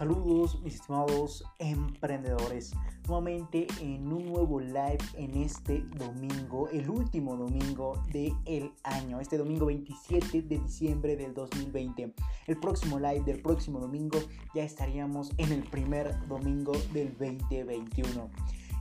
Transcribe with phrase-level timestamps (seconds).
[0.00, 2.72] Saludos mis estimados emprendedores,
[3.06, 9.66] nuevamente en un nuevo live en este domingo, el último domingo del año, este domingo
[9.66, 12.14] 27 de diciembre del 2020.
[12.46, 14.18] El próximo live del próximo domingo
[14.54, 18.30] ya estaríamos en el primer domingo del 2021.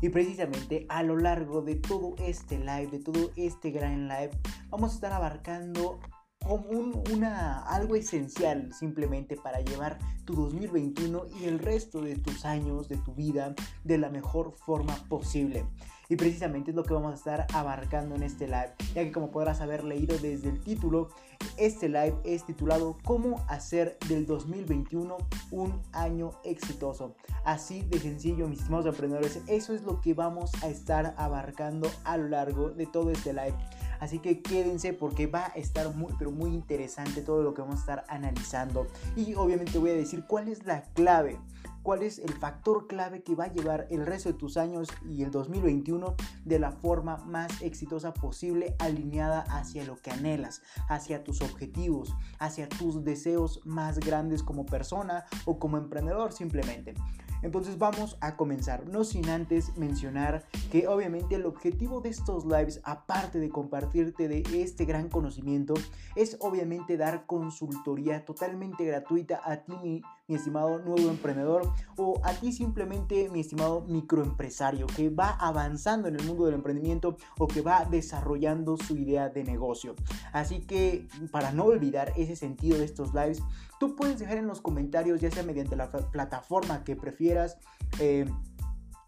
[0.01, 4.31] Y precisamente a lo largo de todo este live, de todo este gran live,
[4.69, 5.99] vamos a estar abarcando
[6.45, 12.87] como una, algo esencial simplemente para llevar tu 2021 y el resto de tus años,
[12.87, 13.53] de tu vida,
[13.83, 15.65] de la mejor forma posible.
[16.11, 19.29] Y precisamente es lo que vamos a estar abarcando en este live, ya que como
[19.29, 21.09] podrás haber leído desde el título,
[21.57, 25.17] este live es titulado ¿Cómo hacer del 2021
[25.51, 27.15] un año exitoso?
[27.45, 32.17] Así de sencillo, mis estimados emprendedores, eso es lo que vamos a estar abarcando a
[32.17, 33.55] lo largo de todo este live.
[33.99, 37.77] Así que quédense porque va a estar muy, pero muy interesante todo lo que vamos
[37.77, 38.87] a estar analizando.
[39.15, 41.39] Y obviamente voy a decir cuál es la clave
[41.83, 45.23] cuál es el factor clave que va a llevar el resto de tus años y
[45.23, 51.41] el 2021 de la forma más exitosa posible, alineada hacia lo que anhelas, hacia tus
[51.41, 56.93] objetivos, hacia tus deseos más grandes como persona o como emprendedor simplemente.
[57.41, 62.81] Entonces vamos a comenzar, no sin antes mencionar que obviamente el objetivo de estos lives,
[62.83, 65.73] aparte de compartirte de este gran conocimiento,
[66.15, 72.53] es obviamente dar consultoría totalmente gratuita a ti, mi estimado nuevo emprendedor, o a ti
[72.53, 77.83] simplemente, mi estimado microempresario, que va avanzando en el mundo del emprendimiento o que va
[77.85, 79.95] desarrollando su idea de negocio.
[80.31, 83.41] Así que para no olvidar ese sentido de estos lives,
[83.79, 87.57] tú puedes dejar en los comentarios, ya sea mediante la plataforma que prefieras,
[87.99, 88.25] eh,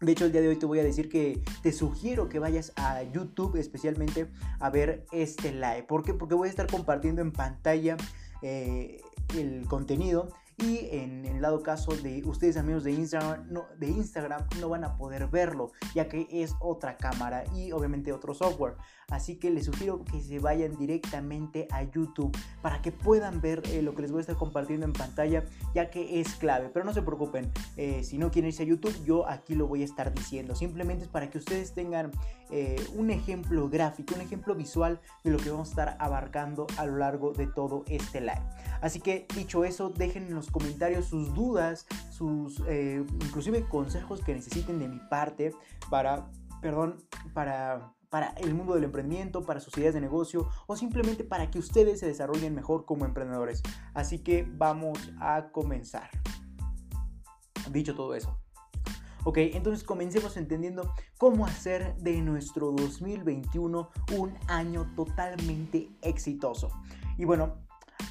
[0.00, 2.72] de hecho, el día de hoy te voy a decir que te sugiero que vayas
[2.74, 4.26] a YouTube especialmente
[4.58, 5.84] a ver este live.
[5.84, 6.12] ¿Por qué?
[6.12, 7.96] Porque voy a estar compartiendo en pantalla
[8.42, 9.00] eh,
[9.38, 14.46] el contenido y en el lado caso de ustedes amigos de Instagram, no, de Instagram
[14.60, 18.76] no van a poder verlo ya que es otra cámara y obviamente otro software.
[19.12, 23.82] Así que les sugiero que se vayan directamente a YouTube para que puedan ver eh,
[23.82, 26.70] lo que les voy a estar compartiendo en pantalla ya que es clave.
[26.70, 29.82] Pero no se preocupen, eh, si no quieren irse a YouTube yo aquí lo voy
[29.82, 30.54] a estar diciendo.
[30.54, 32.10] Simplemente es para que ustedes tengan
[32.50, 36.86] eh, un ejemplo gráfico, un ejemplo visual de lo que vamos a estar abarcando a
[36.86, 38.42] lo largo de todo este live.
[38.80, 44.78] Así que dicho eso, dejen en los comentarios sus dudas, sus inclusive consejos que necesiten
[44.78, 45.52] de mi parte
[45.90, 46.30] para,
[46.62, 46.96] perdón,
[47.34, 51.58] para para el mundo del emprendimiento, para sus ideas de negocio o simplemente para que
[51.58, 53.62] ustedes se desarrollen mejor como emprendedores.
[53.94, 56.10] Así que vamos a comenzar.
[57.70, 58.38] Dicho todo eso.
[59.24, 66.68] Ok, entonces comencemos entendiendo cómo hacer de nuestro 2021 un año totalmente exitoso.
[67.16, 67.62] Y bueno,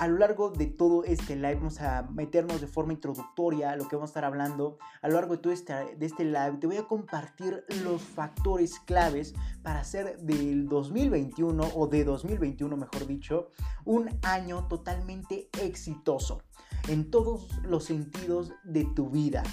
[0.01, 3.87] a lo largo de todo este live vamos a meternos de forma introductoria a lo
[3.87, 4.79] que vamos a estar hablando.
[5.03, 8.79] A lo largo de todo este, de este live te voy a compartir los factores
[8.79, 13.51] claves para hacer del 2021 o de 2021 mejor dicho
[13.85, 16.41] un año totalmente exitoso
[16.87, 19.43] en todos los sentidos de tu vida.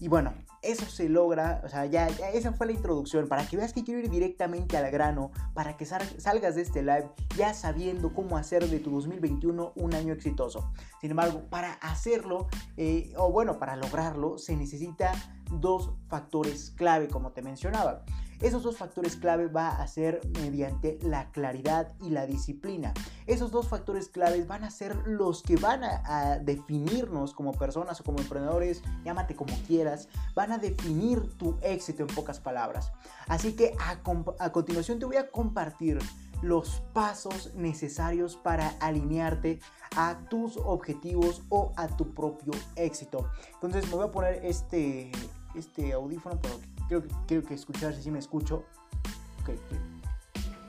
[0.00, 0.34] Y bueno,
[0.64, 4.00] eso se logra, o sea, ya, esa fue la introducción, para que veas que quiero
[4.00, 8.80] ir directamente al grano, para que salgas de este live ya sabiendo cómo hacer de
[8.80, 10.72] tu 2021 un año exitoso.
[11.00, 15.12] Sin embargo, para hacerlo, eh, o bueno, para lograrlo, se necesita
[15.60, 18.04] dos factores clave, como te mencionaba.
[18.40, 22.92] Esos dos factores clave va a ser mediante la claridad y la disciplina.
[23.26, 28.04] Esos dos factores claves van a ser los que van a, definirnos como personas o
[28.04, 32.92] como emprendedores, llámate como quieras, van a definir tu éxito en pocas palabras.
[33.28, 33.98] Así que a,
[34.38, 35.98] a continuación te voy a compartir
[36.42, 39.60] los pasos necesarios para alinearte
[39.96, 43.30] a tus objetivos o a tu propio éxito.
[43.54, 45.10] Entonces me voy a poner este,
[45.54, 48.64] este audífono, pero creo que, quiero que escucharse si me escucho.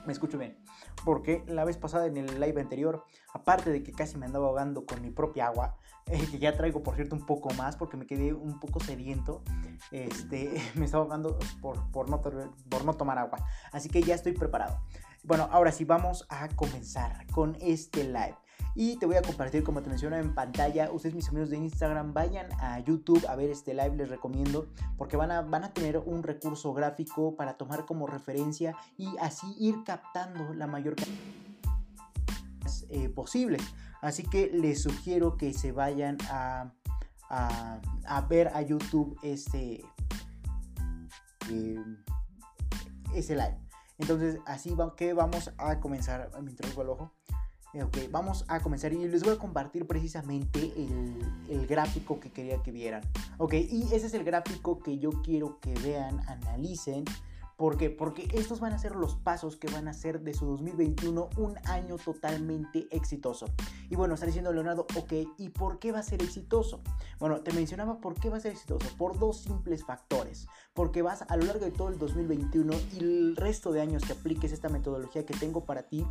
[0.06, 0.56] Me escucho bien.
[1.04, 4.86] Porque la vez pasada en el live anterior, aparte de que casi me andaba ahogando
[4.86, 8.06] con mi propia agua, eh, que ya traigo por cierto un poco más porque me
[8.06, 9.42] quedé un poco sediento,
[9.90, 13.38] este, me estaba ahogando por, no, por no tomar agua.
[13.72, 14.80] Así que ya estoy preparado.
[15.22, 18.36] Bueno, ahora sí vamos a comenzar con este live.
[18.78, 22.12] Y te voy a compartir, como te menciono en pantalla, ustedes mis amigos de Instagram,
[22.12, 24.66] vayan a YouTube a ver este live, les recomiendo,
[24.98, 29.46] porque van a, van a tener un recurso gráfico para tomar como referencia y así
[29.58, 31.16] ir captando la mayor cantidad
[32.90, 33.56] eh, posible.
[34.02, 36.70] Así que les sugiero que se vayan a,
[37.30, 39.84] a, ver a YouTube este,
[41.50, 41.84] eh,
[43.14, 43.58] ese live.
[43.96, 46.30] Entonces, así va, que vamos a comenzar.
[46.42, 47.12] Me introduzco el ojo.
[47.82, 51.18] Ok, vamos a comenzar y les voy a compartir precisamente el,
[51.48, 53.02] el, gráfico que quería que vieran.
[53.38, 57.04] Ok, y ese es el gráfico que yo quiero que vean, analicen
[57.56, 57.88] ¿Por qué?
[57.88, 61.56] Porque estos van a ser los pasos que van a hacer de su 2021 un
[61.64, 63.46] año totalmente exitoso.
[63.88, 66.82] Y bueno, está diciendo Leonardo, ok, ¿y por qué va a ser exitoso?
[67.18, 68.86] Bueno, te mencionaba por qué va a ser exitoso.
[68.98, 70.48] Por dos simples factores.
[70.74, 74.12] Porque vas a lo largo de todo el 2021 y el resto de años que
[74.12, 76.06] apliques esta metodología que tengo para ti,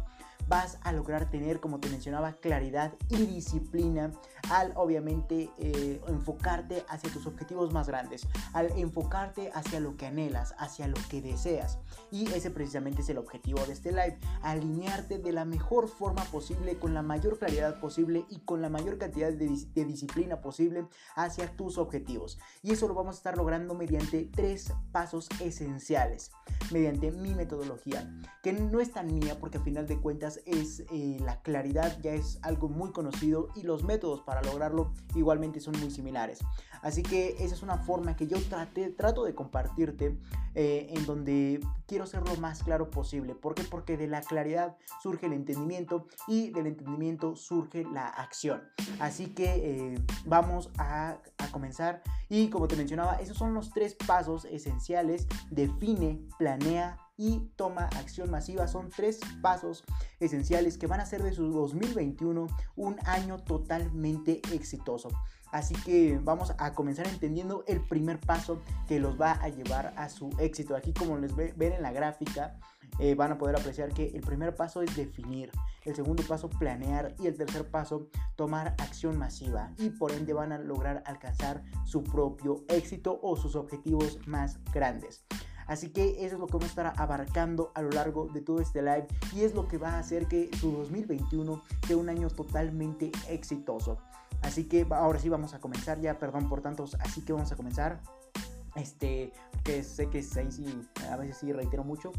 [0.48, 4.12] vas a lograr tener, como te mencionaba, claridad y disciplina
[4.52, 10.54] al obviamente eh, enfocarte hacia tus objetivos más grandes, al enfocarte hacia lo que anhelas,
[10.58, 11.80] hacia lo que deseas.
[12.12, 16.78] Y ese precisamente es el objetivo de este live, alinearte de la mejor forma posible,
[16.78, 21.56] con la mayor claridad posible y con la mayor cantidad de, de disciplina posible hacia
[21.56, 22.40] tus objetivos.
[22.62, 26.32] Y eso lo vamos a estar logrando mediante tres pasos esenciales,
[26.72, 28.10] mediante mi metodología,
[28.44, 32.14] que no es tan mía porque al final de cuentas es eh, la claridad, ya
[32.14, 36.40] es algo muy conocido y los métodos para lograrlo igualmente son muy similares.
[36.82, 40.20] Así que esa es una forma que yo trate, trato de compartirte
[40.54, 43.34] eh, en donde quiero ser lo más claro posible.
[43.34, 43.64] ¿Por qué?
[43.64, 48.62] Porque de la claridad surge el entendimiento y del entendimiento surge la acción.
[49.00, 53.96] Así que eh, vamos a, a comenzar y como te mencionaba, esos son los tres
[53.96, 55.28] pasos esenciales.
[55.50, 58.68] Define, planea y toma acción masiva.
[58.68, 59.84] Son tres pasos
[60.20, 65.10] esenciales que van a hacer de su 2021 un año totalmente exitoso.
[65.52, 70.10] Así que vamos a comenzar entendiendo el primer paso que los va a llevar a
[70.10, 70.76] su éxito.
[70.76, 72.60] Aquí como les ven en la gráfica,
[73.00, 75.52] eh, van a poder apreciar que el primer paso es definir,
[75.84, 80.54] el segundo paso planear y el tercer paso tomar acción masiva y por ende van
[80.54, 85.26] a lograr alcanzar su propio éxito o sus objetivos más grandes.
[85.68, 88.62] Así que eso es lo que vamos a estar abarcando a lo largo de todo
[88.62, 92.30] este live y es lo que va a hacer que su 2021 sea un año
[92.30, 93.98] totalmente exitoso.
[94.42, 97.56] Así que ahora sí vamos a comenzar ya, perdón por tantos, así que vamos a
[97.56, 98.02] comenzar.
[98.76, 99.32] Este,
[99.64, 100.66] que sé que ahí sí,
[101.10, 102.12] a veces sí reitero mucho.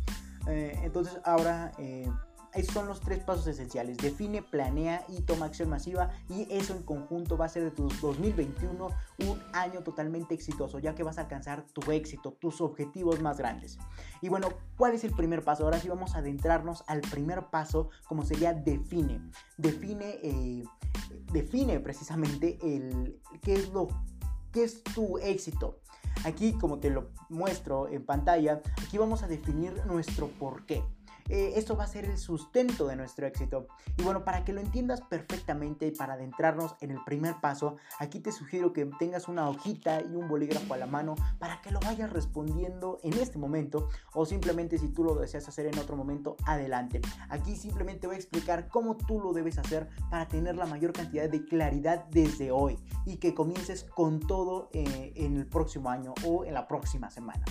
[0.48, 2.10] Eh, entonces ahora eh,
[2.64, 3.96] son los tres pasos esenciales.
[3.98, 6.10] Define, planea y toma acción masiva.
[6.28, 8.88] Y eso en conjunto va a ser de tu 2021
[9.26, 13.78] un año totalmente exitoso, ya que vas a alcanzar tu éxito, tus objetivos más grandes.
[14.20, 15.64] Y bueno, ¿cuál es el primer paso?
[15.64, 19.20] Ahora sí vamos a adentrarnos al primer paso, como sería define.
[19.56, 20.64] Define, eh,
[21.32, 23.88] define precisamente el, qué es lo
[24.56, 25.80] qué es tu éxito.
[26.24, 30.82] Aquí, como te lo muestro en pantalla, aquí vamos a definir nuestro porqué.
[31.28, 33.68] Eh, esto va a ser el sustento de nuestro éxito.
[33.96, 38.20] Y bueno, para que lo entiendas perfectamente y para adentrarnos en el primer paso, aquí
[38.20, 41.80] te sugiero que tengas una hojita y un bolígrafo a la mano para que lo
[41.80, 46.36] vayas respondiendo en este momento o simplemente si tú lo deseas hacer en otro momento,
[46.44, 47.00] adelante.
[47.28, 51.28] Aquí simplemente voy a explicar cómo tú lo debes hacer para tener la mayor cantidad
[51.28, 56.44] de claridad desde hoy y que comiences con todo eh, en el próximo año o
[56.44, 57.44] en la próxima semana.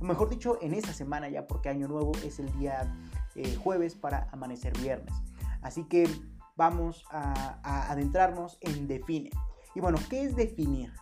[0.00, 2.92] Mejor dicho, en esta semana ya porque año nuevo es el día
[3.36, 5.14] eh, jueves para amanecer viernes.
[5.60, 6.08] Así que
[6.56, 9.30] vamos a, adentrarnos en define.
[9.74, 10.92] Y bueno, ¿qué es definir?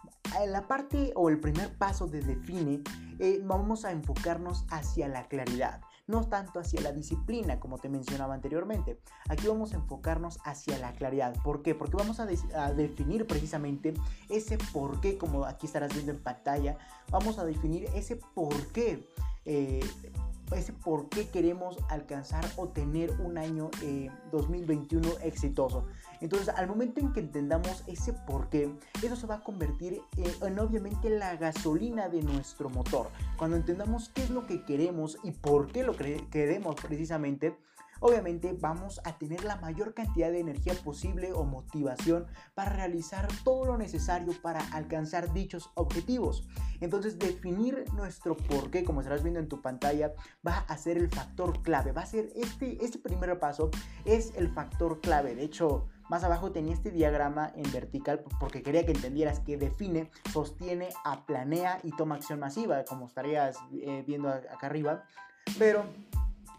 [0.46, 2.82] La parte o el primer paso de define,
[3.18, 5.80] eh, vamos a enfocarnos hacia la claridad
[6.10, 9.00] no tanto hacia la disciplina como te mencionaba anteriormente.
[9.28, 11.34] Aquí vamos a enfocarnos hacia la claridad.
[11.42, 11.75] ¿Por qué?
[11.75, 13.94] Porque vamos a, definir precisamente
[14.28, 16.76] ese por qué, como aquí estarás viendo en pantalla,
[17.10, 19.08] vamos a definir ese por qué.
[19.46, 19.80] Eh,
[20.59, 23.71] ese por qué queremos alcanzar o tener un año
[24.33, 25.87] 2021 eh, exitoso.
[26.21, 30.59] Entonces, al momento en que entendamos ese por qué, eso se va a convertir en,
[30.59, 33.09] obviamente la gasolina de nuestro motor.
[33.37, 37.57] Cuando entendamos qué es lo que queremos y por qué lo queremos precisamente,
[38.00, 43.66] obviamente vamos a tener la mayor cantidad de energía posible o motivación para realizar todo
[43.66, 46.49] lo necesario para alcanzar dichos objetivos.
[46.80, 50.12] Entonces definir nuestro por qué, como estarás viendo en tu pantalla,
[50.47, 51.92] va a ser el factor clave.
[51.92, 53.71] Va a ser este, este primer paso
[54.04, 55.35] es el factor clave.
[55.35, 60.11] De hecho, más abajo tenía este diagrama en vertical porque quería que entendieras que define,
[60.33, 65.04] sostiene, aplanea y toma acción masiva, como estarías eh, viendo acá arriba.
[65.59, 65.85] Pero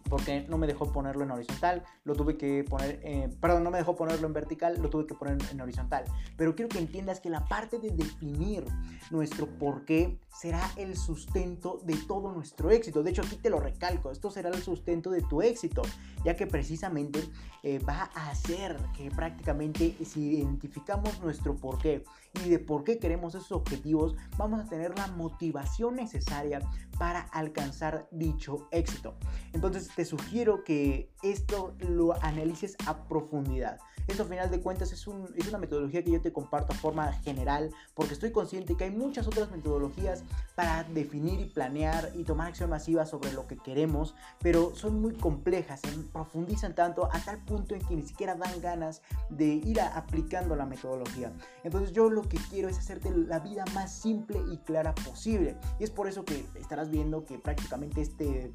[0.09, 2.99] porque no me dejó ponerlo en horizontal, lo tuve que poner,
[3.39, 6.05] perdón, no me dejó ponerlo en vertical, lo tuve que poner en horizontal.
[6.37, 8.65] Pero quiero que entiendas que la parte de definir
[9.09, 13.03] nuestro por qué será el sustento de todo nuestro éxito.
[13.03, 15.81] De hecho, aquí te lo recalco, esto será el sustento de tu éxito.
[16.23, 17.19] ya que precisamente
[17.63, 22.03] eh, va a hacer que prácticamente si identificamos nuestro porqué
[22.45, 26.61] y de por qué queremos esos objetivos, vamos a tener la motivación necesaria
[26.97, 29.15] para alcanzar dicho éxito.
[29.53, 33.79] Entonces te sugiero que esto lo analices a profundidad.
[34.07, 37.13] Esto, al final de cuentas, es, es una metodología que yo te comparto a forma
[37.13, 40.23] general porque estoy consciente que hay muchas otras metodologías
[40.55, 45.13] para definir y planear y tomar acción masiva sobre lo que queremos, pero son muy
[45.13, 50.55] complejas, profundizan tanto a tal punto en que ni siquiera dan ganas de ir aplicando
[50.55, 51.31] la metodología.
[51.63, 55.57] Entonces yo lo que quiero es hacerte la vida más simple y clara posible.
[55.79, 58.53] Y es por eso que estarás viendo que prácticamente este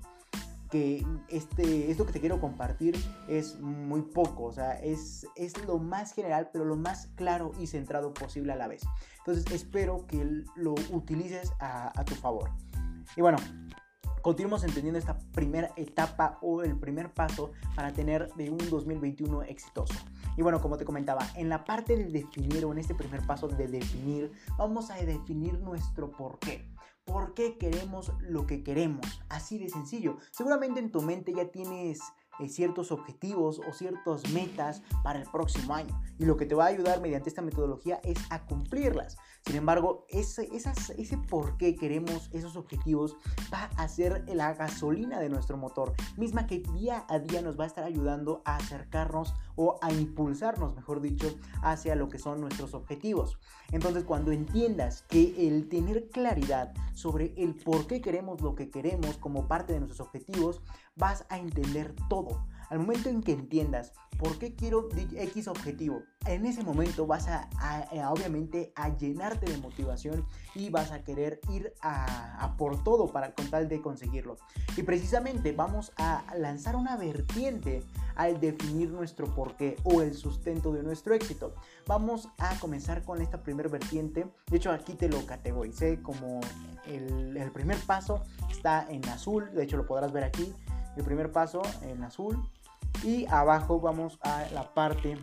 [0.71, 2.97] que este, esto que te quiero compartir
[3.29, 7.69] es muy poco, o sea, es, es lo más general, pero lo más claro y
[7.69, 8.83] centrado posible a la vez.
[9.19, 12.51] Entonces espero que lo utilices a, a tu favor.
[13.17, 13.39] Y bueno,
[14.23, 19.95] continuamos entendiendo esta primera etapa o el primer paso para tener de un 2021 exitoso.
[20.37, 23.49] Y bueno, como te comentaba, en la parte de definir o en este primer paso
[23.49, 26.69] de definir, vamos a definir nuestro porqué
[27.07, 29.07] por qué queremos lo que queremos.
[29.29, 30.19] Así de sencillo.
[30.33, 32.01] Seguramente en tu mente ya tienes
[32.41, 35.99] eh, ciertos objetivos o ciertas metas para el próximo año.
[36.19, 39.17] Y lo que te va a ayudar mediante esta metodología es a cumplirlas.
[39.47, 43.17] Sin embargo, ese, ese por qué queremos esos objetivos
[43.55, 47.63] va a ser la gasolina de nuestro motor, misma que día a día nos va
[47.63, 52.75] a estar ayudando a acercarnos o a impulsarnos, mejor dicho, hacia lo que son nuestros
[52.75, 53.39] objetivos.
[53.71, 59.17] Entonces, cuando entiendas que el tener claridad sobre el por qué queremos lo que queremos
[59.17, 60.61] como parte de nuestros objetivos,
[60.97, 62.45] vas a entender todo.
[62.71, 67.49] Al momento en que entiendas por qué quiero X objetivo, en ese momento vas a,
[68.11, 73.49] obviamente a llenarte de motivación y vas a querer ir a, por todo para con
[73.51, 74.37] tal de conseguirlo.
[74.77, 77.83] Y precisamente vamos a lanzar una vertiente
[78.17, 81.55] al definir nuestro porqué o el sustento de nuestro éxito.
[81.87, 84.27] Vamos a comenzar con esta primera vertiente.
[84.51, 86.41] De hecho aquí te lo categoricé como
[86.87, 90.53] el primer paso está en azul, de hecho lo podrás ver aquí.
[90.97, 92.43] El primer paso en azul
[93.05, 95.19] y abajo vamos a la parte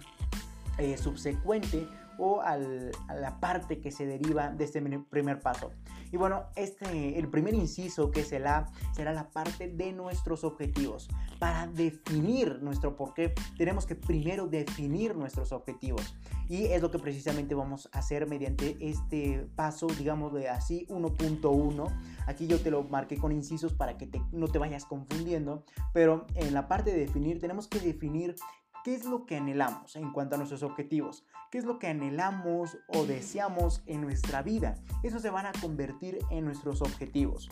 [0.78, 1.88] eh, subsecuente
[2.18, 5.72] o a la parte que se deriva de este primer paso.
[6.14, 11.10] Y bueno, este, el primer inciso que se la será la parte de nuestros objetivos.
[11.40, 16.16] Para definir nuestro porqué, tenemos que primero definir nuestros objetivos.
[16.48, 21.88] Y es lo que precisamente vamos a hacer mediante este paso, digamos de así, 1.1.
[22.28, 25.66] Aquí yo te lo marqué con incisos para que no te vayas confundiendo.
[25.94, 28.36] Pero en la parte de definir, tenemos que definir
[28.84, 31.24] ¿Qué es lo que anhelamos en cuanto a nuestros objetivos?
[31.54, 34.74] ¿Qué es lo que anhelamos o deseamos en nuestra vida?
[35.04, 37.48] Eso se van a convertir en nuestros objetivos.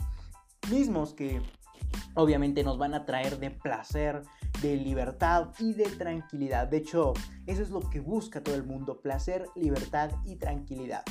[0.71, 1.39] Mismos que
[2.15, 4.23] obviamente nos van a traer de placer,
[4.63, 6.67] de libertad y de tranquilidad.
[6.67, 7.13] De hecho,
[7.45, 11.03] eso es lo que busca todo el mundo, placer, libertad y tranquilidad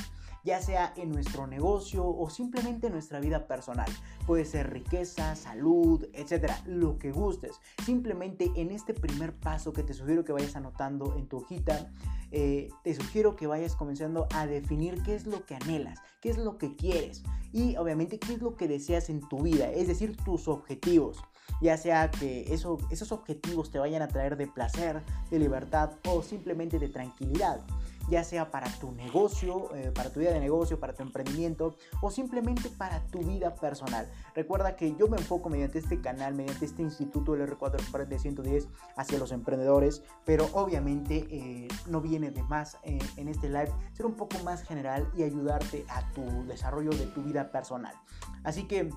[0.44, 3.88] ya sea en nuestro negocio o simplemente en nuestra vida personal.
[4.26, 7.60] Puede ser riqueza, salud, etcétera, lo que gustes.
[7.84, 11.90] Simplemente en este primer paso que te sugiero que vayas anotando en tu hojita,
[12.30, 16.38] eh, te sugiero que vayas comenzando a definir qué es lo que anhelas, qué es
[16.38, 20.16] lo que quieres y obviamente qué es lo que deseas en tu vida, es decir,
[20.16, 21.18] tus objetivos
[21.60, 26.78] ya sea que esos objetivos te vayan a traer de placer, de libertad o simplemente
[26.78, 27.60] de tranquilidad
[28.08, 32.10] ya sea para tu negocio, eh, para tu vida de negocio, para tu emprendimiento o
[32.10, 34.10] simplemente para tu vida personal.
[34.34, 38.68] Recuerda que yo me enfoco mediante este canal, mediante este instituto del R4 de 110
[38.96, 44.06] hacia los emprendedores, pero obviamente eh, no viene de más eh, en este live ser
[44.06, 47.94] un poco más general y ayudarte a tu desarrollo de tu vida personal.
[48.44, 48.90] Así que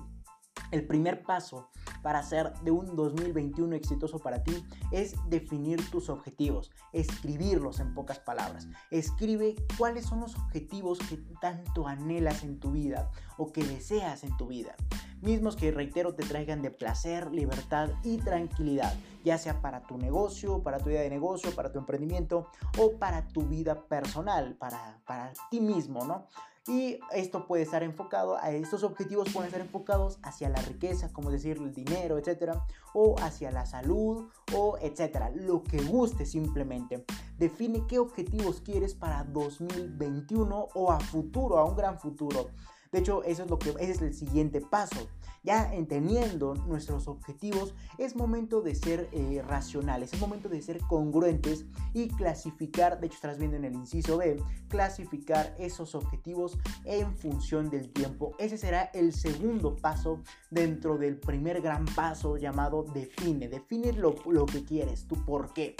[0.70, 1.70] el primer paso
[2.02, 8.18] para hacer de un 2021 exitoso para ti es definir tus objetivos, escribirlos en pocas
[8.18, 8.68] palabras.
[8.90, 14.36] Escribe cuáles son los objetivos que tanto anhelas en tu vida o que deseas en
[14.36, 14.74] tu vida.
[15.22, 18.92] Mismos que, reitero, te traigan de placer, libertad y tranquilidad,
[19.24, 23.26] ya sea para tu negocio, para tu vida de negocio, para tu emprendimiento o para
[23.28, 26.26] tu vida personal, para, para ti mismo, ¿no?
[26.66, 31.30] Y esto puede estar enfocado, a estos objetivos pueden estar enfocados hacia la riqueza, como
[31.30, 37.04] decir el dinero, etcétera, o hacia la salud, o etcétera, lo que guste simplemente.
[37.36, 42.48] Define qué objetivos quieres para 2021 o a futuro, a un gran futuro.
[42.94, 45.08] De hecho, eso es lo que ese es el siguiente paso.
[45.42, 51.66] Ya entendiendo nuestros objetivos, es momento de ser eh, racionales, es momento de ser congruentes
[51.92, 57.68] y clasificar, de hecho estás viendo en el inciso B, clasificar esos objetivos en función
[57.68, 58.36] del tiempo.
[58.38, 60.20] Ese será el segundo paso
[60.52, 63.48] dentro del primer gran paso llamado define.
[63.48, 65.74] Define lo, lo que quieres, tu por qué.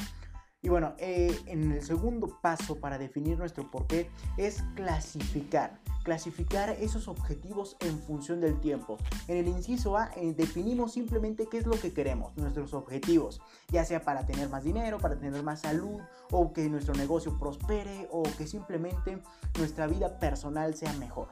[0.65, 5.79] Y bueno, eh, en el segundo paso para definir nuestro porqué es clasificar.
[6.05, 8.97] Clasificar esos objetivos en función del tiempo.
[9.29, 13.85] En el inciso A eh, definimos simplemente qué es lo que queremos, nuestros objetivos, ya
[13.85, 18.23] sea para tener más dinero, para tener más salud, o que nuestro negocio prospere, o
[18.23, 19.19] que simplemente
[19.59, 21.29] nuestra vida personal sea mejor.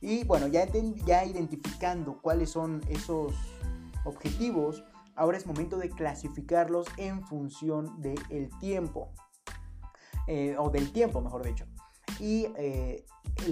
[0.00, 0.66] Y bueno, ya,
[1.06, 3.32] ya identificando cuáles son esos
[4.04, 4.82] objetivos,
[5.14, 9.12] Ahora es momento de clasificarlos en función del tiempo.
[10.26, 11.66] Eh, o del tiempo, mejor dicho.
[12.20, 13.04] Y eh,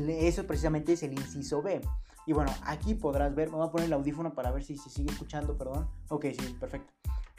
[0.08, 1.80] eso precisamente es el inciso B.
[2.26, 4.90] Y bueno, aquí podrás ver, me voy a poner el audífono para ver si se
[4.90, 5.88] sigue escuchando, perdón.
[6.08, 6.92] Ok, sí, perfecto.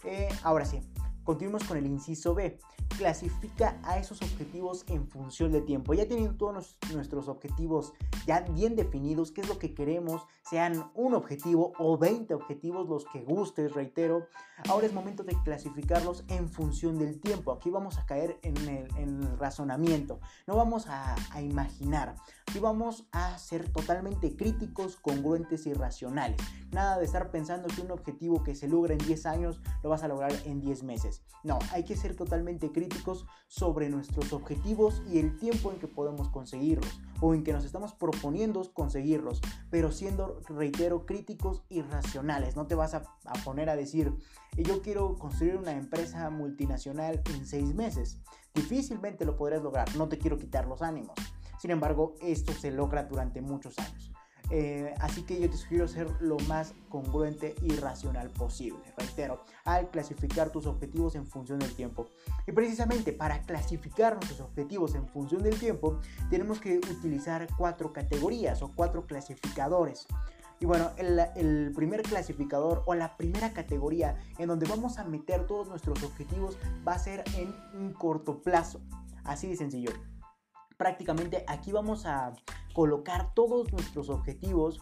[0.03, 0.81] Eh, ahora sí,
[1.23, 2.59] continuemos con el inciso B.
[2.97, 5.93] Clasifica a esos objetivos en función de tiempo.
[5.93, 7.93] Ya teniendo todos nuestros objetivos
[8.27, 13.05] ya bien definidos, qué es lo que queremos, sean un objetivo o 20 objetivos, los
[13.05, 14.27] que gustes, reitero,
[14.69, 17.51] ahora es momento de clasificarlos en función del tiempo.
[17.51, 22.15] Aquí vamos a caer en el, razonamiento, no vamos a imaginar,
[22.51, 26.35] aquí vamos a ser totalmente críticos, congruentes y racionales.
[26.73, 30.03] Nada de estar pensando que un objetivo que se logra en 10 años lo vas
[30.03, 31.21] a lograr en 10 meses.
[31.45, 36.27] No, hay que ser totalmente críticos sobre nuestros objetivos y el tiempo en que podemos
[36.27, 39.39] conseguirlos o en que nos estamos proponiendo conseguirlos,
[39.69, 42.57] pero siendo, reitero, críticos y racionales.
[42.57, 43.03] No te vas a,
[43.45, 44.13] poner a decir,
[44.57, 48.19] yo quiero construir una empresa multinacional en seis meses.
[48.53, 51.15] Difícilmente lo podrás lograr, no te quiero quitar los ánimos.
[51.61, 54.11] Sin embargo, esto se logra durante muchos años.
[54.49, 59.91] Eh, así que yo te sugiero ser lo más congruente y racional posible, reitero, al
[59.91, 62.07] clasificar tus objetivos en función del tiempo.
[62.47, 65.99] Y precisamente para clasificar nuestros objetivos en función del tiempo,
[66.31, 70.07] tenemos que utilizar cuatro categorías o cuatro clasificadores.
[70.59, 75.45] Y bueno, el, el, primer clasificador o la primera categoría en donde vamos a meter
[75.45, 78.81] todos nuestros objetivos va a ser en un corto plazo.
[79.23, 79.91] Así de sencillo.
[80.81, 82.33] Prácticamente aquí vamos a
[82.73, 84.79] colocar todos nuestros objetivos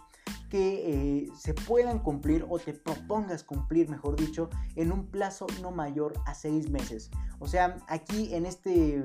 [0.49, 5.71] que eh, se puedan cumplir o te propongas cumplir, mejor dicho, en un plazo no
[5.71, 7.11] mayor a seis meses.
[7.39, 9.01] O sea, aquí en este,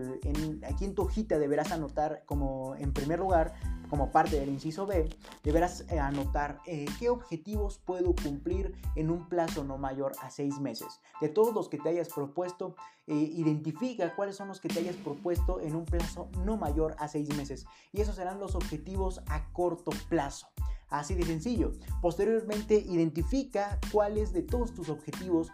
[0.67, 3.55] aquí en tu hojita deberás anotar como en primer lugar,
[3.91, 5.09] como parte del inciso B,
[5.43, 10.59] deberás eh, anotar eh, qué objetivos puedo cumplir en un plazo no mayor a seis
[10.59, 11.01] meses.
[11.21, 12.75] De todos los que te hayas propuesto,
[13.07, 17.29] identifica cuáles son los que te hayas propuesto en un plazo no mayor a seis
[17.37, 17.67] meses.
[17.93, 20.49] Y esos serán los objetivos a corto plazo.
[20.89, 21.73] Así de sencillo.
[22.01, 25.51] Posteriormente, identifica cuáles de todos tus objetivos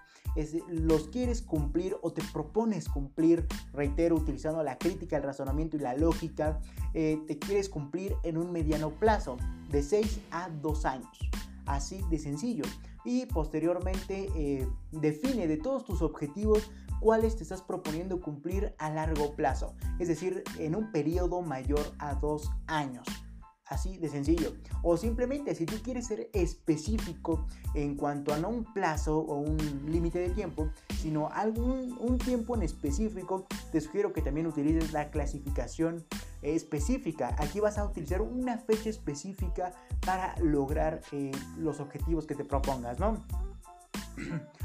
[0.69, 5.97] los quieres cumplir o te propones cumplir, reitero, utilizando la crítica, el razonamiento y la
[5.97, 6.61] lógica,
[6.95, 9.37] eh, te quieres cumplir en un mediano plazo,
[9.71, 11.31] de 6 a 2 años.
[11.67, 12.65] Así de sencillo.
[13.05, 19.35] Y posteriormente eh, define de todos tus objetivos cuáles te estás proponiendo cumplir a largo
[19.35, 23.07] plazo, es decir, en un periodo mayor a 2 años.
[23.71, 24.53] Así de sencillo.
[24.83, 29.57] O simplemente si tú quieres ser específico en cuanto a no un plazo o un
[29.87, 35.11] límite de tiempo, sino algún un tiempo en específico, te sugiero que también utilices la
[35.13, 36.05] clasificación
[36.43, 37.37] específica.
[37.39, 39.73] Aquí vas a utilizar una fecha específica
[40.05, 43.25] para lograr eh, los objetivos que te propongas, ¿no?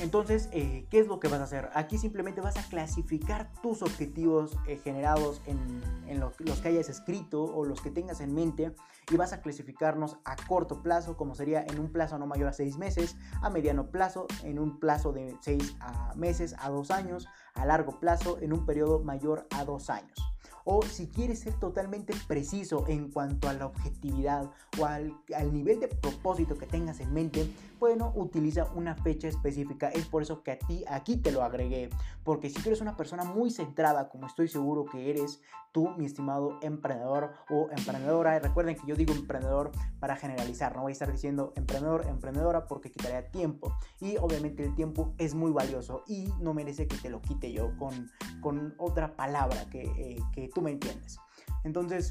[0.00, 1.68] Entonces, eh, ¿qué es lo que vas a hacer?
[1.74, 5.82] Aquí simplemente vas a clasificar tus objetivos eh, generados en,
[6.18, 8.74] los que hayas escrito o los que tengas en mente
[9.10, 12.52] y vas a clasificarnos a corto plazo, como sería en un plazo no mayor a
[12.52, 15.76] seis meses, a mediano plazo, en un plazo de seis
[16.16, 20.18] meses a dos años, a largo plazo, en un periodo mayor a dos años
[20.64, 25.14] o si quieres ser totalmente preciso en cuanto a la objetividad o al,
[25.52, 29.88] nivel de propósito que tengas en mente, bueno, utiliza una fecha específica.
[29.88, 31.88] Es por eso que a ti aquí te lo agregué,
[32.22, 35.40] porque si tú eres una persona muy centrada, como estoy seguro que eres
[35.72, 40.90] tú, mi estimado emprendedor o emprendedora, recuerden que yo digo emprendedor para generalizar, no voy
[40.90, 46.04] a estar diciendo emprendedor, emprendedora porque quitaría tiempo y obviamente el tiempo es muy valioso
[46.06, 50.48] y no merece que te lo quite yo con, con otra palabra que, eh, que
[50.54, 51.18] tú me entiendes.
[51.64, 52.10] Entonces,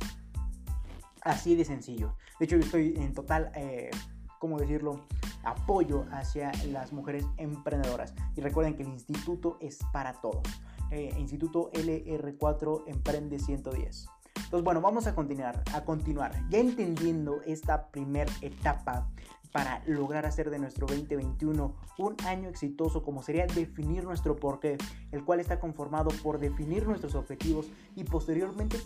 [1.21, 2.15] así de sencillo.
[2.39, 3.91] De hecho, yo estoy en total, eh,
[4.39, 5.05] ¿cómo decirlo?
[5.43, 8.13] Apoyo hacia las mujeres emprendedoras.
[8.35, 10.43] Y recuerden que el instituto es para todos.
[10.91, 14.07] Eh, instituto LR4 Emprende 110.
[14.35, 16.31] Entonces, bueno, vamos a continuar, a continuar.
[16.49, 19.07] Ya entendiendo esta primera etapa
[19.51, 24.77] para lograr hacer de nuestro 2021 un año exitoso como sería definir nuestro porqué,
[25.11, 28.77] el cual está conformado por definir nuestros objetivos y posteriormente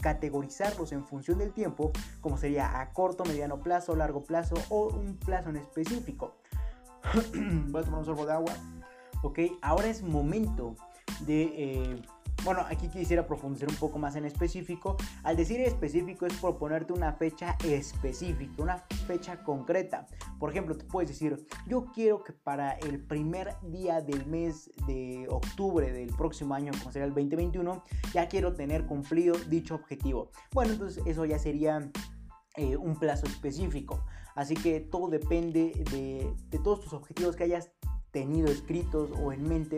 [0.00, 5.16] categorizarlos en función del tiempo, como sería a corto, mediano plazo, largo plazo o un
[5.16, 6.34] plazo en específico.
[7.68, 8.52] Voy a tomar un sorbo de agua.
[9.22, 10.76] Ok, ahora es momento
[11.26, 11.42] de...
[11.56, 12.02] Eh,
[12.44, 14.96] bueno, aquí quisiera profundizar un poco más en específico.
[15.22, 20.06] Al decir específico es proponerte una fecha específica, una fecha concreta.
[20.40, 25.26] Por ejemplo, tú puedes decir, yo quiero que para el primer día del mes de
[25.30, 30.30] octubre del próximo año, como será el 2021, ya quiero tener cumplido dicho objetivo.
[30.52, 31.90] Bueno, entonces eso ya sería
[32.56, 34.04] eh, un plazo específico.
[34.34, 37.70] Así que todo depende de, de todos tus objetivos que hayas
[38.10, 39.76] tenido escritos o en mente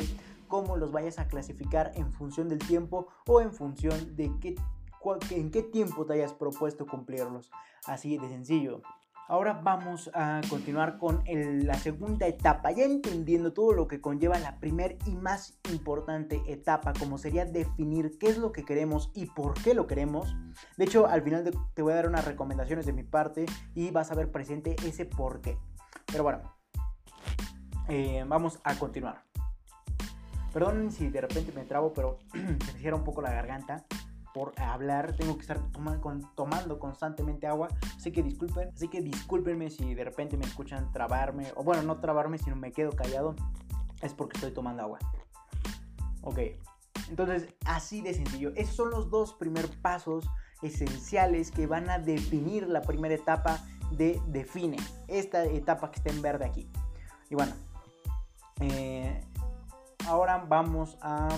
[0.54, 4.54] cómo los vayas a clasificar en función del tiempo o en función de qué,
[5.30, 7.50] en qué tiempo te hayas propuesto cumplirlos.
[7.86, 8.80] Así de sencillo.
[9.26, 14.60] Ahora vamos a continuar con la segunda etapa, ya entendiendo todo lo que conlleva la
[14.60, 19.54] primera y más importante etapa, como sería definir qué es lo que queremos y por
[19.54, 20.36] qué lo queremos.
[20.76, 24.12] De hecho, al final te voy a dar unas recomendaciones de mi parte y vas
[24.12, 25.58] a ver presente ese por qué.
[26.06, 26.42] Pero bueno,
[27.88, 29.23] eh, vamos a continuar.
[30.54, 33.84] Perdón si de repente me trabo, pero se me cierra un poco la garganta
[34.32, 35.16] por hablar.
[35.16, 35.60] Tengo que estar
[36.36, 37.68] tomando constantemente agua.
[37.96, 41.52] Así que disculpen, así que discúlpenme si de repente me escuchan trabarme.
[41.56, 43.34] O bueno, no trabarme, sino me quedo callado.
[44.00, 45.00] Es porque estoy tomando agua.
[46.22, 46.38] Ok.
[47.10, 48.52] Entonces, así de sencillo.
[48.54, 50.24] Esos son los dos primeros pasos
[50.62, 54.76] esenciales que van a definir la primera etapa de define.
[55.08, 56.70] Esta etapa que está en verde aquí.
[57.28, 57.52] Y bueno,
[58.60, 59.20] eh,
[60.06, 61.28] ahora vamos a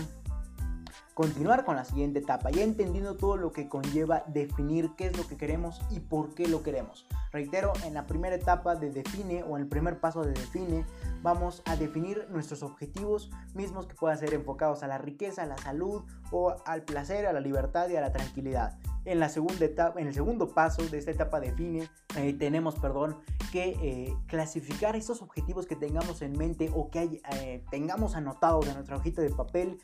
[1.15, 5.27] continuar con la siguiente etapa, ya entendiendo todo lo que conlleva definir qué es lo
[5.27, 7.07] que queremos y por qué lo queremos.
[7.33, 10.85] Reitero, en la primera etapa de define o en el primer paso de define,
[11.23, 15.57] vamos a definir nuestros objetivos mismos que puedan ser enfocados a la riqueza, a la
[15.57, 18.79] salud o al placer, a la libertad y a la tranquilidad.
[19.07, 23.17] En, la segunda etapa, en el segundo paso de esta etapa define, eh, tenemos perdón,
[23.53, 28.75] que eh, clasificar esos objetivos que tengamos en mente o que eh, tengamos anotados en
[28.75, 29.79] nuestra hojita de papel.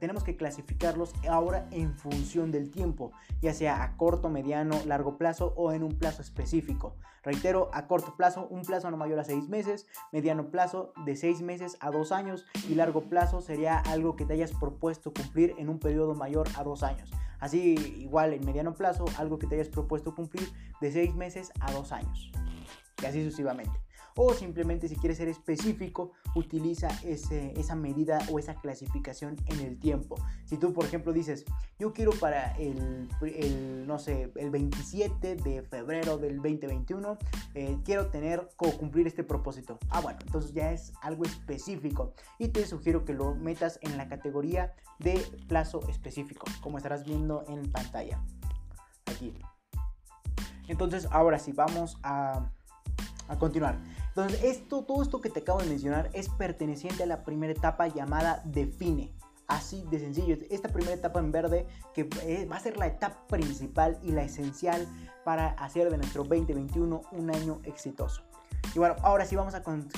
[0.00, 5.52] tenemos que clasificarlos ahora en función del tiempo, ya sea a corto, mediano, largo plazo
[5.56, 6.96] o en un plazo específico.
[7.22, 11.42] Reitero, a corto plazo, un plazo no mayor a seis meses, mediano plazo de seis
[11.42, 15.68] meses a dos años y largo plazo sería algo que te hayas propuesto cumplir en
[15.68, 17.10] un periodo mayor a dos años.
[17.44, 20.48] Así, igual en mediano plazo, algo que te hayas propuesto cumplir
[20.80, 22.32] de seis meses a dos años.
[23.02, 23.78] Y así sucesivamente.
[24.16, 30.16] O simplemente si quieres ser específico, utiliza esa medida o esa clasificación en el tiempo.
[30.44, 31.44] Si tú, por ejemplo, dices,
[31.78, 33.08] yo quiero para el,
[33.86, 37.18] no sé, el 27 de febrero del 2021,
[37.54, 39.78] eh, quiero tener o cumplir este propósito.
[39.90, 42.14] Ah, bueno, entonces ya es algo específico.
[42.38, 47.44] Y te sugiero que lo metas en la categoría de plazo específico, como estarás viendo
[47.48, 48.22] en pantalla.
[49.06, 49.34] Aquí.
[50.68, 52.50] Entonces, ahora sí, vamos a,
[53.28, 53.78] a continuar.
[54.16, 57.88] Entonces, esto, todo esto que te acabo de mencionar es perteneciente a la primera etapa
[57.88, 59.12] llamada define.
[59.48, 60.36] Así de sencillo.
[60.50, 64.22] Esta primera etapa en verde que eh, va a ser la etapa principal y la
[64.22, 64.86] esencial
[65.24, 68.22] para hacer de nuestro 2021 un año exitoso.
[68.72, 69.88] Y bueno, ahora sí vamos a con,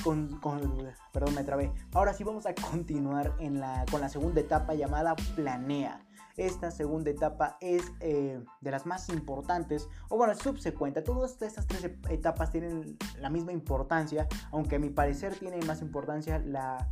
[1.12, 1.70] perdón, me trabé.
[1.92, 6.06] Ahora sí vamos a continuar en la, con la segunda etapa llamada planea.
[6.37, 11.01] Esta segunda etapa es eh, de las más importantes, o bueno, subsecuente.
[11.01, 16.38] Todas estas tres etapas tienen la misma importancia, aunque a mi parecer tiene más importancia
[16.38, 16.88] la,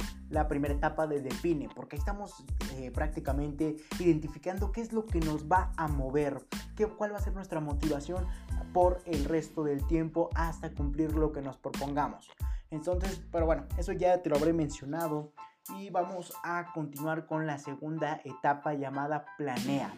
[0.48, 2.44] primera etapa de define, porque estamos
[2.76, 7.20] eh, prácticamente identificando qué es lo que nos va a mover, qué, cuál va a
[7.20, 8.26] ser nuestra motivación
[8.72, 12.30] por el resto del tiempo hasta cumplir lo que nos propongamos.
[12.70, 15.32] Entonces, pero bueno, eso ya te lo habré mencionado
[15.70, 19.92] y vamos a continuar con la segunda etapa llamada planea.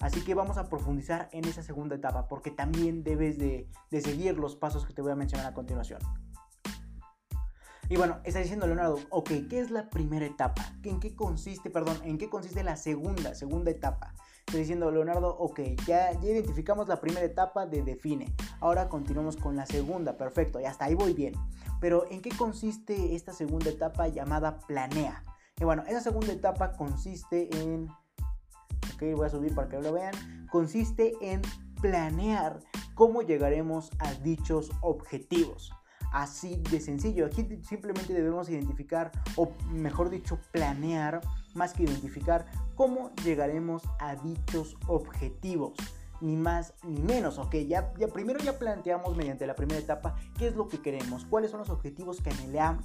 [0.00, 4.56] Así que vamos a profundizar en esa segunda etapa porque también debes de, seguir los
[4.56, 6.00] pasos que te voy a mencionar a continuación.
[7.88, 10.64] Y bueno, está diciendo Leonardo, ok, ¿qué es la primera etapa?
[10.84, 14.14] ¿En qué consiste, perdón, en qué consiste la segunda, segunda etapa?
[14.50, 18.34] Estoy diciendo, Leonardo, ok, ya, identificamos la primera etapa de define.
[18.58, 21.34] Ahora continuamos con la segunda, perfecto, y hasta ahí voy bien.
[21.80, 25.24] Pero ¿en qué consiste esta segunda etapa llamada planea?
[25.60, 27.86] Y bueno, esa segunda etapa consiste en...
[28.92, 30.48] Ok, voy a subir para que lo vean.
[30.50, 31.42] Consiste en
[31.80, 32.58] planear
[32.96, 35.70] cómo llegaremos a dichos objetivos.
[36.10, 37.26] Así de sencillo.
[37.26, 41.20] Aquí simplemente debemos identificar, o mejor dicho, planear
[41.54, 45.74] más que identificar cómo llegaremos a dichos objetivos
[46.20, 50.48] ni más ni menos, ok, ya, ya primero ya planteamos mediante la primera etapa qué
[50.48, 52.30] es lo que queremos, cuáles son los objetivos que,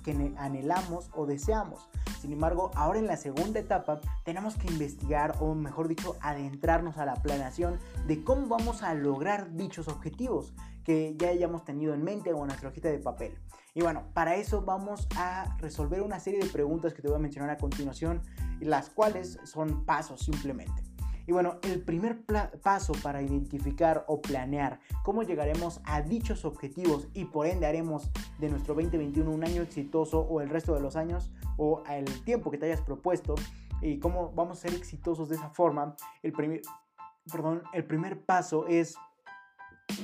[0.04, 1.88] que anhelamos o deseamos.
[2.22, 7.06] Sin embargo, ahora en la segunda etapa tenemos que investigar o mejor dicho, adentrarnos a
[7.06, 12.32] la planeación de cómo vamos a lograr dichos objetivos que ya hayamos tenido en mente
[12.32, 13.38] o en nuestra hojita de papel.
[13.76, 17.20] Y bueno, para eso vamos a resolver una serie de preguntas que te voy a
[17.20, 18.22] mencionar a continuación,
[18.62, 20.82] las cuales son pasos simplemente.
[21.28, 22.24] Y bueno, el primer
[22.64, 28.48] paso para identificar o planear cómo llegaremos a dichos objetivos y por ende haremos de
[28.48, 32.58] nuestro 2021 un año exitoso o el resto de los años o el tiempo que
[32.58, 33.36] te hayas propuesto
[33.82, 36.62] y cómo vamos a ser exitosos de esa forma, el primer,
[37.30, 38.96] perdón, el primer paso es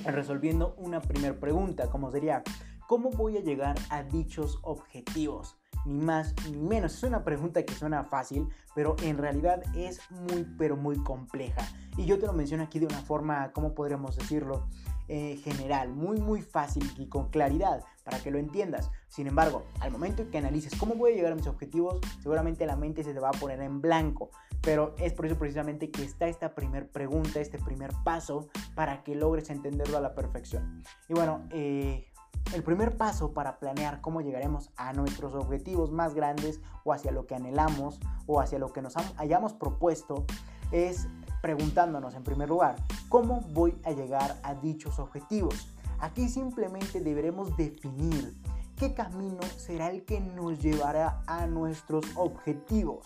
[0.06, 2.44] resolviendo una primera pregunta, como sería,
[2.92, 5.56] ¿cómo voy a llegar a dichos objetivos?
[5.86, 6.94] ni más ni menos.
[6.94, 11.68] Es una pregunta que suena fácil, pero en realidad es muy, pero muy compleja.
[11.98, 14.68] Y yo te lo menciono aquí de una forma, ¿cómo podríamos decirlo?
[15.08, 18.92] Eh, general, muy, muy fácil y con claridad para que lo entiendas.
[19.08, 22.66] Sin embargo, al momento en que analices cómo voy a llegar a mis objetivos, seguramente
[22.66, 24.30] la mente se te va a poner en blanco.
[24.62, 29.16] Pero es por eso precisamente que está esta primer pregunta, este primer paso para que
[29.16, 30.84] logres entenderlo a la perfección.
[31.10, 32.11] Y bueno, eh,
[32.54, 37.26] el primer paso para planear cómo llegaremos a nuestros objetivos más grandes o hacia lo
[37.26, 40.26] que anhelamos o hacia lo que nos hayamos propuesto
[40.72, 41.08] es
[41.42, 42.76] preguntándonos en primer lugar,
[43.10, 45.68] ¿cómo voy a llegar a dichos objetivos?
[46.00, 48.36] Aquí simplemente deberemos definir
[48.76, 53.06] qué camino será el que nos llevará a nuestros objetivos.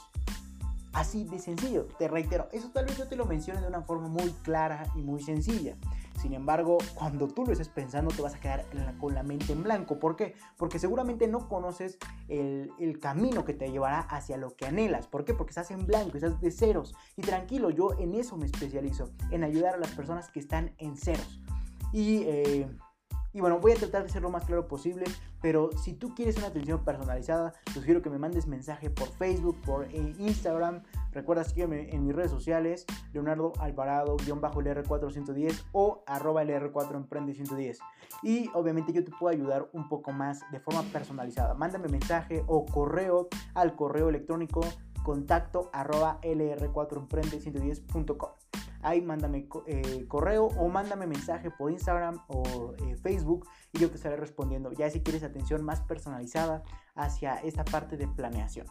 [0.94, 4.08] Así de sencillo, te reitero, eso tal vez yo te lo mencione de una forma
[4.08, 5.76] muy clara y muy sencilla.
[6.22, 8.66] Sin embargo, cuando tú lo estés pensando, te vas a quedar
[9.00, 10.00] con la mente en blanco.
[10.00, 10.34] ¿Por qué?
[10.58, 11.98] Porque seguramente no conoces
[12.28, 15.08] el, el, camino que te llevará hacia lo que anhelas.
[15.08, 15.34] ¿Por qué?
[15.34, 16.96] Porque estás en blanco, estás de ceros.
[17.18, 20.98] Y tranquilo, yo en eso me especializo, en ayudar a las personas que están en
[20.98, 21.42] ceros.
[21.92, 22.68] Y eh,
[23.36, 25.04] y bueno, voy a tratar de ser lo más claro posible,
[25.46, 29.62] pero si tú quieres una atención personalizada, te sugiero que me mandes mensaje por Facebook,
[29.62, 30.82] por eh, Instagram.
[31.12, 37.78] Recuerda seguirme en mis redes sociales, Leonardo Alvarado-LR410 o arroba LR4Emprende110.
[38.24, 41.54] Y obviamente yo te puedo ayudar un poco más de forma personalizada.
[41.54, 44.62] Mándame mensaje o correo al correo electrónico
[45.04, 48.45] contacto arroba lr4emprende110.com
[48.86, 53.96] ahí mándame eh, correo o mándame mensaje por Instagram o eh, Facebook y yo te
[53.96, 54.72] estaré respondiendo.
[54.72, 58.68] Ya si quieres atención más personalizada hacia esta parte de planeación.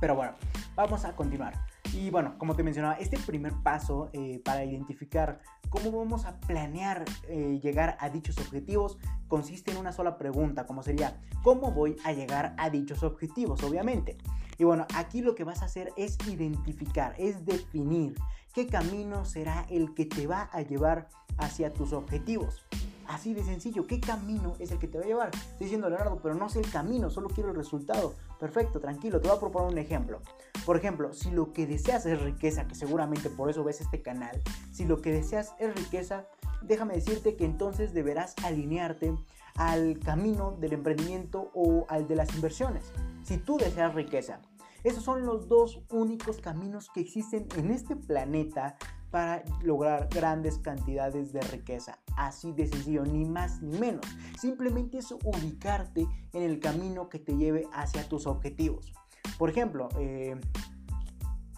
[0.00, 0.32] Pero bueno,
[0.74, 1.54] vamos a continuar.
[1.92, 7.04] Y bueno, como te mencionaba, este primer paso eh, para identificar cómo vamos a planear
[7.28, 8.98] llegar a dichos objetivos
[9.28, 13.62] consiste en una sola pregunta, como sería, ¿cómo voy a llegar a dichos objetivos?
[13.62, 14.18] Obviamente.
[14.58, 18.14] Y bueno, aquí lo que vas a hacer es identificar, es definir
[18.52, 22.64] qué camino será el que te va a llevar hacia tus objetivos.
[23.08, 25.30] Así de sencillo, ¿qué camino es el que te va a llevar?
[25.34, 28.14] Estoy diciendo Leonardo, pero no sé el camino, solo quiero el resultado.
[28.38, 30.20] Perfecto, tranquilo, te voy a proponer un ejemplo.
[30.64, 34.40] Por ejemplo, si lo que deseas es riqueza, que seguramente por eso ves este canal,
[34.72, 36.26] si lo que deseas es riqueza,
[36.62, 39.14] déjame decirte que entonces deberás alinearte
[39.56, 42.92] al camino del emprendimiento o al de las inversiones.
[43.24, 44.40] Si tú deseas riqueza,
[44.84, 48.76] esos son los dos únicos caminos que existen en este planeta
[49.10, 51.98] para lograr grandes cantidades de riqueza.
[52.16, 54.06] Así de sencillo, ni más ni menos.
[54.40, 58.92] Simplemente es ubicarte en el camino que te lleve hacia tus objetivos.
[59.38, 60.40] Por ejemplo, eh,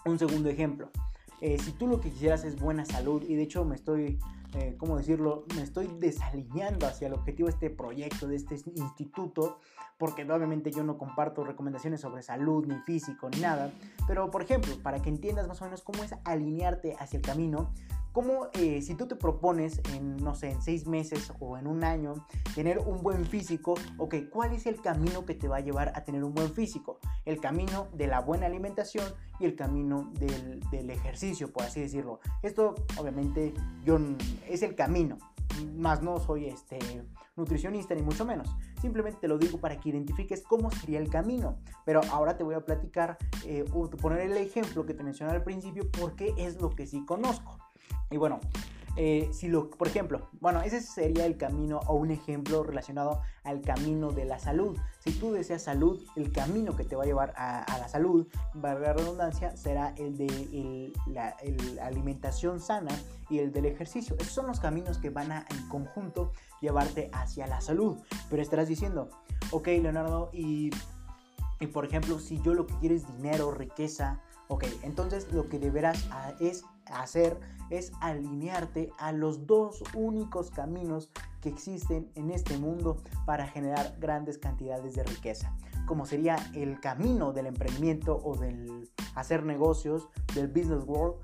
[0.05, 0.89] un segundo ejemplo.
[1.41, 4.19] Eh, si tú lo que quisieras es buena salud, y de hecho me estoy
[4.57, 5.45] eh, ¿cómo decirlo?
[5.55, 9.59] Me estoy desalineando hacia el objetivo de este proyecto, de este instituto,
[9.97, 13.71] porque obviamente yo no comparto recomendaciones sobre salud, ni físico, ni nada.
[14.07, 17.71] Pero, por ejemplo, para que entiendas más o menos cómo es alinearte hacia el camino,
[18.15, 21.83] como eh, si tú te propones en, no sé, en seis meses o en un
[21.83, 25.91] año tener un buen físico, ok, ¿cuál es el camino que te va a llevar
[25.95, 26.99] a tener un buen físico?
[27.25, 29.05] El camino de la buena alimentación
[29.37, 32.21] y el camino del, del ejercicio, por así decirlo.
[32.41, 33.53] Esto obviamente
[33.83, 33.99] yo,
[34.47, 35.17] es el camino,
[35.75, 36.79] más no soy este
[37.35, 38.49] nutricionista ni mucho menos.
[38.81, 41.57] Simplemente te lo digo para que identifiques cómo sería el camino.
[41.85, 45.43] Pero ahora te voy a platicar eh, o poner el ejemplo que te mencioné al
[45.43, 47.57] principio porque es lo que sí conozco.
[48.09, 48.39] Y bueno,
[48.97, 53.61] eh, si lo, por ejemplo, bueno, ese sería el camino o un ejemplo relacionado al
[53.61, 54.77] camino de la salud.
[54.99, 58.87] Si tú deseas salud, el camino que te va a llevar a, la salud, valga
[58.87, 61.35] la redundancia, será el de la
[61.81, 62.91] alimentación sana
[63.29, 64.15] y el del ejercicio.
[64.17, 66.31] Esos son los caminos que van a en conjunto
[66.61, 67.97] llevarte hacia la salud.
[68.29, 69.09] Pero estarás diciendo,
[69.51, 70.69] ok Leonardo, ¿y
[71.59, 75.59] Y por ejemplo, si yo lo que quiero es dinero, riqueza, ok, entonces lo que
[75.59, 76.07] deberás
[76.39, 81.09] es hacer es alinearte a los dos únicos caminos
[81.41, 85.55] que existen en este mundo para generar grandes cantidades de riqueza,
[85.87, 91.15] como sería el camino del emprendimiento o del hacer negocios, del business world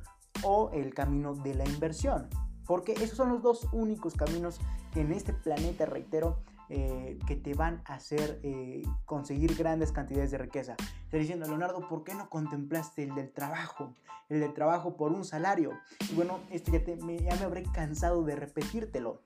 [0.44, 2.28] o el camino de la inversión.
[2.66, 4.60] Porque esos son los dos únicos caminos
[4.94, 6.40] que en este planeta, reitero,
[6.74, 10.78] eh, que te van a hacer eh, conseguir grandes cantidades de riqueza.
[11.04, 13.94] Estoy diciendo, Leonardo, ¿por qué no contemplaste el del trabajo?
[14.30, 15.74] El del trabajo por un salario.
[16.10, 19.22] Y bueno, esto ya, me, ya me habré cansado de repetírtelo.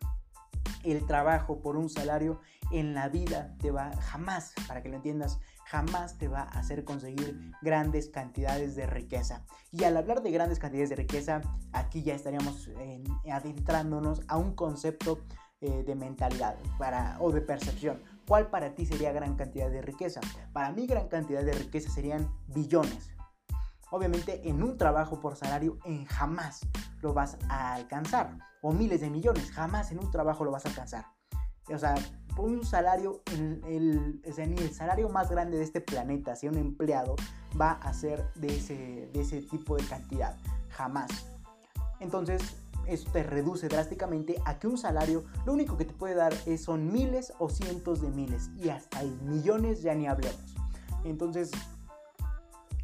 [0.84, 5.40] El trabajo por un salario en la vida te va jamás, para que lo entiendas,
[5.66, 9.44] jamás te va a hacer conseguir grandes cantidades de riqueza.
[9.72, 11.42] Y al hablar de grandes cantidades de riqueza,
[11.74, 12.72] aquí ya estaríamos
[13.32, 15.20] adentrándonos a un concepto
[15.62, 18.02] eh, de mentalidad para, o de percepción.
[18.28, 20.22] ¿Cuál para ti sería gran cantidad de riqueza?
[20.52, 23.12] Para mí gran cantidad de riqueza serían billones.
[23.92, 26.62] Obviamente en un trabajo por salario en jamás
[27.02, 28.38] lo vas a alcanzar.
[28.62, 31.06] O miles de millones, jamás en un trabajo lo vas a alcanzar.
[31.74, 31.96] O sea,
[32.36, 37.16] por un salario, el, el, el salario más grande de este planeta, si un empleado,
[37.60, 40.36] va a ser de ese, de ese tipo de cantidad.
[40.70, 41.10] Jamás.
[42.00, 42.56] Entonces,
[42.88, 46.64] eso te reduce drásticamente a que un salario lo único que te puede dar es,
[46.64, 50.56] son miles o cientos de miles y hasta millones ya ni hablemos.
[51.04, 51.52] Entonces,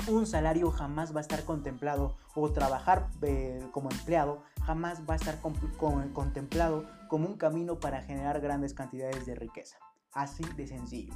[0.07, 5.17] un salario jamás va a estar contemplado o trabajar eh, como empleado jamás va a
[5.17, 9.77] estar contemplado como un camino para generar grandes cantidades de riqueza.
[10.13, 11.13] Así de sencillo.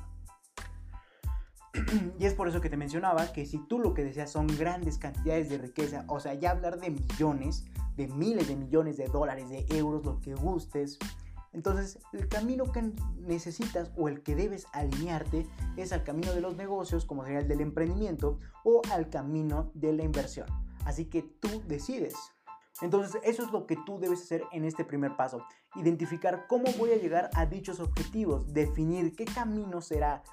[2.19, 4.97] y es por eso que te mencionaba que si tú lo que deseas son grandes
[4.97, 7.65] cantidades de riqueza, o sea, ya hablar de millones,
[7.97, 10.99] de miles de millones de dólares, de euros, lo que gustes,
[11.53, 16.57] entonces el camino que necesitas o el que debes alinearte es al camino de los
[16.57, 20.47] negocios, como sería el del emprendimiento, o al camino de la inversión.
[20.83, 22.13] Así que tú decides.
[22.81, 25.45] Entonces eso es lo que tú debes hacer en este primer paso.
[25.75, 28.53] Identificar cómo voy a llegar a dichos objetivos.
[28.53, 30.23] Definir qué camino será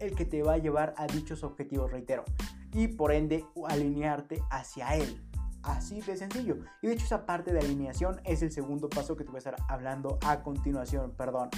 [0.00, 2.24] el que te va a llevar a dichos objetivos, reitero.
[2.72, 5.22] Y por ende alinearte hacia él.
[5.62, 6.58] Así de sencillo.
[6.80, 9.38] Y de hecho esa parte de alineación es el segundo paso que te voy a
[9.38, 11.50] estar hablando a continuación, perdón.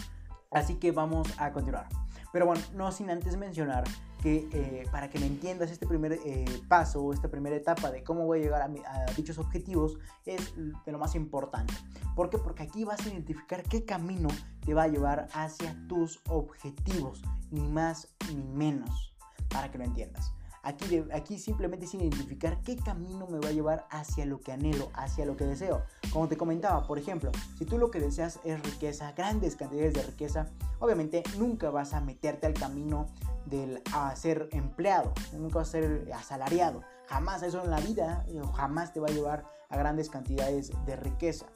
[0.50, 1.88] Así que vamos a continuar.
[2.32, 3.84] Pero bueno, no sin antes mencionar
[4.22, 8.26] que eh, para que me entiendas este primer eh, paso, esta primera etapa de cómo
[8.26, 11.72] voy a llegar a, a, dichos objetivos es de lo más importante.
[12.16, 12.38] ¿Por qué?
[12.38, 14.28] Porque aquí vas a identificar qué camino
[14.64, 19.14] te va a llevar hacia tus objetivos, ni más ni menos,
[19.48, 20.32] para que lo entiendas.
[20.62, 24.90] Aquí, aquí simplemente es identificar qué camino me va a llevar hacia lo que anhelo,
[24.94, 25.82] hacia lo que deseo.
[26.12, 30.02] Como te comentaba, por ejemplo, si tú lo que deseas es riqueza, grandes cantidades de
[30.02, 30.46] riqueza,
[30.78, 33.06] obviamente nunca vas a meterte al camino
[33.46, 36.82] del a ser empleado, nunca vas a ser asalariado.
[37.08, 40.96] Jamás eso en la vida, eh, jamás te va a llevar a grandes cantidades de
[40.96, 41.46] riqueza.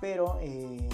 [0.00, 0.88] Pero eh,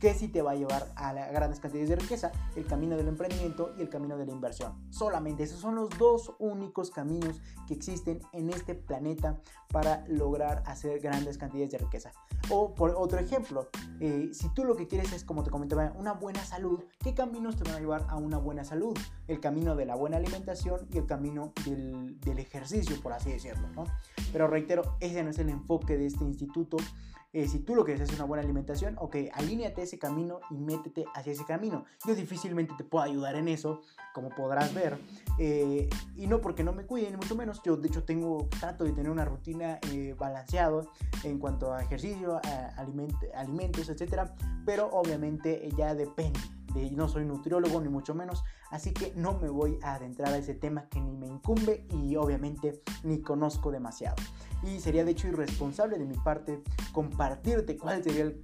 [0.00, 3.74] que sí te va a llevar a grandes cantidades de riqueza, el camino del emprendimiento
[3.76, 4.74] y el camino de la inversión.
[4.90, 11.00] Solamente esos son los dos únicos caminos que existen en este planeta para lograr hacer
[11.00, 12.12] grandes cantidades de riqueza.
[12.50, 13.68] O por otro ejemplo,
[14.00, 17.56] eh, si tú lo que quieres es, como te comentaba, una buena salud, ¿qué caminos
[17.56, 18.96] te van a llevar a una buena salud?
[19.26, 23.68] El camino de la buena alimentación y el camino del, ejercicio, por así decirlo.
[24.32, 26.76] Pero reitero, ese no es el enfoque de este instituto.
[27.34, 30.56] Eh, si tú lo que deseas es una buena alimentación, ok, alíneate ese camino y
[30.56, 31.84] métete hacia ese camino.
[32.06, 33.82] Yo difícilmente te puedo ayudar en eso,
[34.14, 34.98] como podrás ver.
[35.38, 37.62] Eh, y no porque no me cuide, ni mucho menos.
[37.62, 40.82] Yo, de hecho, tengo, trato de tener una rutina eh, balanceada
[41.22, 42.66] en cuanto a ejercicio, a
[43.34, 44.34] alimentos, etcétera.
[44.64, 46.40] Pero obviamente ya depende.
[46.72, 50.36] De, no soy nutriólogo ni mucho menos, así que no me voy a adentrar a
[50.36, 54.16] ese tema que ni me incumbe y obviamente ni conozco demasiado
[54.62, 58.34] y sería de hecho irresponsable de mi parte compartirte cuáles serían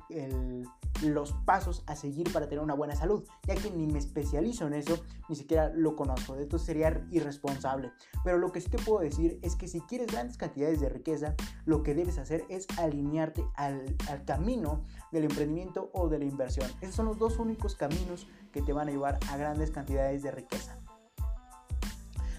[1.03, 4.74] los pasos a seguir para tener una buena salud, ya que ni me especializo en
[4.74, 7.92] eso, ni siquiera lo conozco, de esto sería irresponsable.
[8.22, 11.35] Pero lo que sí te puedo decir es que si quieres grandes cantidades de riqueza,
[11.66, 16.70] lo que debes hacer es alinearte al, al camino del emprendimiento o de la inversión.
[16.81, 20.31] Esos son los dos únicos caminos que te van a llevar a grandes cantidades de
[20.31, 20.79] riqueza.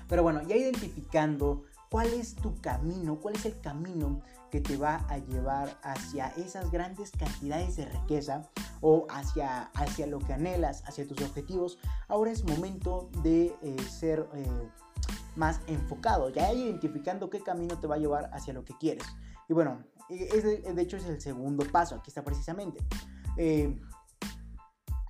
[0.07, 1.63] Pero bueno, ya identificando
[1.95, 6.69] cuál es tu camino, cuál es el camino que te va a llevar hacia esas
[6.69, 11.79] grandes cantidades de riqueza o hacia, hacia lo que anhelas, hacia tus objetivos.
[12.09, 14.69] Ahora es momento de eh, ser eh,
[15.37, 19.05] más enfocado, ya identificando qué camino te va a llevar hacia lo que quieres.
[19.47, 22.83] Y bueno, de, de hecho es el segundo paso, aquí está precisamente.
[23.37, 23.73] Eh,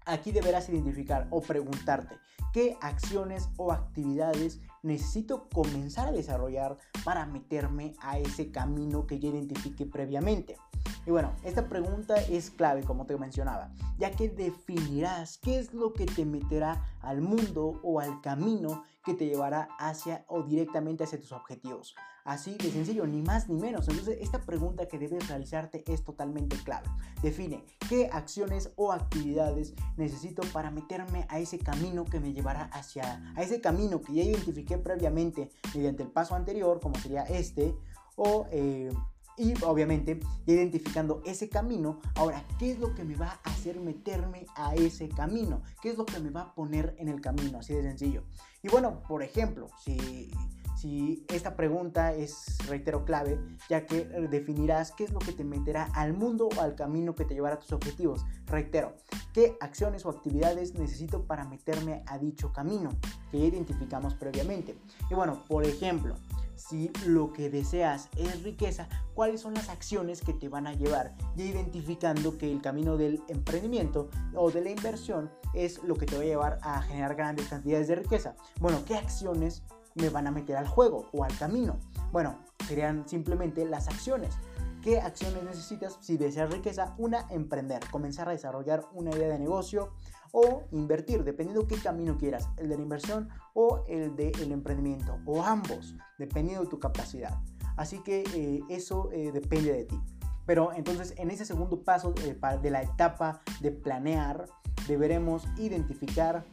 [0.06, 2.16] aquí deberás identificar o preguntarte
[2.54, 9.30] qué acciones o actividades necesito comenzar a desarrollar para meterme a ese camino que ya
[9.30, 10.58] identifique previamente?
[11.06, 15.94] Y bueno, esta pregunta es clave, como te mencionaba, ya que definirás qué es lo
[15.94, 21.20] que te meterá al mundo o al camino que te llevará hacia o directamente hacia
[21.20, 21.96] tus objetivos.
[22.24, 23.88] Así de sencillo, ni más ni menos.
[23.88, 26.90] Entonces, esta pregunta que debes realizarte es totalmente clave.
[27.22, 33.32] Define qué acciones o actividades necesito para meterme a ese camino que me llevará hacia
[33.36, 37.76] a ese camino que ya identifiqué previamente mediante el paso anterior, como sería este,
[38.16, 38.90] o eh,
[39.38, 44.46] y obviamente, identificando ese camino, ahora, ¿qué es lo que me va a hacer meterme
[44.56, 45.62] a ese camino?
[45.82, 47.60] ¿Qué es lo que me va a poner en el camino?
[47.60, 48.24] Así de sencillo.
[48.64, 50.32] Y bueno, por ejemplo, si,
[50.78, 55.90] si esta pregunta es, reitero, clave, ya que definirás qué es lo que te meterá
[55.94, 58.26] al mundo o al camino que te llevará a tus objetivos.
[58.46, 58.94] Reitero,
[59.34, 62.92] ¿qué acciones o actividades necesito para meterme a dicho camino
[63.32, 64.78] que ya identificamos previamente?
[65.10, 66.16] Y bueno, por ejemplo,
[66.56, 71.16] si lo que deseas es riqueza, cuáles son las acciones que te van a llevar,
[71.36, 76.16] ya identificando que el camino del emprendimiento o de la inversión es lo que te
[76.16, 78.36] va a llevar a generar grandes cantidades de riqueza.
[78.60, 79.64] Bueno, ¿qué acciones
[79.96, 81.80] me van a meter al juego o al camino?
[82.12, 84.36] Bueno, serían simplemente las acciones.
[84.82, 86.94] ¿Qué acciones necesitas si deseas riqueza?
[86.98, 89.94] Una, emprender, comenzar a desarrollar una idea de negocio,
[90.38, 95.42] o invertir, dependiendo qué camino quieras, el de la inversión o el del emprendimiento, o
[95.42, 97.40] ambos, dependiendo de tu capacidad.
[97.78, 100.00] Así que eh, eso eh, depende de ti.
[100.46, 104.46] Pero entonces en ese segundo paso eh, de la etapa de planear,
[104.88, 106.46] deberemos identificar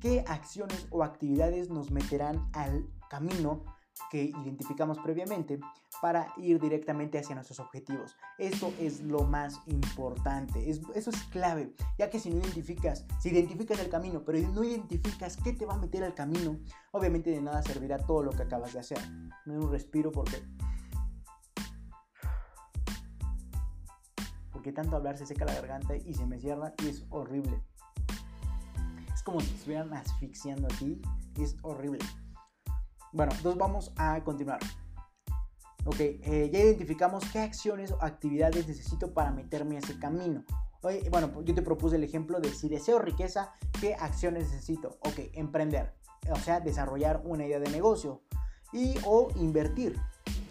[0.00, 3.64] qué acciones o actividades nos meterán al camino
[4.10, 5.58] que identificamos previamente
[6.00, 8.16] para ir directamente hacia nuestros objetivos.
[8.38, 13.78] Esto es lo más importante, eso es clave, ya que si no identificas, si identificas
[13.80, 16.58] el camino, pero no identificas qué te va a meter al camino,
[16.92, 18.98] obviamente de nada servirá todo lo que acabas de hacer.
[19.44, 20.42] Doy un respiro porque...
[24.52, 27.62] Porque tanto hablar se seca la garganta y se me cierra y es horrible.
[29.14, 31.00] Es como si estuvieran asfixiando aquí
[31.36, 32.00] y es horrible.
[33.12, 34.60] Bueno, entonces vamos a continuar.
[35.86, 40.44] Ok, eh, ya identificamos qué acciones o actividades necesito para meterme a ese camino.
[41.10, 44.98] bueno, yo te propuse el ejemplo de si deseo riqueza, ¿qué acciones necesito?
[45.00, 45.94] Ok, emprender,
[46.30, 48.22] o sea, desarrollar una idea de negocio
[48.72, 49.96] y o invertir.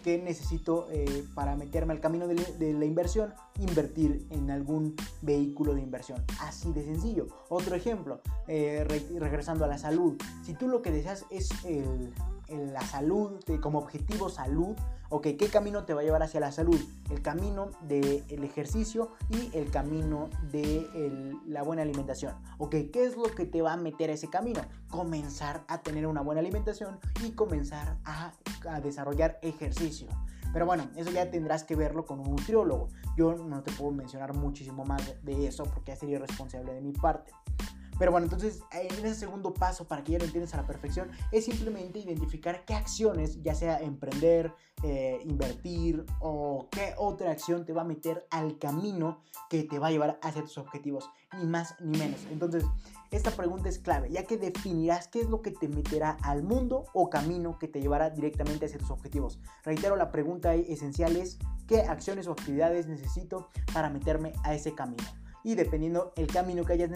[0.02, 3.34] ¿Qué necesito eh, para meterme al camino de, la inversión?
[3.58, 6.24] Invertir en algún vehículo de inversión.
[6.40, 7.26] Así de sencillo.
[7.48, 8.86] Otro ejemplo, eh,
[9.18, 10.16] regresando a la salud.
[10.44, 12.14] Si tú lo que deseas es el
[12.48, 14.76] en la salud, como objetivo salud,
[15.08, 16.80] ok, ¿qué camino te va a llevar hacia la salud?
[17.10, 23.34] El camino del ejercicio y el camino de la buena alimentación, ok, ¿qué es lo
[23.34, 24.62] que te va a meter a ese camino?
[24.90, 28.32] Comenzar a tener una buena alimentación y comenzar a,
[28.68, 30.08] a desarrollar ejercicio.
[30.52, 32.88] Pero bueno, eso ya tendrás que verlo con un nutriólogo.
[33.14, 37.30] Yo no te puedo mencionar muchísimo más de eso porque sería responsable de mi parte.
[37.98, 41.10] Pero bueno, entonces en ese segundo paso, para que ya lo entiendas a la perfección,
[41.32, 47.72] es simplemente identificar qué acciones, ya sea emprender, eh, invertir o qué otra acción te
[47.72, 51.74] va a meter al camino que te va a llevar hacia tus objetivos, ni más
[51.80, 52.20] ni menos.
[52.30, 52.64] Entonces,
[53.10, 56.84] esta pregunta es clave, ya que definirás qué es lo que te meterá al mundo
[56.92, 59.38] o camino que te llevará directamente hacia tus objetivos.
[59.64, 65.04] Reitero, la pregunta esencial es, ¿qué acciones o actividades necesito para meterme a ese camino?
[65.46, 66.90] Y dependiendo el camino que hayas,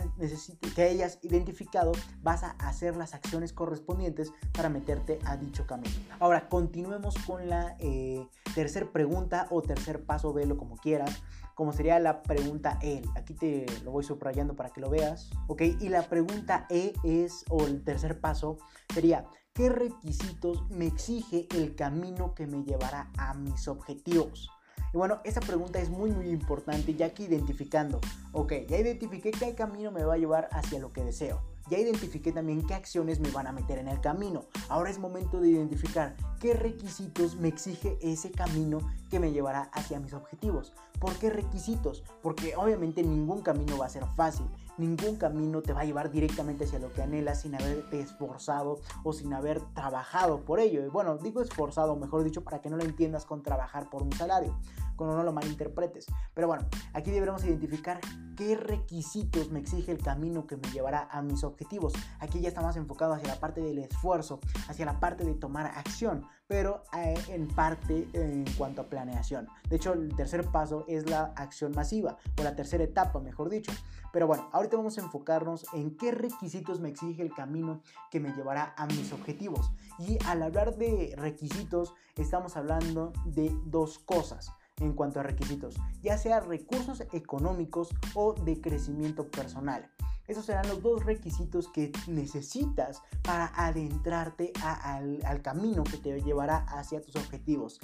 [0.74, 5.94] que identificado, vas a hacer las acciones correspondientes para meterte a dicho camino.
[6.18, 11.22] Ahora, continuemos con la eh, tercer pregunta o tercer paso, velo como quieras,
[11.55, 13.03] como sería la pregunta E.
[13.14, 15.62] Aquí te lo voy subrayando para que lo veas, ¿ok?
[15.78, 18.59] Y la pregunta E es, o el tercer paso,
[18.92, 24.51] sería, ¿qué requisitos me exige el camino que me llevará a mis objetivos?
[24.93, 28.01] Y bueno, esta pregunta es muy muy importante ya que identificando,
[28.32, 31.41] ok, ya identifiqué qué camino me va a llevar hacia lo que deseo.
[31.70, 34.47] Ya identifiqué también qué acciones me van a meter en el camino.
[34.68, 40.01] Ahora es momento de identificar qué requisitos me exige ese camino que me llevará hacia
[40.01, 40.72] mis objetivos.
[40.99, 42.03] ¿Por qué requisitos?
[42.22, 44.47] Porque obviamente ningún camino va a ser fácil
[44.81, 49.12] ningún camino te va a llevar directamente hacia lo que anhelas sin haberte esforzado o
[49.12, 50.85] sin haber trabajado por ello.
[50.85, 54.12] Y bueno, digo esforzado, mejor dicho, para que no lo entiendas con trabajar por un
[54.12, 54.57] salario,
[55.01, 56.05] cuando no lo malinterpretes.
[56.34, 58.01] Pero bueno, aquí deberemos identificar
[58.36, 61.94] qué requisitos me exige el camino que me llevará a mis objetivos.
[62.18, 65.64] Aquí ya está más enfocado hacia la parte del esfuerzo, hacia la parte de tomar
[65.64, 66.26] acción.
[66.46, 69.46] pero eh, en parte en cuanto a planeación.
[69.68, 73.70] De hecho, el tercer paso es la acción masiva, o la tercera etapa, mejor dicho.
[74.12, 78.32] Pero bueno, ahorita vamos a enfocarnos en qué requisitos me exige el camino que me
[78.32, 79.70] llevará a mis objetivos.
[80.01, 86.18] Y al hablar de requisitos, estamos hablando de dos cosas en cuanto a requisitos, ya
[86.18, 89.89] sea recursos económicos o de crecimiento personal.
[90.26, 97.01] Esos serán los dos requisitos que necesitas para adentrarte al, camino que te llevará hacia
[97.03, 97.81] tus objetivos.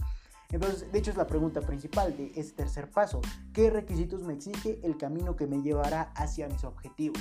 [0.50, 3.20] Entonces, de hecho es la pregunta principal de este tercer paso.
[3.52, 7.20] ¿Qué requisitos me exige el camino que me llevará hacia mis objetivos?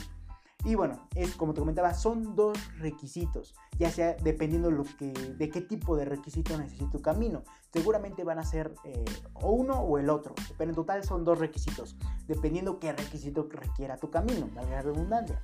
[0.63, 5.95] Y bueno, es como te comentaba, son dos requisitos, ya sea dependiendo de qué tipo
[5.95, 7.43] de requisito necesita tu camino.
[7.75, 9.03] Seguramente van a ser eh,
[9.33, 13.97] o uno o el otro, pero en total son dos requisitos, dependiendo qué requisito requiera
[13.97, 15.41] tu camino, valga la redundancia.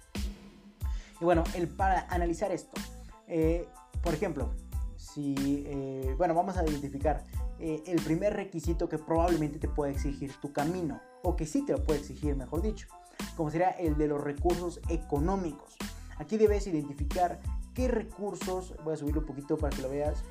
[1.20, 2.72] Y bueno, el, para analizar esto,
[3.28, 3.68] eh,
[4.02, 4.54] por ejemplo,
[4.96, 7.26] si, eh, bueno, vamos a identificar
[7.60, 11.84] el primer requisito que probablemente te puede exigir tu camino, o que sí te lo
[11.84, 12.88] puede exigir, mejor dicho
[13.36, 15.76] como sería el de los recursos económicos.
[16.18, 17.40] Aquí debes identificar
[17.74, 20.24] qué recursos, voy a subirlo un poquito para que lo veas.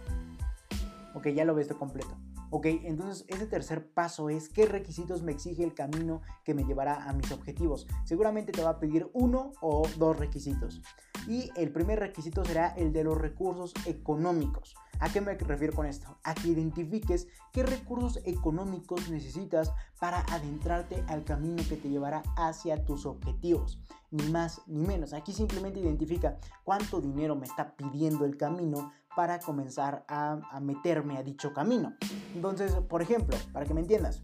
[1.14, 2.16] Ok, ya lo ves completo.
[2.52, 7.08] Ok, entonces ese tercer paso es qué requisitos me exige el camino que me llevará
[7.08, 7.86] a mis objetivos.
[8.04, 10.82] Seguramente te va a pedir uno o dos requisitos.
[11.28, 14.74] Y el primer requisito será el de los recursos económicos.
[14.98, 16.18] ¿A qué me refiero con esto?
[16.24, 22.84] A que identifiques qué recursos económicos necesitas para adentrarte al camino que te llevará hacia
[22.84, 23.80] tus objetivos.
[24.10, 25.12] Ni más ni menos.
[25.12, 31.22] Aquí simplemente identifica cuánto dinero me está pidiendo el camino para comenzar a, meterme a
[31.22, 31.92] dicho camino.
[32.34, 34.22] Entonces, por ejemplo, para que me entiendas,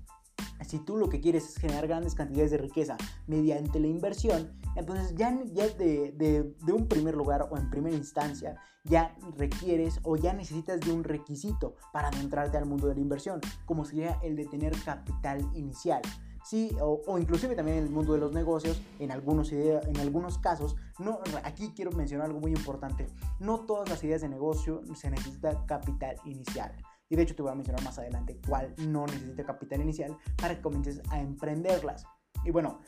[0.66, 5.14] si tú lo que quieres es generar grandes cantidades de riqueza mediante la inversión, entonces
[5.14, 10.80] ya, de, de, un primer lugar o en primera instancia ya requieres o ya necesitas
[10.80, 14.72] de un requisito para adentrarte al mundo de la inversión, como sería el de tener
[14.82, 16.00] capital inicial.
[16.46, 20.38] Sí, o, o, inclusive también en el mundo de los negocios, en algunos, en algunos
[20.38, 23.08] casos, no, aquí quiero mencionar algo muy importante,
[23.40, 26.72] no todas las ideas de negocio se necesita capital inicial.
[27.08, 30.54] Y de hecho te voy a mencionar más adelante cuál no necesita capital inicial para
[30.54, 32.04] que comiences a emprenderlas.
[32.44, 32.78] Y bueno,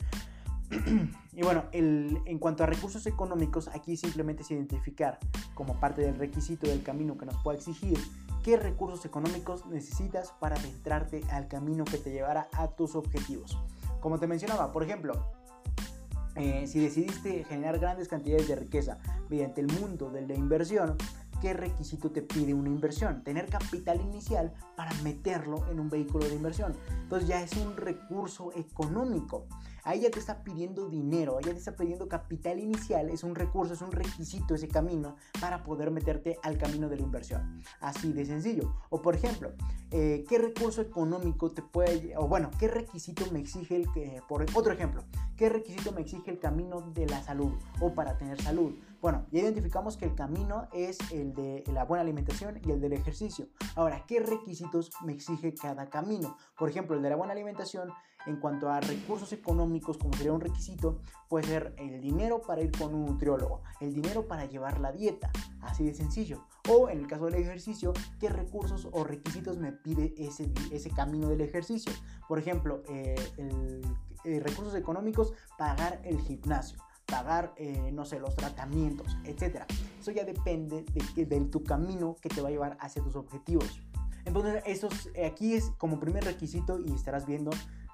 [1.33, 5.19] y bueno, en cuanto a recursos económicos, aquí simplemente es identificar
[5.53, 7.97] como parte del requisito del camino que nos pueda exigir
[8.49, 13.59] qué recursos económicos necesitas para adentrarte al camino que te llevará a tus objetivos.
[13.99, 15.23] Como te mencionaba, por ejemplo,
[16.33, 18.97] eh, si decidiste generar grandes cantidades de riqueza
[19.29, 20.97] mediante el mundo de la inversión,
[21.43, 23.23] ¿qué requisito te pide una inversión?
[23.23, 26.75] Tener capital inicial para meterlo en un vehículo de inversión.
[27.03, 29.45] Entonces ya es un recurso económico.
[29.89, 33.33] Ahí ya te está pidiendo dinero, ahí ya te está pidiendo capital inicial, es un
[33.33, 37.59] recurso, es un requisito ese camino para poder meterte al camino de la inversión.
[37.79, 38.75] Así de sencillo.
[38.91, 39.51] O por ejemplo,
[39.89, 44.45] eh, ¿qué recurso económico te puede, o bueno, qué requisito me exige el que, por
[44.53, 48.75] otro ejemplo, qué requisito me exige el camino de la salud o para tener salud?
[49.01, 52.93] Bueno, ya identificamos que el camino es el de la buena alimentación y el del
[52.93, 53.47] ejercicio.
[53.75, 56.37] Ahora, ¿qué requisitos me exige cada camino?
[56.59, 57.89] Por ejemplo, el de la buena alimentación
[58.25, 62.71] en cuanto a recursos económicos, como sería un requisito, puede ser el dinero para ir
[62.77, 66.45] con un nutriólogo, el dinero para llevar la dieta, así de sencillo.
[66.69, 71.29] O en el caso del ejercicio, ¿qué recursos o requisitos me pide ese, ese camino
[71.29, 71.91] del ejercicio?
[72.27, 73.15] Por ejemplo, eh,
[74.25, 76.77] eh, recursos económicos, pagar el gimnasio
[77.09, 79.63] pagar, eh, no sé, los tratamientos, etc.
[79.99, 83.81] Eso ya depende de, de, tu camino que te va a llevar hacia tus objetivos.
[84.25, 87.49] Entonces, esos, aquí es como primer requisito y estarás viendo,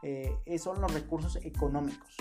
[0.05, 2.15] eh, son los recursos económicos.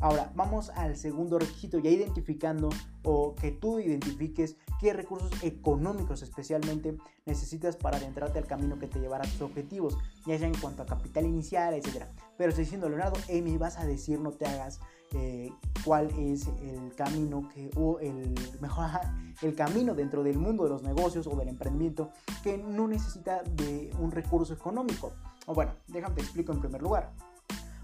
[0.00, 2.68] Ahora, vamos al segundo requisito, ya identificando
[3.02, 9.00] o que tú identifiques qué recursos económicos especialmente necesitas para adentrarte al camino que te
[9.00, 9.96] llevará a tus objetivos,
[10.26, 12.04] ya sea en cuanto a capital inicial, etc.
[12.36, 14.80] Pero estoy diciendo, Leonardo, me vas a decir, no te hagas
[15.14, 15.50] eh,
[15.82, 18.90] cuál es el camino que, o el mejor,
[19.40, 22.10] el camino dentro del mundo de los negocios o del emprendimiento
[22.42, 25.14] que no necesita de un recurso económico.
[25.46, 27.12] O bueno, déjame te explico en primer lugar.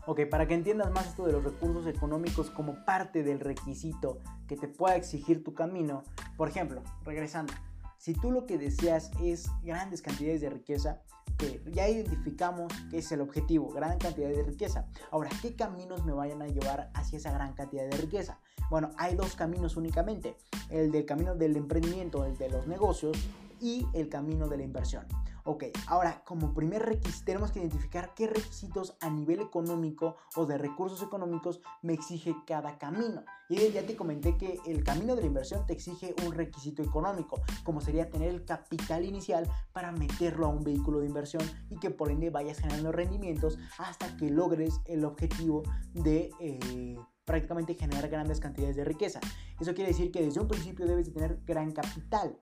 [0.06, 4.56] Ok, para que entiendas más esto de los recursos económicos como parte del requisito que
[4.56, 6.02] te pueda exigir tu camino,
[6.36, 7.52] por ejemplo, regresando,
[7.98, 11.02] si tú lo que deseas es grandes cantidades de riqueza,
[11.38, 14.88] que ya identificamos que es el objetivo, gran cantidad de riqueza.
[15.12, 18.40] Ahora, ¿qué caminos me vayan a llevar hacia esa gran cantidad de riqueza?
[18.70, 20.36] Bueno, hay dos caminos únicamente,
[20.68, 23.16] el del camino del emprendimiento, el de los negocios
[23.60, 25.06] y el camino de la inversión.
[25.44, 30.56] Ok, ahora como primer requisito tenemos que identificar qué requisitos a nivel económico o de
[30.56, 33.24] recursos económicos me exige cada camino.
[33.48, 37.42] Y ya te comenté que el camino de la inversión te exige un requisito económico,
[37.64, 41.90] como sería tener el capital inicial para meterlo a un vehículo de inversión y que
[41.90, 46.30] por ende vayas generando rendimientos hasta que logres el objetivo de...
[46.38, 49.20] Eh, prácticamente generar grandes cantidades de riqueza.
[49.60, 52.36] Eso quiere decir que desde un principio debes de tener gran capital.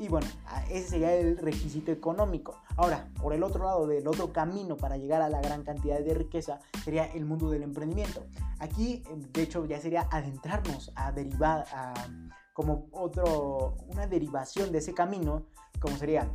[0.00, 0.26] Y bueno,
[0.70, 2.56] ese sería el requisito económico.
[2.78, 6.14] Ahora, por el otro lado, del otro camino para llegar a la gran cantidad de
[6.14, 8.24] riqueza sería el mundo del emprendimiento.
[8.60, 9.02] Aquí,
[9.34, 11.66] de hecho, ya sería adentrarnos a derivar,
[12.54, 15.44] como otro, una derivación de ese camino,
[15.80, 16.30] como sería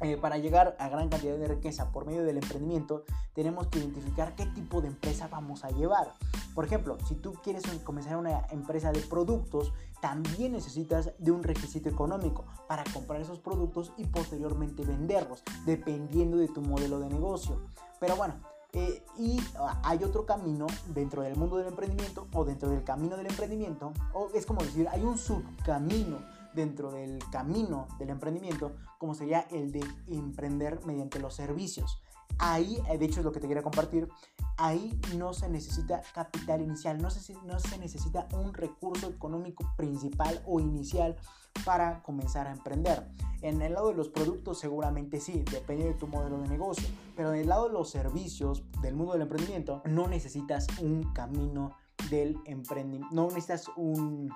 [0.00, 4.34] eh, para llegar a gran cantidad de riqueza por medio del emprendimiento, tenemos que identificar
[4.34, 6.12] qué tipo de empresa vamos a llevar.
[6.54, 11.88] Por ejemplo, si tú quieres comenzar una empresa de productos, también necesitas de un requisito
[11.88, 17.60] económico para comprar esos productos y posteriormente venderlos, dependiendo de tu modelo de negocio.
[18.00, 18.34] Pero bueno,
[18.72, 19.40] eh, y
[19.84, 24.28] hay otro camino dentro del mundo del emprendimiento o dentro del camino del emprendimiento, o
[24.34, 26.18] es como decir, hay un subcamino
[26.54, 32.00] dentro del camino del emprendimiento, como sería el de emprender mediante los servicios.
[32.38, 34.08] Ahí, eh, de hecho es lo que te quería compartir,
[34.56, 40.42] ahí no se necesita capital inicial, no se, no se necesita un recurso económico principal
[40.46, 41.16] o inicial
[41.64, 43.06] para comenzar a emprender.
[43.42, 47.32] En el lado de los productos seguramente sí, depende de tu modelo de negocio, pero
[47.32, 51.76] en el lado de los servicios del mundo del emprendimiento no necesitas un camino
[52.10, 54.30] del emprendimiento, no necesitas un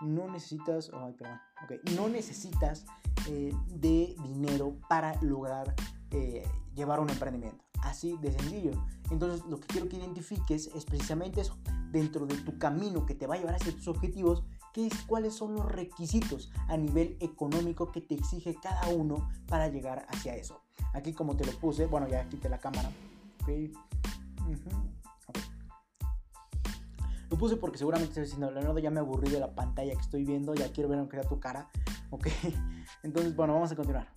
[0.00, 0.90] no necesitas,
[1.96, 2.84] no necesitas
[3.28, 5.74] eh, de dinero para lograr
[6.10, 6.44] eh,
[6.74, 7.64] llevar un emprendimiento.
[7.82, 8.72] Así de sencillo.
[9.10, 11.58] Entonces lo que quiero que identifiques es precisamente eso.
[11.90, 15.34] Dentro de tu camino que te va a llevar hacia tus objetivos, ¿qué es, cuáles
[15.34, 20.62] son los requisitos a nivel económico que te exige cada uno para llegar hacia eso.
[20.94, 22.90] Aquí como te lo puse, bueno ya quité la cámara.
[23.42, 23.72] Okay.
[24.48, 24.99] Lo
[27.40, 30.54] puse porque seguramente estás diciendo, Leonardo, ya me aburrí de la pantalla que estoy viendo,
[30.54, 31.68] ya quiero ver aunque sea tu cara.
[32.12, 32.26] Ok,
[33.04, 34.08] entonces, bueno, vamos a continuar.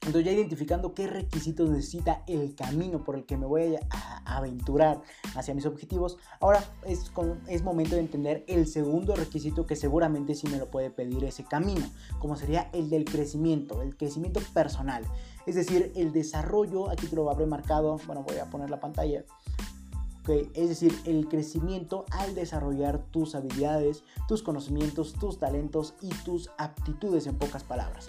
[0.00, 5.00] Entonces ya identificando qué requisitos necesita el camino por el que me voy a, aventurar
[5.36, 7.12] hacia mis objetivos, ahora es,
[7.46, 11.44] es momento de entender el segundo requisito que seguramente sí me lo puede pedir ese
[11.44, 11.86] camino,
[12.18, 15.04] como sería el del crecimiento, el crecimiento personal.
[15.46, 19.24] Es decir, el desarrollo, aquí te lo habré marcado, bueno voy a poner la pantalla,
[20.28, 27.26] es decir, el crecimiento al desarrollar tus habilidades, tus conocimientos, tus talentos y tus aptitudes
[27.26, 28.08] en pocas palabras.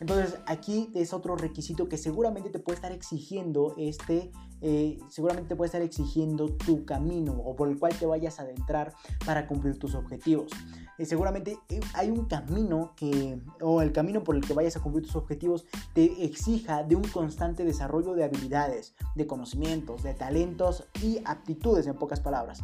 [0.00, 4.32] Entonces aquí es otro requisito que seguramente te puede estar exigiendo este,
[4.62, 8.42] eh, seguramente te puede estar exigiendo tu camino o por el cual te vayas a
[8.42, 8.94] adentrar
[9.24, 10.50] para cumplir tus objetivos.
[10.98, 14.80] Eh, seguramente eh, hay un camino que, o el camino por el que vayas a
[14.80, 20.84] cumplir tus objetivos te exija de un constante desarrollo de habilidades, de conocimientos, de talentos
[21.02, 22.60] y aptitudes en pocas palabras.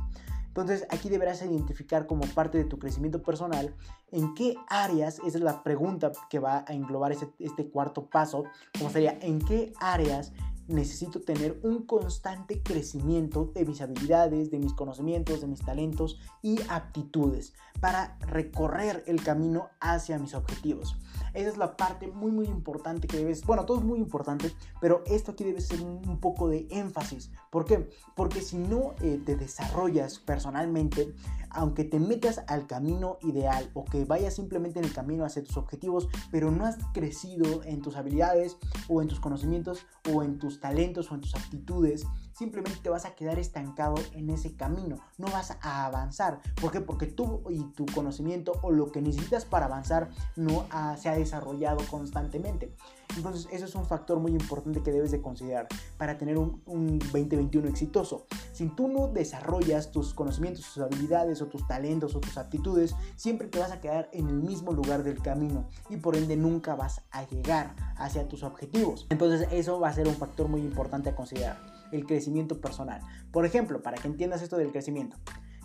[0.57, 3.75] Entonces aquí deberás identificar como parte de tu crecimiento personal
[4.11, 8.45] en qué áreas, esa es la pregunta que va a englobar este, este cuarto paso,
[8.79, 10.33] como sería, en qué áreas
[10.67, 16.59] necesito tener un constante crecimiento de mis habilidades, de mis conocimientos, de mis talentos y
[16.71, 20.97] aptitudes para recorrer el camino hacia mis objetivos.
[21.37, 25.05] Esa es la parte muy muy importante que debes, bueno, todo es muy importante, pero
[25.07, 27.31] esto aquí debe ser un, poco de énfasis.
[27.51, 27.91] ¿Por qué?
[28.15, 31.15] Porque si no eh, te desarrollas personalmente,
[31.51, 35.57] aunque te metas al camino ideal o que vayas simplemente en el camino hacia tus
[35.59, 38.57] objetivos, pero no has crecido en tus habilidades
[38.89, 42.07] o en tus conocimientos o en tus talentos o en tus aptitudes,
[42.37, 46.41] simplemente te vas a quedar estancado en ese camino, no vas a avanzar.
[46.61, 46.81] ¿Por qué?
[46.81, 50.67] Porque tú y tu conocimiento o lo que necesitas para avanzar no
[50.99, 52.75] se ha desarrollado constantemente.
[53.17, 56.61] Entonces, eso es un factor muy importante que debes de considerar para tener un,
[56.99, 58.27] 2021 exitoso.
[58.53, 63.49] Si tú no desarrollas tus conocimientos, tus habilidades o tus talentos o tus aptitudes, siempre
[63.49, 67.03] te vas a quedar en el mismo lugar del camino y por ende nunca vas
[67.11, 69.07] a llegar hacia tus objetivos.
[69.09, 71.59] Entonces, eso va a ser un factor muy importante a considerar,
[71.93, 73.01] el crecimiento personal.
[73.31, 75.17] Por ejemplo, para que entiendas esto del crecimiento,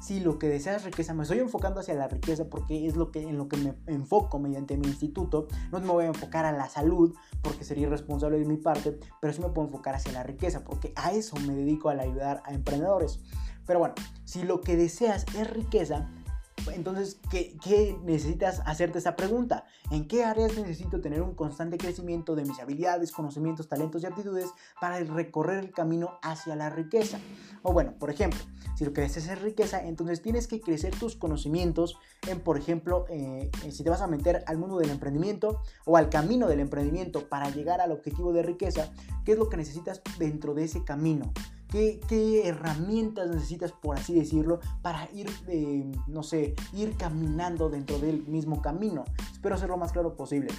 [0.01, 3.21] si lo que deseas riqueza, me estoy enfocando hacia la riqueza porque es lo que,
[3.21, 5.47] en lo que me enfoco mediante mi instituto.
[5.71, 9.31] No me voy a enfocar a la salud porque sería irresponsable de mi parte, pero
[9.31, 12.53] sí me puedo enfocar hacia la riqueza porque a eso me dedico al ayudar a
[12.53, 13.19] emprendedores.
[13.67, 13.93] Pero bueno,
[14.25, 16.09] si lo que deseas es riqueza,
[16.73, 19.65] Entonces, ¿qué, ¿qué, necesitas hacerte esa pregunta?
[19.89, 24.49] ¿En qué áreas necesito tener un constante crecimiento de mis habilidades, conocimientos, talentos y aptitudes
[24.79, 27.19] para recorrer el camino hacia la riqueza?
[27.63, 28.39] O bueno, por ejemplo,
[28.75, 31.97] si lo que deseas es riqueza, entonces tienes que crecer tus conocimientos
[32.27, 36.09] en, por ejemplo, eh, si te vas a meter al mundo del emprendimiento o al
[36.09, 38.91] camino del emprendimiento para llegar al objetivo de riqueza,
[39.25, 41.31] ¿qué es lo que necesitas dentro de ese camino?
[41.71, 48.27] ¿Qué, herramientas necesitas, por así decirlo, para ir, eh, no sé, ir caminando dentro del
[48.27, 49.05] mismo camino?
[49.31, 50.49] Espero ser lo más claro posible.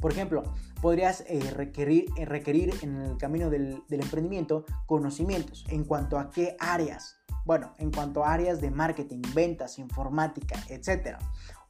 [0.00, 0.42] Por ejemplo,
[0.80, 6.56] podrías eh, requerir, eh, requerir en el camino del, emprendimiento conocimientos en cuanto a qué
[6.58, 7.18] áreas.
[7.44, 11.18] Bueno, en cuanto a áreas de marketing, ventas, informática, etc.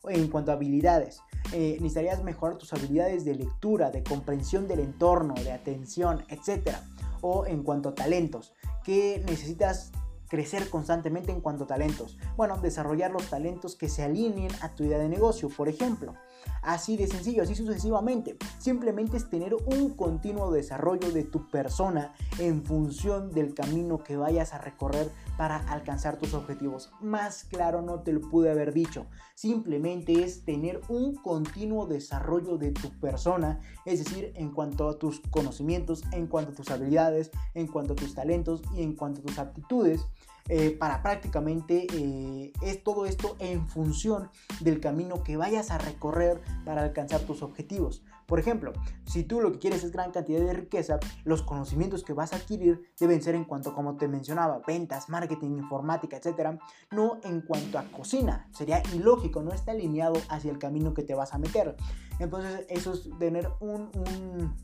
[0.09, 1.21] En cuanto a habilidades,
[1.53, 6.77] necesitarías mejorar tus habilidades de lectura, de comprensión del entorno, de atención, etc
[7.23, 8.53] o en cuanto a talentos,
[8.85, 9.93] que necesitas
[10.29, 12.19] crecer constantemente en cuanto a talentos.
[12.37, 16.15] Bueno, desarrollar los talentos que se alineen a tu idea de negocio, por ejemplo.
[16.63, 18.37] Así de sencillo, así sucesivamente.
[18.59, 24.55] Simplemente es tener un continuo desarrollo de tu persona en función del camino que vayas
[24.55, 26.93] a recorrer para alcanzar tus objetivos.
[27.01, 29.07] Más claro no te lo pude haber dicho.
[29.35, 35.21] Simplemente es tener un continuo desarrollo de tu persona, es decir, en cuanto a tus
[35.31, 39.25] conocimientos, en cuanto a tus habilidades, en cuanto a tus talentos y en cuanto a
[39.25, 40.07] tus aptitudes
[40.49, 44.31] eh, para prácticamente eh, es todo esto en función
[44.61, 48.03] del camino que vayas a recorrer para alcanzar tus objetivos.
[48.27, 48.73] Por ejemplo,
[49.05, 52.37] si tú lo que quieres es gran cantidad de riqueza, los conocimientos que vas a
[52.37, 56.59] adquirir deben ser en cuanto, como te mencionaba, ventas, marketing, informática, etcétera,
[56.91, 58.49] no en cuanto a cocina.
[58.53, 61.77] Sería ilógico, no está alineado hacia el camino que te vas a meter.
[62.19, 64.55] Entonces, eso es tener un un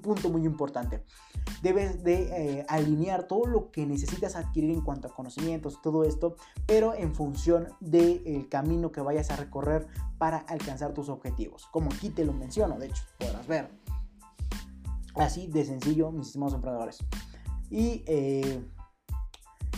[0.00, 1.04] punto muy importante.
[1.62, 6.36] Debes de eh, alinear todo lo que necesitas adquirir en cuanto a conocimientos, todo esto,
[6.66, 9.86] pero en función del camino que vayas a recorrer
[10.18, 11.66] para alcanzar tus objetivos.
[11.70, 13.70] Como aquí te lo menciono, de hecho, podrás ver.
[15.14, 16.98] Así de sencillo, mis estimados emprendedores.
[17.70, 18.64] Y eh,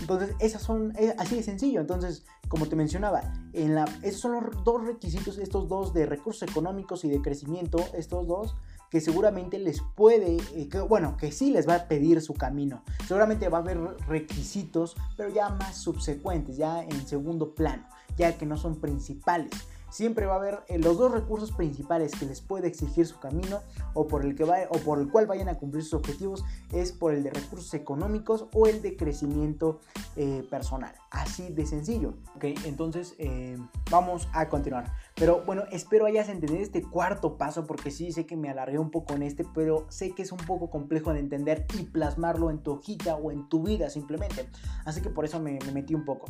[0.01, 1.81] entonces, esas son eh, así de sencillo.
[1.81, 6.49] Entonces, como te mencionaba, en la, esos son los dos requisitos, estos dos de recursos
[6.49, 8.57] económicos y de crecimiento, estos dos
[8.95, 12.85] que seguramente les puede, eh, bueno, que sí les va a pedir su camino.
[13.09, 13.77] Seguramente va a haber
[14.07, 19.51] requisitos, pero ya más subsecuentes, ya en segundo plano, ya que no son principales
[19.95, 23.61] siempre va a haber eh, los dos recursos principales que les puede exigir su camino
[23.93, 26.91] o por el que va, o por el cual vayan a cumplir sus objetivos es
[26.91, 29.79] por el de recursos económicos o el de crecimiento
[30.17, 30.97] eh, personal.
[31.11, 32.15] Así de sencillo.
[32.35, 33.57] Ok entonces eh,
[33.89, 34.93] vamos a continuar.
[35.15, 38.91] Pero bueno espero hayas entendido este cuarto paso porque sí sé que me alargué un
[38.91, 42.59] poco en este pero sé que es un poco complejo de entender y plasmarlo en
[42.65, 44.49] tu hojita o en tu vida simplemente.
[44.85, 46.27] Así que por eso me metí un poco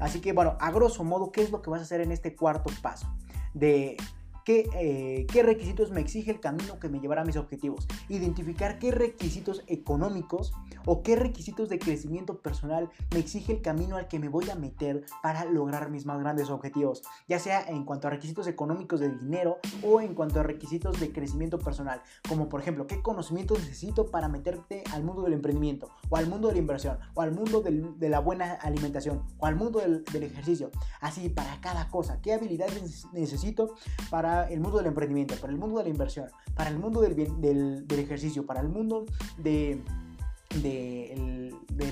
[0.00, 2.34] Así que bueno, a grosso modo, ¿qué es lo que vas a hacer en este
[2.34, 3.06] cuarto paso?
[3.54, 3.96] De
[4.46, 7.86] eh, ¿Qué, requisitos me exige el camino que me llevará a mis objetivos.
[8.08, 10.52] Identificar qué requisitos económicos
[10.86, 14.54] o qué requisitos de crecimiento personal me exige el camino al que me voy a
[14.54, 17.02] meter para lograr mis más grandes objetivos.
[17.28, 21.12] Ya sea en cuanto a requisitos económicos de dinero o en cuanto a requisitos de
[21.12, 22.02] crecimiento personal.
[22.28, 26.48] Como por ejemplo, qué conocimientos necesito para meterte al mundo del emprendimiento o al mundo
[26.48, 30.24] de la inversión o al mundo de la buena alimentación o al mundo del, del
[30.24, 30.70] ejercicio.
[31.00, 32.20] Así para cada cosa.
[32.20, 33.74] ¿Qué habilidades necesito
[34.10, 37.86] para el mundo del emprendimiento, para el mundo de la inversión, para el mundo del,
[37.90, 39.06] ejercicio, para el mundo
[39.38, 39.82] de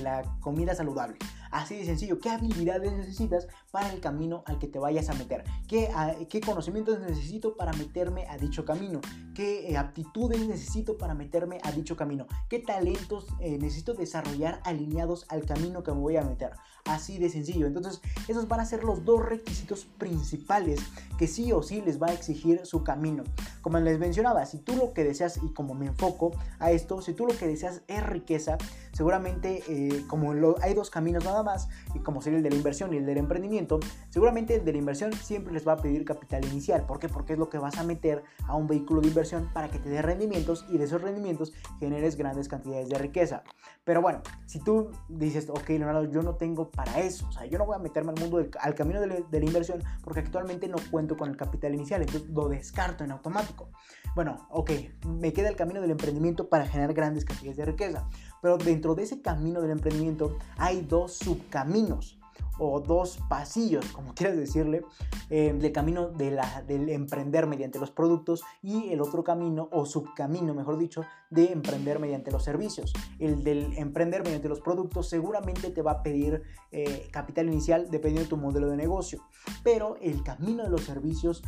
[0.01, 1.17] la comida saludable.
[1.51, 5.43] Así de sencillo, ¿qué habilidades necesitas para el camino al que te vayas a meter?
[5.67, 6.13] ¿Qué, ah,
[6.45, 9.01] conocimientos necesito para meterme a dicho camino?
[9.33, 12.27] ¿Qué eh, aptitudes necesito para meterme a dicho camino?
[12.49, 16.51] ¿Qué talentos eh, necesito desarrollar alineados al camino que me voy a meter?
[16.85, 17.67] Así de sencillo.
[17.67, 20.79] Entonces, esos van a ser los dos requisitos principales
[21.17, 23.23] que sí o sí les va a exigir su camino.
[23.61, 27.13] Como les mencionaba, si tú lo que deseas, y como me enfoco a esto, si
[27.13, 28.57] tú lo que deseas es riqueza,
[28.99, 32.93] seguramente eh, como hay dos caminos nada más, y como sería el de la inversión
[32.93, 33.79] y el del emprendimiento,
[34.09, 36.85] seguramente el de la inversión siempre les va a pedir capital inicial.
[36.85, 37.07] ¿Por qué?
[37.07, 39.87] Porque es lo que vas a meter a un vehículo de inversión para que te
[39.87, 43.43] dé rendimientos y de esos rendimientos generes grandes cantidades de riqueza.
[43.85, 47.57] Pero bueno, si tú dices, ok, Leonardo, yo no tengo para eso, o sea, yo
[47.57, 50.67] no voy a meterme al mundo, al camino de la, de la inversión porque actualmente
[50.67, 53.69] no cuento con el capital inicial, entonces lo descarto en automático.
[54.13, 54.71] Bueno, ok,
[55.05, 58.09] me queda el camino del emprendimiento para generar grandes cantidades de riqueza.
[58.41, 62.15] Pero dentro de ese camino del emprendimiento hay dos subcaminos.
[62.61, 64.83] o dos pasillos, como quieras decirle,
[65.29, 69.85] eh, del camino de la, del emprender mediante los productos y el otro camino o
[69.85, 72.91] subcamino, mejor dicho, de emprender mediante los servicios.
[73.17, 78.23] El del emprender mediante los productos seguramente te va a pedir eh, capital inicial dependiendo
[78.23, 79.23] de tu modelo de negocio,
[79.63, 81.41] pero el camino de los servicios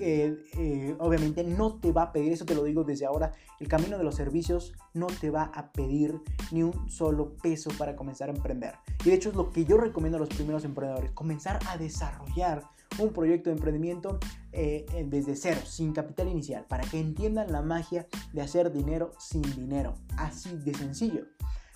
[0.00, 3.98] eh, obviamente no te va a pedir, eso te lo digo desde ahora, el camino
[3.98, 6.20] de los servicios no te va a pedir
[6.50, 8.74] ni un solo peso para comenzar a emprender.
[9.04, 12.64] Y de hecho es lo que yo recomiendo a los primeros emprendedores, comenzar a desarrollar
[12.98, 14.18] un proyecto de emprendimiento
[14.52, 19.42] eh, desde cero, sin capital inicial, para que entiendan la magia de hacer dinero sin
[19.42, 21.26] dinero, así de sencillo.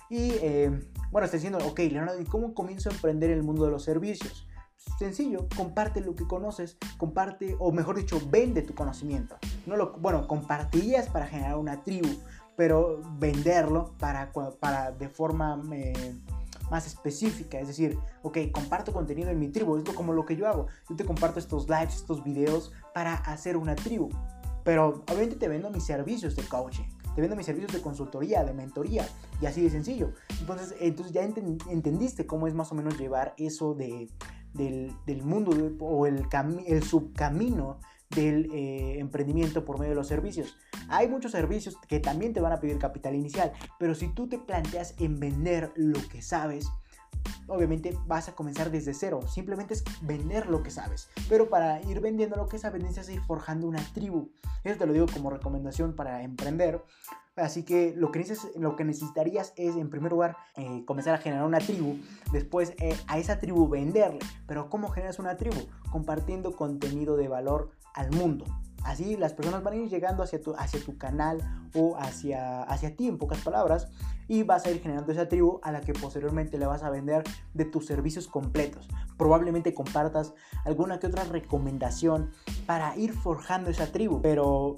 [0.09, 0.69] Y eh,
[1.11, 3.83] bueno, está diciendo, ok, Leonardo, ¿y cómo comienzo a emprender en el mundo de los
[3.83, 4.47] servicios?
[4.97, 9.37] Sencillo, comparte lo que conoces, comparte, o mejor dicho, vende tu conocimiento.
[9.65, 12.09] No lo, bueno, compartirías para generar una tribu,
[12.55, 16.15] pero venderlo para, para de forma eh,
[16.69, 17.59] más específica.
[17.59, 20.67] Es decir, ok, comparto contenido en mi tribu, es como lo que yo hago.
[20.89, 24.09] Yo te comparto estos lives, estos videos para hacer una tribu.
[24.63, 28.53] Pero obviamente te vendo mis servicios de coaching, te vendo mis servicios de consultoría, de
[28.53, 29.05] mentoría,
[29.41, 30.13] y así de sencillo.
[30.39, 34.09] Entonces, entonces ya entendiste cómo es más o menos llevar eso de,
[34.53, 36.23] del, mundo o el,
[36.83, 37.79] subcamino
[38.09, 40.57] del eh, emprendimiento por medio de los servicios.
[40.89, 44.37] Hay muchos servicios que también te van a pedir capital inicial, pero si tú te
[44.37, 46.67] planteas en vender lo que sabes,
[47.47, 49.21] obviamente vas a comenzar desde cero.
[49.27, 51.09] Simplemente es vender lo que sabes.
[51.29, 54.31] Pero para ir vendiendo lo que sabes necesitas ir forjando una tribu.
[54.63, 56.83] Eso te lo digo como recomendación para emprender.
[57.35, 58.23] Así que lo que,
[58.57, 61.97] lo que necesitarías es, en primer lugar, eh, comenzar a generar una tribu.
[62.31, 64.19] Después, eh, a esa tribu venderle.
[64.45, 65.59] Pero ¿cómo generas una tribu?
[65.91, 68.45] Compartiendo contenido de valor al mundo.
[68.83, 71.39] Así las personas van a ir llegando hacia tu, hacia tu canal
[71.73, 73.87] o hacia, hacia ti, en pocas palabras,
[74.27, 77.23] y vas a ir generando esa tribu a la que posteriormente le vas a vender
[77.53, 78.89] de tus servicios completos.
[79.17, 80.33] Probablemente compartas
[80.65, 82.31] alguna que otra recomendación
[82.65, 84.75] para ir forjando esa tribu, pero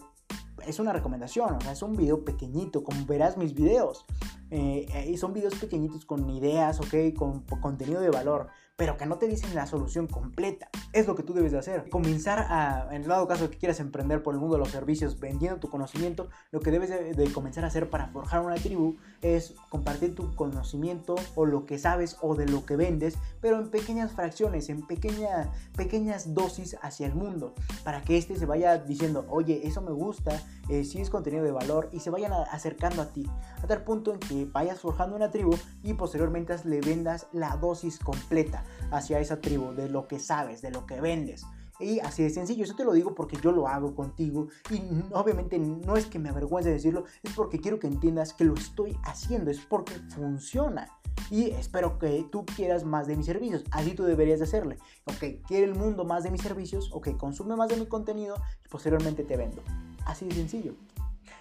[0.68, 4.06] es una recomendación, o sea, es un video pequeñito, como verás mis videos.
[4.52, 9.18] Eh, y son videos pequeñitos con ideas, ok, con contenido de valor pero que no
[9.18, 10.70] te dicen la solución completa.
[10.92, 11.90] Es lo que tú debes de hacer.
[11.90, 15.20] Comenzar a, en el dado caso que quieras emprender por el mundo de los servicios
[15.20, 19.56] vendiendo tu conocimiento, lo que debes de, comenzar a hacer para forjar una tribu es
[19.70, 24.12] compartir tu conocimiento o lo que sabes o de lo que vendes, pero en pequeñas
[24.12, 27.54] fracciones, en pequeña, pequeñas dosis hacia el mundo,
[27.84, 31.52] para que éste se vaya diciendo, oye, eso me gusta, eh, si es contenido de
[31.52, 33.30] valor y se vayan acercando a ti,
[33.62, 38.00] a tal punto en que vayas forjando una tribu y posteriormente le vendas la dosis
[38.00, 41.46] completa hacia esa tribu, de lo que sabes, de lo que vendes.
[41.80, 45.60] Y así de sencillo, eso te lo digo porque yo lo hago contigo y obviamente
[45.60, 49.52] no es que me avergüence decirlo, es porque quiero que entiendas que lo estoy haciendo,
[49.52, 50.88] es porque funciona.
[51.30, 54.78] Y espero que tú quieras más de mis servicios, así tú deberías de hacerle.
[55.06, 58.70] Ok, quiere el mundo más de mis servicios, ok, consume más de mi contenido y
[58.70, 59.62] posteriormente te vendo.
[60.06, 60.76] Así de sencillo.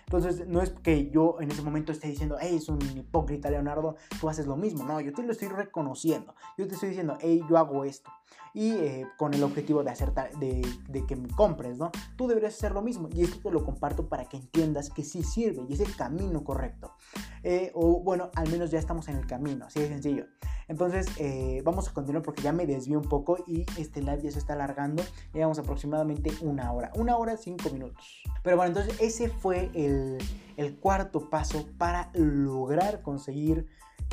[0.07, 3.97] Entonces, no es que yo en ese momento esté diciendo, hey, es un hipócrita, Leonardo,
[4.21, 4.85] tú haces lo mismo.
[4.85, 6.35] No, yo te lo estoy reconociendo.
[6.59, 8.11] Yo te estoy diciendo, hey, yo hago esto.
[8.55, 11.91] Y eh, con el objetivo de, hacer de, de, que me compres, ¿no?
[12.17, 13.09] Tú deberías hacer lo mismo.
[13.13, 16.45] Y esto te lo comparto para que entiendas que sí sirve y es el camino
[16.45, 16.93] correcto.
[17.43, 20.27] Eh, o bueno, al menos ya estamos en el camino, así de sencillo.
[20.69, 24.31] Entonces, eh, vamos a continuar porque ya me desvío un poco y este live ya
[24.31, 25.03] se está alargando.
[25.33, 28.23] Llevamos aproximadamente una hora, una hora cinco minutos.
[28.43, 30.19] Pero bueno, entonces ese fue el,
[30.57, 33.67] el cuarto paso para lograr conseguir,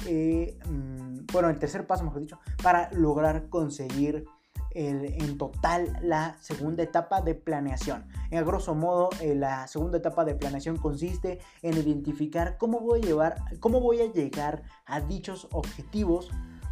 [0.06, 4.26] eh, mm, bueno, el tercer paso, mejor dicho, para lograr conseguir
[4.74, 8.06] en total la segunda etapa de planeación.
[8.30, 13.06] En grosso modo, eh, la segunda etapa de planeación consiste en identificar cómo voy a
[13.06, 16.32] llevar, cómo voy a llegar a dichos objetivos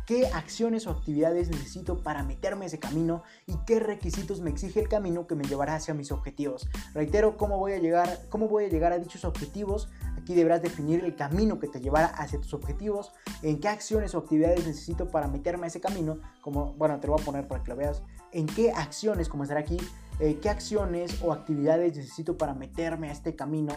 [0.10, 4.90] qué acciones o actividades necesito para meterme ese camino y qué requisitos me exige el
[4.90, 6.68] camino que me llevará hacia mis objetivos.
[6.96, 9.88] Reitero, cómo voy a llegar, cómo voy a, llegar a dichos objetivos.
[10.30, 13.12] Aquí deberás definir el camino que te llevará hacia tus objetivos,
[13.42, 17.14] en qué acciones o actividades necesito para meterme a ese camino, como, bueno, te lo
[17.14, 19.78] voy a poner para que lo veas, en qué acciones, como estar aquí,
[20.20, 23.74] eh, qué acciones o actividades necesito para meterme a este camino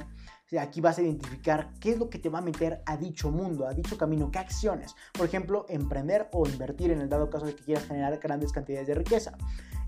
[0.59, 3.67] aquí vas a identificar qué es lo que te va a meter a dicho mundo,
[3.67, 4.95] a dicho camino, qué acciones.
[5.13, 8.87] Por ejemplo, emprender o invertir en el dado caso de que quieras generar grandes cantidades
[8.87, 9.33] de riqueza.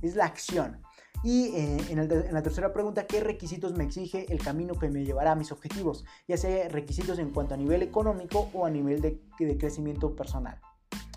[0.03, 0.81] Es la acción.
[1.23, 5.33] Y eh, en, la tercera pregunta, ¿qué requisitos me exige el camino que me llevará
[5.33, 6.05] a mis objetivos?
[6.29, 9.21] Ya sea requisitos en cuanto a nivel económico o a nivel de,
[9.59, 10.61] crecimiento personal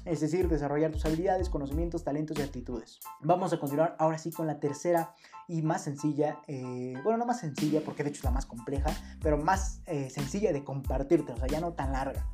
[0.06, 3.02] es decir, desarrollar tus habilidades, conocimientos, talentos y actitudes.
[3.20, 5.14] Vamos a continuar ahora sí con la tercera
[5.50, 8.90] y más sencilla, eh, bueno, no más sencilla porque de hecho es la más compleja,
[9.22, 12.26] pero más eh, sencilla de compartirte, o sea, ya no tan larga,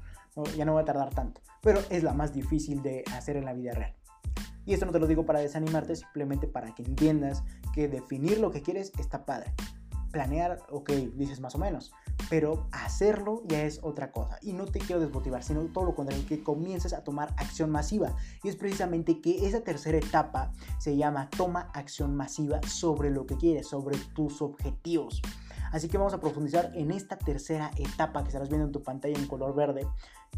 [0.56, 3.54] ya no va a tardar tanto, pero es la más difícil de hacer en la
[3.54, 3.96] vida real.
[4.66, 8.52] Y esto no te lo digo para desanimarte, simplemente para que entiendas que definir lo
[8.52, 9.54] que quieres está padre.
[10.12, 11.92] Planear, ok, dices más o menos,
[12.30, 14.38] pero hacerlo ya es otra cosa.
[14.42, 18.16] Y no te quiero desmotivar, sino todo lo contrario, que comiences a tomar acción masiva.
[18.44, 23.38] Y es precisamente que esa tercera etapa se llama toma acción masiva sobre lo que
[23.38, 25.22] quieres, sobre tus objetivos.
[25.74, 29.18] Así que vamos a profundizar en esta tercera etapa que estarás viendo en tu pantalla
[29.18, 29.88] en color verde.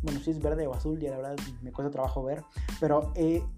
[0.02, 2.44] Bueno, si es verde o azul, ya la verdad me cuesta trabajo ver.
[2.80, 3.14] Pero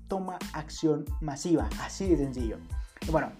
[0.07, 2.57] toma acción masiva, así de sencillo.
[3.11, 3.31] bueno,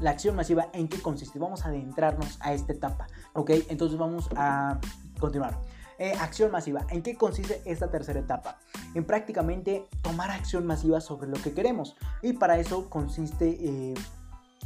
[0.00, 1.38] la acción masiva, ¿en qué consiste?
[1.38, 3.06] Vamos a adentrarnos a esta etapa.
[3.32, 4.78] Ok, entonces vamos a
[5.18, 5.58] continuar.
[5.98, 6.86] Eh, acción masiva.
[6.90, 8.58] ¿En qué consiste esta tercera etapa?
[8.94, 11.96] En prácticamente tomar acción masiva sobre lo que queremos.
[12.22, 13.94] Y para eso consiste eh,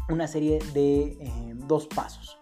[0.08, 2.39] una serie de eh, dos pasos.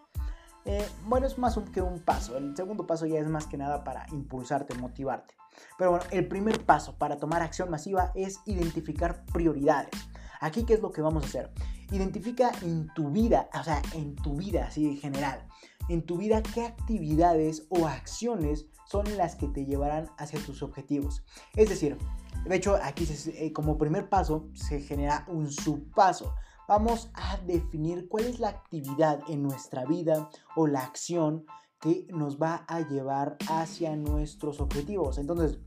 [0.71, 2.37] Eh, bueno, es más que un paso.
[2.37, 5.35] El segundo paso ya es más que nada para impulsarte, motivarte.
[5.79, 9.95] Pero bueno, el primer paso para tomar acción masiva es identificar prioridades.
[10.43, 11.51] Aquí, ¿qué es lo que vamos a hacer?
[11.91, 15.49] Identifica en tu vida, o sea, en tu vida así en general,
[15.89, 21.25] en tu vida qué actividades o acciones son las que te llevarán hacia tus objetivos.
[21.57, 21.97] Es decir,
[22.45, 26.35] de hecho, aquí eh, como primer paso se genera un subpaso
[26.69, 31.47] vamos a definir cuál es la actividad en nuestra vida o la acción
[31.81, 35.17] que nos va a llevar hacia nuestros objetivos.
[35.19, 35.59] Entonces,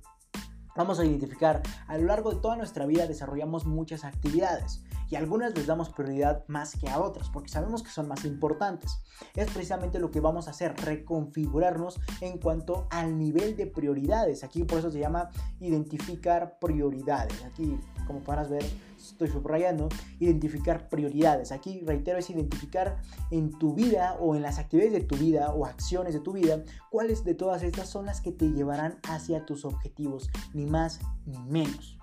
[0.76, 5.54] vamos a identificar, a lo largo de toda nuestra vida desarrollamos muchas actividades y algunas
[5.54, 9.04] les damos prioridad más que a otras porque sabemos que son más importantes.
[9.36, 14.46] Es precisamente lo que vamos a hacer, reconfigurarnos en cuanto al nivel de prioridades.
[14.46, 17.44] Aquí por eso se llama identificar prioridades.
[17.44, 18.64] Aquí, como podrás ver,
[18.98, 19.90] estoy subrayando,
[20.20, 21.52] identificar prioridades.
[21.52, 23.02] Aquí, reitero, es identificar
[23.32, 26.64] en tu vida o en las actividades de tu vida o acciones de tu vida,
[26.90, 31.38] cuáles de todas estas son las que te llevarán hacia tus objetivos, ni más ni
[31.40, 31.98] menos.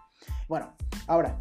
[0.46, 0.74] Bueno,
[1.06, 1.40] ahora,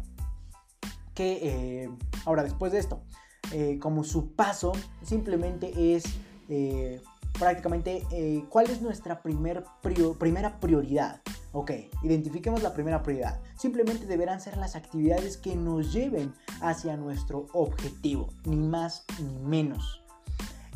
[1.18, 1.90] que eh,
[2.26, 3.02] ahora después de esto,
[3.50, 4.70] eh, como su paso,
[5.02, 6.04] simplemente es
[6.48, 7.02] eh,
[7.36, 8.04] prácticamente
[8.48, 11.20] cuál es nuestra primer primera prioridad.
[11.50, 11.72] Ok,
[12.04, 13.40] identifiquemos la primera prioridad.
[13.56, 20.04] Simplemente deberán ser las actividades que nos lleven hacia nuestro objetivo, ni más ni menos.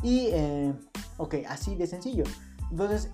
[0.01, 0.31] Y,
[1.17, 2.25] ok, así de sencillo.
[2.69, 3.09] Entonces,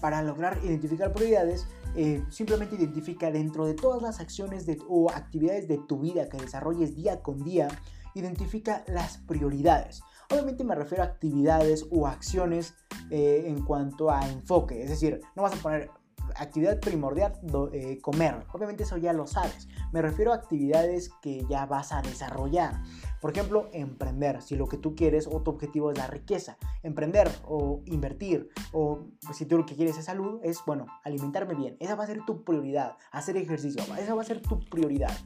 [0.00, 5.78] para lograr identificar prioridades, eh, simplemente identifica dentro de todas las acciones o actividades de
[5.78, 7.68] tu vida que desarrolles día con día,
[8.14, 10.02] identifica las prioridades.
[10.30, 12.74] Obviamente me refiero a actividades o acciones
[13.10, 14.82] en cuanto a enfoque.
[14.82, 15.90] Es decir, no vas a poner
[16.36, 17.32] actividad primordial,
[17.72, 18.44] eh, comer.
[18.52, 19.68] Obviamente eso ya lo sabes.
[19.92, 22.82] Me refiero a actividades que ya vas a desarrollar.
[23.20, 24.42] Por ejemplo, emprender.
[24.42, 26.58] Si lo que tú quieres o tu objetivo es la riqueza.
[26.82, 28.50] Emprender o invertir.
[28.72, 31.76] O pues, si tú lo que quieres es salud, es, bueno, alimentarme bien.
[31.80, 32.96] Esa va a ser tu prioridad.
[33.12, 33.82] Hacer ejercicio.
[33.98, 35.16] Esa va a ser tu prioridad.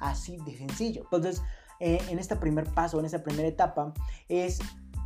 [0.00, 1.02] Así de sencillo.
[1.04, 1.42] Entonces,
[1.80, 3.92] eh, en este primer paso, en esta primera etapa,
[4.28, 4.58] es...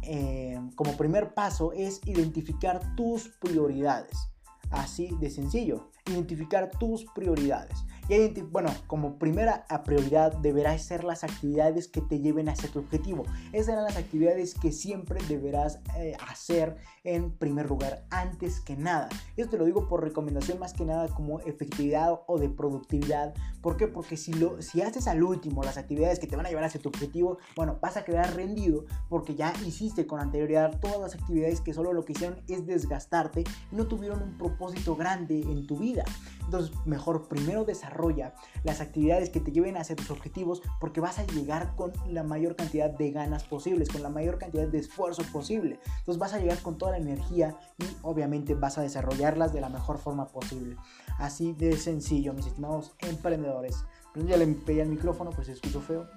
[0.02, 4.30] Eh, como primer paso es identificar tus prioridades.
[4.70, 5.90] Así de sencillo.
[6.06, 7.84] Identificar tus prioridades.
[8.08, 13.24] Y bueno, como primera prioridad deberás ser las actividades que te lleven hacia tu objetivo.
[13.52, 19.08] Esas serán las actividades que siempre deberás eh, hacer en primer lugar, antes que nada.
[19.36, 23.34] Esto te lo digo por recomendación más que nada como efectividad o de productividad.
[23.60, 23.88] ¿Por qué?
[23.88, 26.80] Porque si, lo, si haces al último las actividades que te van a llevar hacia
[26.80, 31.60] tu objetivo, bueno, vas a quedar rendido porque ya hiciste con anterioridad todas las actividades
[31.60, 35.76] que solo lo que hicieron es desgastarte y no tuvieron un propósito grande en tu
[35.76, 36.04] vida.
[36.44, 37.64] Entonces, mejor primero
[37.98, 38.34] desarrolla
[38.64, 42.56] las actividades que te lleven hacia tus objetivos porque vas a llegar con la mayor
[42.56, 45.80] cantidad de ganas posibles, con la mayor cantidad de esfuerzo posible.
[45.98, 49.68] Entonces vas a llegar con toda la energía y obviamente vas a desarrollarlas de la
[49.68, 50.76] mejor forma posible.
[51.18, 53.84] Así de sencillo, mis estimados emprendedores.
[54.14, 56.08] ya le pegué el micrófono, pues escucho feo.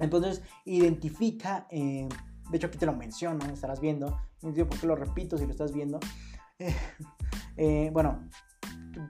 [0.00, 2.08] Entonces, identifica, eh,
[2.50, 4.10] de hecho aquí te lo menciono, estarás viendo,
[4.42, 6.00] no entiendo por qué lo repito si lo estás viendo.
[6.58, 6.74] Eh,
[7.56, 8.28] eh, bueno,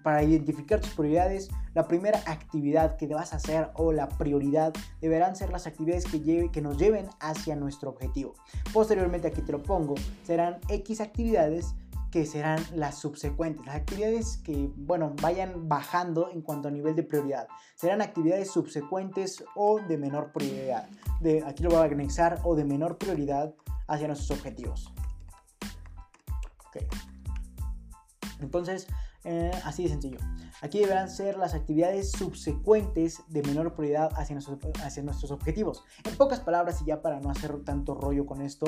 [0.03, 5.51] para identificar tus prioridades, la primera actividad que a hacer o la prioridad deberán ser
[5.51, 8.35] las actividades que, nos lleven hacia nuestro objetivo.
[8.73, 11.75] Posteriormente, aquí te lo pongo, serán X actividades
[12.11, 17.03] que serán las subsecuentes, las actividades que, bueno, vayan bajando en cuanto a nivel de
[17.03, 17.49] prioridad.
[17.75, 20.89] Serán actividades subsecuentes o de menor prioridad.
[21.21, 23.53] De, aquí lo voy a anexar o de menor prioridad
[23.89, 24.93] hacia nuestros objetivos.
[28.41, 28.87] Entonces,
[29.25, 30.19] eh, así de sencillo.
[30.61, 35.83] Aquí deberán ser las actividades subsecuentes de menor prioridad hacia nuestros, objetivos.
[36.05, 38.67] En pocas palabras, y ya para no hacer tanto rollo con esto,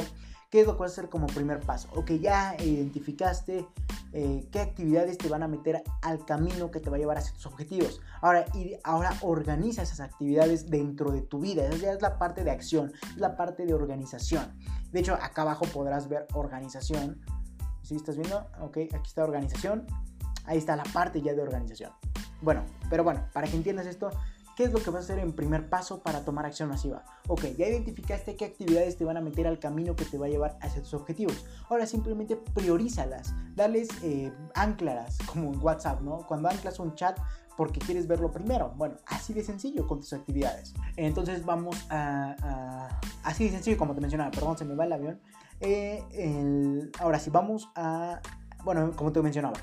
[0.51, 1.89] ¿qué es lo que vas a hacer como primer paso?
[1.95, 3.67] Ok, ya identificaste
[4.13, 7.35] eh, qué actividades te van a meter al camino que te va a llevar hacia
[7.35, 8.01] tus objetivos.
[8.23, 11.67] Ahora, y ahora organiza esas actividades dentro de tu vida.
[11.67, 14.57] Esa ya es la parte de acción, es la parte de organización.
[14.91, 17.21] De hecho, acá abajo podrás ver organización.
[17.87, 18.45] ¿Sí estás viendo?
[18.61, 19.87] Ok, aquí está organización.
[20.45, 21.93] Ahí está la parte ya de organización.
[22.43, 24.11] Bueno, pero bueno, para que entiendas esto,
[24.57, 27.05] ¿Qué es lo que vas a hacer en primer paso para tomar acción masiva?
[27.29, 30.29] Ok, ya identificaste qué actividades te van a meter al camino que te va a
[30.31, 31.45] llevar hacia tus objetivos.
[31.69, 36.27] Ahora simplemente priorízalas, dales eh, anclas, como en WhatsApp, ¿no?
[36.27, 37.19] Cuando anclas un chat
[37.59, 38.73] porque quieres verlo primero.
[38.77, 40.73] Bueno, así de sencillo con tus actividades.
[40.97, 42.99] Entonces vamos a...
[43.25, 45.21] así de sencillo como te mencionaba, perdón, se me va el avión.
[45.61, 48.21] Eh, ahora sí, vamos a...
[48.65, 49.55] Bueno, como te mencionaba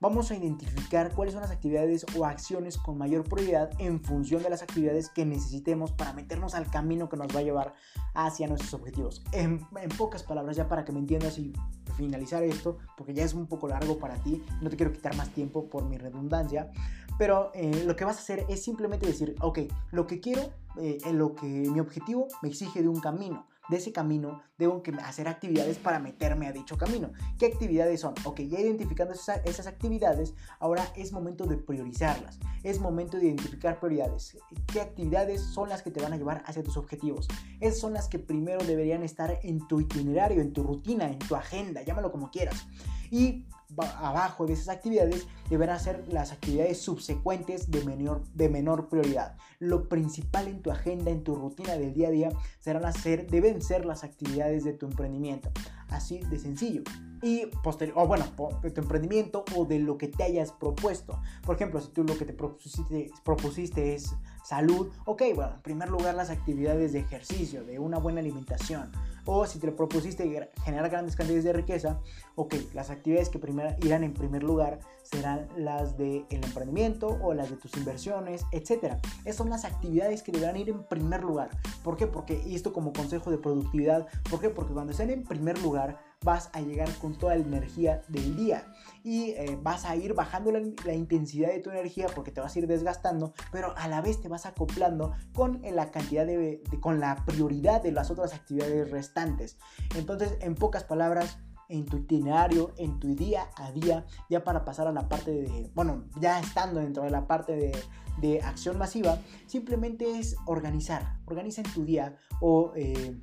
[0.00, 4.50] vamos a identificar cuáles son las actividades o acciones con mayor prioridad en función de
[4.50, 7.74] las actividades que necesitemos para meternos al camino que nos va a llevar
[8.14, 9.24] hacia nuestros objetivos.
[9.32, 11.52] En, pocas palabras, ya para que me entiendas y
[11.96, 15.30] finalizar esto, porque ya es un poco largo para ti, no te quiero quitar más
[15.30, 16.70] tiempo por mi redundancia,
[17.18, 20.42] pero eh, lo que vas a hacer es simplemente decir, ok, lo que quiero,
[20.76, 25.28] eh, lo que mi objetivo me exige de un camino de ese camino, debo hacer
[25.28, 27.12] actividades para meterme a dicho camino.
[27.38, 28.14] ¿Qué actividades son?
[28.24, 32.38] Ok, ya identificando esas, actividades, ahora es momento de priorizarlas.
[32.62, 34.38] Es momento de identificar prioridades.
[34.72, 37.28] ¿Qué actividades son las que te van a llevar hacia tus objetivos?
[37.60, 41.36] Esas son las que primero deberían estar en tu itinerario, en tu rutina, en tu
[41.36, 42.66] agenda, llámalo como quieras.
[43.10, 43.44] Y
[43.76, 49.36] abajo de esas actividades deberán ser las actividades subsecuentes de menor, de menor prioridad.
[49.58, 52.30] Lo principal en tu agenda, en tu rutina del día a día,
[52.60, 55.50] serán hacer, deben ser las actividades de tu emprendimiento.
[55.88, 56.82] Así de sencillo.
[57.22, 58.24] Y posterior, o bueno,
[58.62, 61.20] de tu emprendimiento o de lo que te hayas propuesto.
[61.44, 65.88] Por ejemplo, si tú lo que te propusiste, propusiste es salud, ok, bueno, en primer
[65.88, 68.92] lugar las actividades de ejercicio, de una buena alimentación
[69.30, 72.00] o si te propusiste generar grandes cantidades de riqueza,
[72.34, 77.50] ok, las actividades que primero irán en primer lugar serán las del emprendimiento o las
[77.50, 78.94] de tus inversiones, etc.
[79.24, 81.50] Esas son las actividades que deberán ir en primer lugar.
[81.82, 82.06] ¿Por qué?
[82.06, 84.50] Porque, y esto como consejo de productividad, ¿por qué?
[84.50, 88.64] Porque cuando estén en primer lugar, vas a llegar con toda la energía del día
[89.04, 92.58] y eh, vas a ir bajando la, intensidad de tu energía porque te vas a
[92.58, 97.24] ir desgastando, pero a la vez te vas acoplando con la cantidad de, con la
[97.24, 99.58] prioridad de las otras actividades restantes.
[99.96, 101.38] Entonces, en pocas palabras,
[101.68, 105.70] en tu itinerario, en tu día a día, ya para pasar a la parte de,
[105.74, 107.72] bueno, ya estando dentro de la parte de,
[108.20, 113.20] de acción masiva, simplemente es organizar, organiza en tu día o, eh,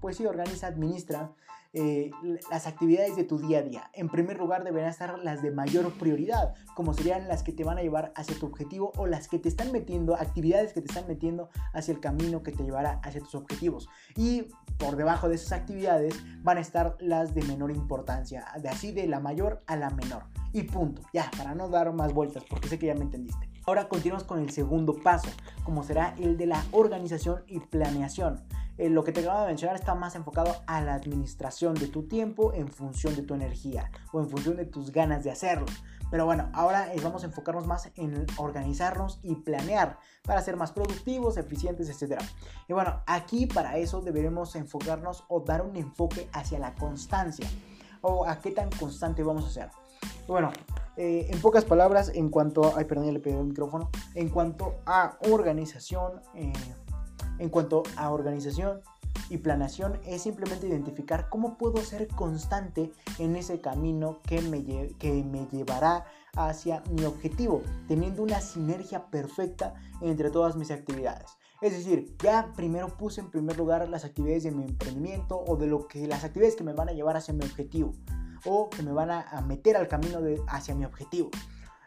[0.00, 1.32] pues sí, organiza, administra
[1.74, 2.10] eh,
[2.50, 3.90] las actividades de tu día a día.
[3.92, 7.76] En primer lugar deberían estar las de mayor prioridad, como serían las que te van
[7.76, 11.06] a llevar hacia tu objetivo o las que te están metiendo, actividades que te están
[11.06, 13.90] metiendo hacia el camino que te llevará hacia tus objetivos.
[14.16, 14.46] Y
[14.78, 19.06] por debajo de esas actividades van a estar las de menor importancia, de así de
[19.06, 20.24] la mayor a la menor.
[20.54, 23.50] Y punto, ya, para no dar más vueltas, porque sé que ya me entendiste.
[23.66, 25.28] Ahora continuamos con el segundo paso,
[25.64, 28.42] como será el de la organización y planeación.
[28.78, 32.04] Eh, lo que te acabo de mencionar está más enfocado a la administración de tu
[32.04, 35.66] tiempo en función de tu energía o en función de tus ganas de hacerlo.
[36.10, 40.72] Pero bueno, ahora eh, vamos a enfocarnos más en organizarnos y planear para ser más
[40.72, 42.22] productivos, eficientes, etc.
[42.68, 47.48] Y bueno, aquí para eso deberemos enfocarnos o dar un enfoque hacia la constancia
[48.00, 49.70] o a qué tan constante vamos a ser.
[50.28, 50.52] Bueno,
[50.96, 54.76] eh, en pocas palabras, en cuanto ay, perdón, ya le pedí el micrófono, en cuanto
[54.86, 56.22] a organización,
[57.38, 58.80] en cuanto a organización
[59.30, 64.64] y planeación es simplemente identificar cómo puedo ser constante en ese camino que me,
[64.98, 71.36] que me llevará hacia mi objetivo, teniendo una sinergia perfecta entre todas mis actividades.
[71.60, 75.66] Es decir, ya primero puse en primer lugar las actividades de mi emprendimiento o de
[75.66, 77.92] lo que las actividades que me van a llevar hacia mi objetivo
[78.44, 81.30] o que me van a, meter al camino de, hacia mi objetivo.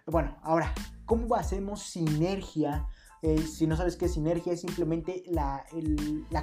[0.06, 0.74] Bueno, ahora,
[1.06, 2.88] ¿cómo hacemos sinergia
[3.22, 5.65] eh, si no sabes qué es sinergia, es simplemente la,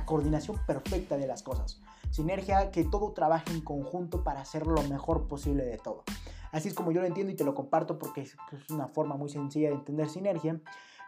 [0.06, 1.80] coordinación perfecta de las cosas.
[2.10, 6.04] Sinergia, que todo trabaje en conjunto para hacer lo mejor posible de todo.
[6.52, 8.36] Así es como yo lo entiendo y te lo comparto porque es
[8.70, 10.60] una forma muy sencilla de entender sinergia.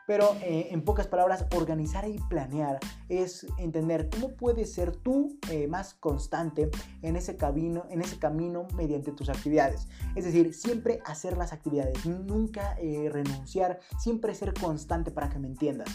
[0.06, 2.78] Pero eh, en pocas palabras, organizar y planear
[3.08, 6.70] es entender cómo puedes ser tú eh, más constante
[7.02, 9.88] en ese, camino, en ese camino mediante tus actividades.
[10.16, 15.48] Es decir, siempre hacer las actividades, nunca eh, renunciar, siempre ser constante para que me
[15.48, 15.88] entiendas.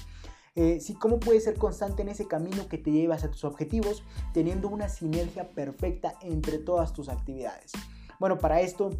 [0.80, 4.04] sí, cómo puedes ser constante en ese camino que te llevas a tus objetivos,
[4.34, 7.74] teniendo una sinergia perfecta entre todas tus actividades.
[8.20, 8.92] Bueno, para esto,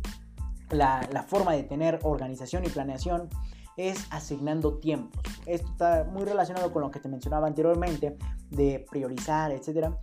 [0.72, 3.30] la forma de tener organización y planeación
[3.78, 5.24] es asignando tiempos.
[5.46, 8.18] Esto está muy relacionado con lo que te mencionaba anteriormente
[8.50, 9.94] de priorizar, etc.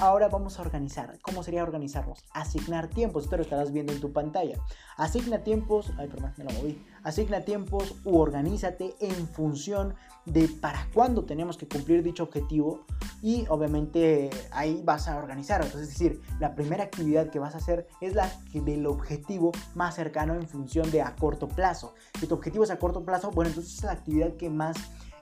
[0.00, 1.18] Ahora vamos a organizar.
[1.22, 2.24] ¿Cómo sería organizarnos?
[2.32, 3.24] Asignar tiempos.
[3.24, 4.58] Esto lo estarás viendo en tu pantalla.
[4.96, 5.92] Asigna tiempos.
[5.98, 6.82] Ay, perdón, me lo moví.
[7.02, 12.84] Asigna tiempos u organízate en función de para cuándo tenemos que cumplir dicho objetivo.
[13.22, 15.62] Y obviamente ahí vas a organizar.
[15.62, 19.94] Entonces, es decir, la primera actividad que vas a hacer es la del objetivo más
[19.94, 21.94] cercano en función de a corto plazo.
[22.20, 24.76] Si tu objetivo es a corto plazo, bueno, entonces es la actividad que más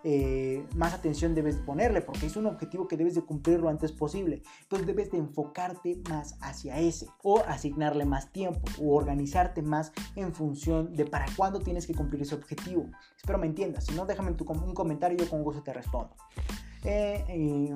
[0.05, 3.93] eh, más atención debes ponerle porque es un objetivo que debes de cumplir lo antes
[3.93, 4.43] posible.
[4.63, 10.33] Entonces debes de enfocarte más hacia ese o asignarle más tiempo o organizarte más en
[10.33, 12.87] función de para cuándo tienes que cumplir ese objetivo.
[13.17, 13.87] Espero me entiendas.
[13.87, 16.15] Si no, déjame tu, un comentario y yo con gusto te respondo.
[16.85, 17.75] Eh,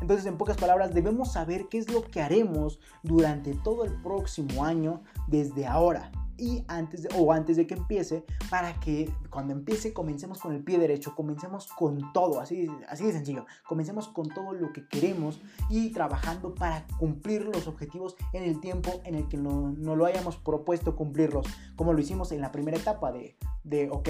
[0.00, 4.64] entonces, en pocas palabras, debemos saber qué es lo que haremos durante todo el próximo
[4.64, 6.10] año desde ahora
[6.40, 10.64] y antes de, o antes de que empiece para que cuando empiece comencemos con el
[10.64, 15.40] pie derecho, comencemos con todo, así, así de sencillo, comencemos con todo lo que queremos
[15.68, 20.06] y trabajando para cumplir los objetivos en el tiempo en el que no, no lo
[20.06, 21.46] hayamos propuesto cumplirlos,
[21.76, 24.08] como lo hicimos en la primera etapa de, de ok,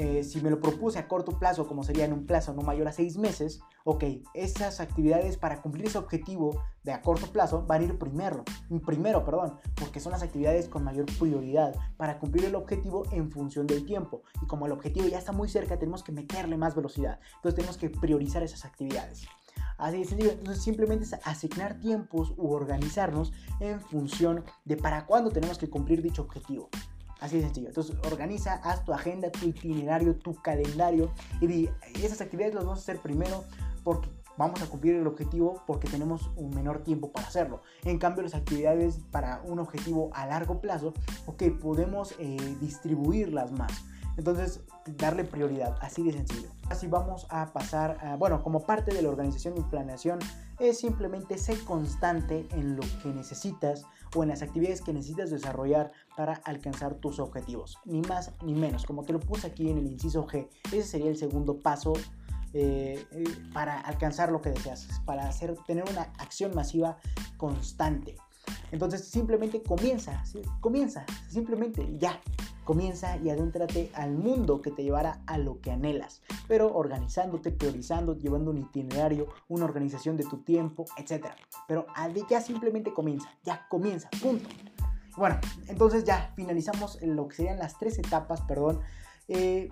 [0.00, 2.86] eh, si me lo propuse a corto plazo, como sería en un plazo no mayor
[2.86, 7.80] a seis meses, ok, esas actividades para cumplir ese objetivo de a corto plazo van
[7.80, 8.44] a ir primero,
[8.86, 13.66] primero, perdón, porque son las actividades con mayor prioridad para cumplir el objetivo en función
[13.66, 14.22] del tiempo.
[14.40, 17.18] Y como el objetivo ya está muy cerca, tenemos que meterle más velocidad.
[17.34, 19.26] Entonces tenemos que priorizar esas actividades.
[19.78, 25.58] Así es, entonces simplemente es asignar tiempos u organizarnos en función de para cuándo tenemos
[25.58, 26.68] que cumplir dicho objetivo.
[27.20, 27.68] Así de sencillo.
[27.68, 32.78] Entonces organiza, haz tu agenda, tu itinerario, tu calendario y di, esas actividades las vamos
[32.78, 33.44] a hacer primero
[33.82, 37.60] porque vamos a cumplir el objetivo porque tenemos un menor tiempo para hacerlo.
[37.84, 40.94] En cambio, las actividades para un objetivo a largo plazo,
[41.26, 43.72] ok, podemos eh, distribuirlas más.
[44.16, 44.60] Entonces,
[44.96, 46.48] darle prioridad, así de sencillo.
[46.68, 50.18] Así vamos a pasar, a, bueno, como parte de la organización y planeación,
[50.58, 53.84] es simplemente ser constante en lo que necesitas
[54.16, 57.78] o en las actividades que necesitas desarrollar para alcanzar tus objetivos.
[57.84, 60.48] Ni más ni menos, como te lo puse aquí en el inciso G.
[60.66, 61.92] Ese sería el segundo paso
[62.54, 66.98] eh, eh, para alcanzar lo que deseas, para hacer, tener una acción masiva
[67.36, 68.16] constante.
[68.72, 70.24] Entonces simplemente comienza,
[70.60, 72.20] comienza, simplemente ya.
[72.64, 78.18] Comienza y adéntrate al mundo que te llevará a lo que anhelas, pero organizándote, priorizando,
[78.18, 81.28] llevando un itinerario, una organización de tu tiempo, etc.
[81.68, 81.86] Pero
[82.28, 84.48] ya simplemente comienza, ya comienza, punto.
[85.18, 88.80] Bueno, entonces ya finalizamos lo que serían las tres etapas, perdón,
[89.26, 89.68] eh,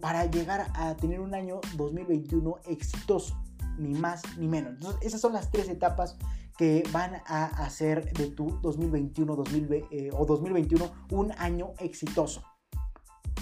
[0.00, 3.36] para llegar a tener un año 2021 exitoso,
[3.78, 4.76] ni más ni menos.
[5.02, 6.16] Esas son las tres etapas
[6.56, 12.44] que van a hacer de tu 2021 2020, eh, o 2021 un año exitoso.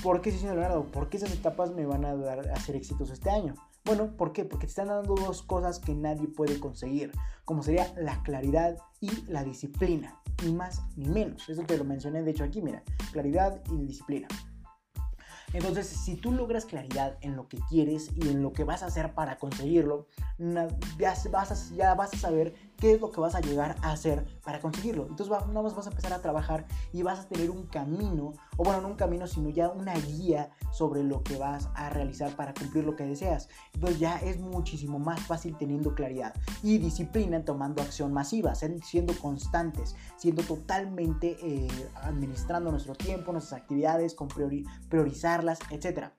[0.03, 0.87] ¿Por qué, señor Leonardo?
[0.87, 3.55] ¿Por qué esas etapas me van a dar a ser exitoso este año?
[3.85, 4.45] Bueno, ¿por qué?
[4.45, 7.13] Porque te están dando dos cosas que nadie puede conseguir,
[7.45, 11.49] como sería la claridad y la disciplina, ni más ni menos.
[11.49, 14.29] Eso te lo mencioné, de hecho, aquí, mira, claridad y disciplina.
[15.53, 18.87] Entonces, si tú logras claridad en lo que quieres y en lo que vas a
[18.87, 20.09] hacer para conseguirlo,
[20.99, 23.93] ya vas a, ya vas a saber qué es lo que vas a llegar a
[23.93, 25.07] hacer para conseguirlo.
[25.09, 28.65] Entonces, nada más vas a empezar a trabajar y vas a tener un camino, o
[28.65, 32.55] bueno, no un camino, sino ya una guía sobre lo que vas a realizar para
[32.55, 33.49] cumplir lo que deseas.
[33.73, 39.95] Entonces, ya es muchísimo más fácil teniendo claridad y disciplina tomando acción masiva, siendo constantes,
[40.17, 41.69] siendo totalmente eh,
[42.03, 46.13] administrando nuestro tiempo, nuestras actividades, con priorizar etcétera.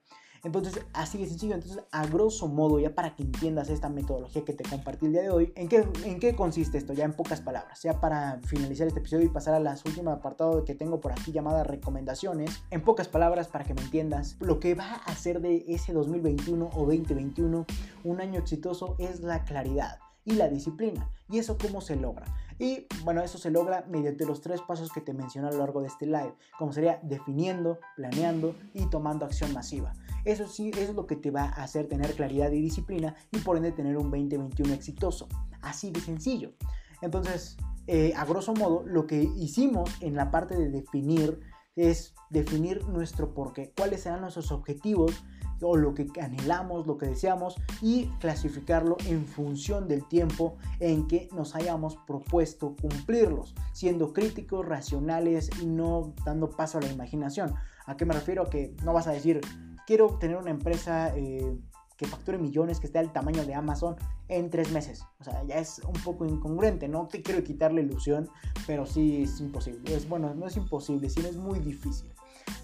[0.46, 1.56] Entonces, así de sencillo.
[1.56, 5.22] Entonces, a grosso modo, ya para que entiendas esta metodología que te compartí el día
[5.22, 6.92] de hoy, ¿en qué, ¿en qué consiste esto?
[6.92, 7.82] Ya en pocas palabras.
[7.82, 11.32] Ya para finalizar este episodio y pasar a las últimas apartado que tengo por aquí
[11.32, 12.62] llamada recomendaciones.
[12.70, 16.70] En pocas palabras, para que me entiendas, lo que va a hacer de ese 2021
[16.72, 17.66] o 2021
[18.04, 21.10] un año exitoso es la claridad y la disciplina.
[21.30, 22.26] ¿Y eso cómo se logra?
[22.58, 25.80] Y bueno, eso se logra mediante los tres pasos que te mencioné a lo largo
[25.80, 29.94] de este live, como sería definiendo, planeando y tomando acción masiva.
[30.24, 33.38] Eso sí, eso es lo que te va a hacer tener claridad y disciplina y
[33.38, 35.28] por ende tener un 2021 exitoso.
[35.62, 36.52] Así de sencillo.
[37.00, 41.40] Entonces, eh, a grosso modo, lo que hicimos en la parte de definir
[41.76, 45.24] es definir nuestro porqué, cuáles serán nuestros objetivos,
[45.60, 51.28] o lo que anhelamos, lo que deseamos y clasificarlo en función del tiempo en que
[51.32, 57.54] nos hayamos propuesto cumplirlos, siendo críticos, racionales y no dando paso a la imaginación.
[57.86, 58.48] ¿A qué me refiero?
[58.48, 59.40] Que no vas a decir,
[59.86, 61.58] quiero tener una empresa eh,
[61.96, 63.96] que facture millones, que esté al tamaño de Amazon
[64.28, 65.04] en tres meses.
[65.20, 68.28] O sea, ya es un poco incongruente, no te quiero quitar la ilusión,
[68.66, 69.94] pero sí es imposible.
[69.94, 72.15] Es, bueno, no es imposible, sino es muy difícil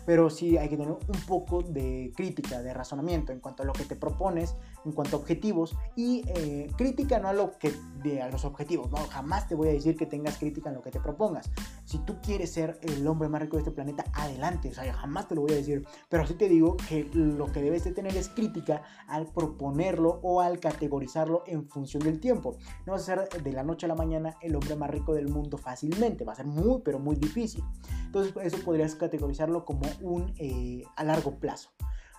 [0.04, 3.72] pero sí hay que tener un poco de crítica, de razonamiento en cuanto a lo
[3.72, 4.54] que te propones,
[4.84, 7.72] en cuanto a objetivos y eh, crítica no a lo que
[8.02, 10.82] de a los objetivos, no, jamás te voy a decir que tengas crítica en lo
[10.82, 11.50] que te propongas.
[11.84, 15.28] Si tú quieres ser el hombre más rico de este planeta, adelante, o sea, jamás
[15.28, 18.16] te lo voy a decir, pero sí te digo que lo que debes de tener
[18.16, 22.56] es crítica al proponerlo o al categorizarlo en función del tiempo.
[22.86, 25.28] No vas a ser de la noche a la mañana el hombre más rico del
[25.28, 27.62] mundo fácilmente, va a ser muy, pero muy difícil.
[28.06, 31.70] Entonces, eso podrías categorizarlo como un eh, a largo plazo.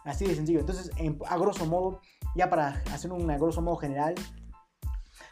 [0.05, 0.59] Así de sencillo.
[0.59, 0.91] Entonces,
[1.27, 2.01] a grosso modo,
[2.35, 4.15] ya para hacer un grosso modo general,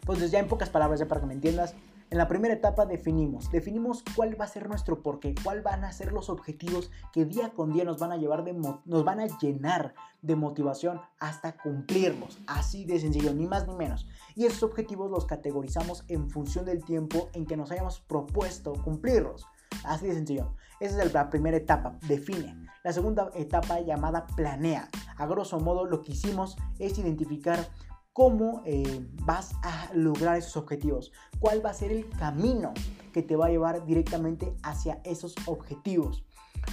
[0.02, 1.76] entonces ya en pocas palabras, ya para que me entiendas,
[2.12, 5.94] en la primera etapa definimos, definimos cuál va a ser nuestro porqué, cuál van a
[5.94, 9.28] ser los objetivos que día con día nos van a llevar de nos van a
[9.40, 14.10] llenar de motivación hasta cumplirlos, así de sencillo, ni más ni menos.
[14.36, 19.48] Y esos objetivos los categorizamos en función del tiempo en que nos hayamos propuesto cumplirlos.
[19.86, 20.54] Así de sencillo.
[20.82, 22.71] Esa es la primera etapa, define.
[22.84, 24.90] La segunda etapa llamada planea.
[25.16, 27.70] A grosso modo lo que hicimos es identificar
[28.12, 32.74] cómo eh, vas a lograr esos objetivos, cuál va a ser el camino
[33.14, 36.26] que te va a llevar directamente hacia esos objetivos.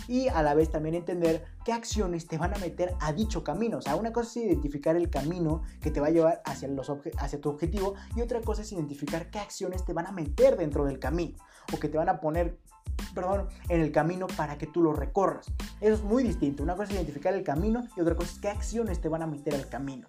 [0.07, 3.79] Y a la vez también entender qué acciones te van a meter a dicho camino.
[3.79, 6.91] O sea, una cosa es identificar el camino que te va a llevar hacia, los
[7.19, 10.87] hacia tu objetivo y otra cosa es identificar qué acciones te van a meter dentro
[10.87, 11.37] del camino
[11.73, 12.59] o que te van a poner
[13.15, 15.47] perdón, en el camino para que tú lo recorras.
[15.81, 16.63] Eso es muy distinto.
[16.63, 19.27] Una cosa es identificar el camino y otra cosa es qué acciones te van a
[19.27, 20.09] meter al camino.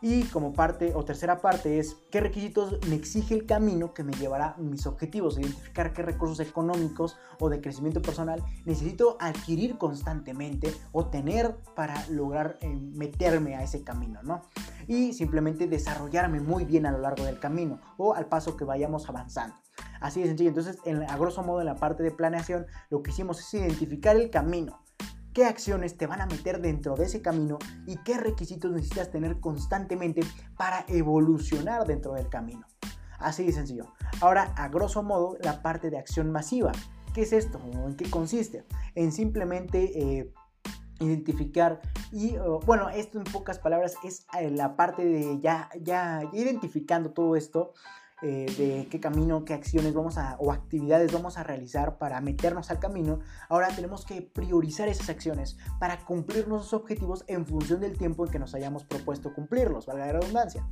[0.00, 4.12] Y como parte o tercera parte es qué requisitos me exige el camino que me
[4.12, 10.72] llevará a mis objetivos, identificar qué recursos económicos o de crecimiento personal necesito adquirir constantemente
[10.92, 14.42] o tener para lograr eh, meterme a ese camino, ¿no?
[14.86, 19.08] Y simplemente desarrollarme muy bien a lo largo del camino o al paso que vayamos
[19.08, 19.56] avanzando.
[20.00, 20.50] Así de sencillo.
[20.50, 24.16] Entonces, en, a grosso modo, en la parte de planeación, lo que hicimos es identificar
[24.16, 24.80] el camino
[25.32, 29.40] qué acciones te van a meter dentro de ese camino y qué requisitos necesitas tener
[29.40, 30.22] constantemente
[30.56, 32.66] para evolucionar dentro del camino.
[33.18, 33.86] Así de sencillo.
[34.20, 36.72] Ahora, a grosso modo, la parte de acción masiva.
[37.14, 37.60] ¿Qué es esto?
[37.72, 38.64] ¿En qué consiste?
[38.94, 40.32] En simplemente eh,
[41.00, 41.80] identificar
[42.12, 47.36] y, bueno, esto en pocas palabras es eh, la parte de ya, ya identificando todo
[47.36, 47.72] esto
[48.20, 52.68] eh, de qué camino, qué acciones vamos a, o actividades vamos a realizar para meternos
[52.72, 57.96] al camino, ahora tenemos que priorizar esas acciones para cumplir nuestros objetivos en función del
[57.96, 60.66] tiempo en que nos hayamos propuesto cumplirlos, valga la redundancia.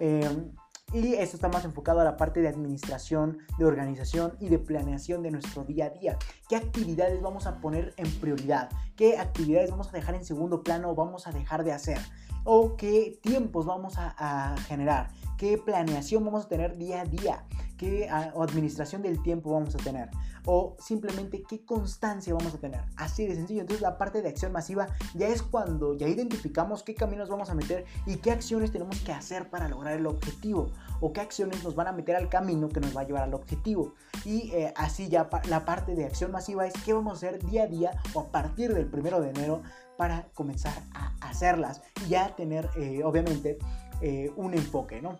[0.00, 0.50] Em,
[0.94, 5.22] y esto está más enfocado a la parte de administración, de organización y de planeación
[5.22, 6.18] de nuestro día a día.
[6.48, 8.70] ¿Qué actividades vamos a poner en prioridad?
[8.96, 11.98] ¿Qué actividades vamos a dejar en segundo plano o vamos a dejar de hacer?
[12.44, 15.10] ¿O qué tiempos vamos a generar?
[15.38, 17.46] Qué planeación vamos a tener día a día,
[17.78, 20.10] qué ah, administración del tiempo vamos a tener
[20.50, 22.80] o simplemente qué constancia vamos a tener.
[22.96, 23.60] Así de sencillo.
[23.60, 27.54] Entonces la parte de acción masiva ya es cuando ya identificamos qué caminos vamos a
[27.54, 30.70] meter y qué acciones tenemos que hacer para lograr el objetivo
[31.00, 33.34] o qué acciones nos van a meter al camino que nos va a llevar al
[33.34, 33.92] objetivo.
[34.24, 37.64] Y eh, así ya la parte de acción masiva es qué vamos a hacer día
[37.64, 39.62] a día o a partir del primero de enero
[39.98, 43.58] para comenzar a hacerlas y ya tener eh, obviamente
[44.00, 45.18] eh, un enfoque, ¿no?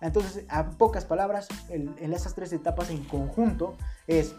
[0.00, 3.76] Entonces, a pocas palabras, en esas tres etapas en conjunto
[4.06, 4.34] es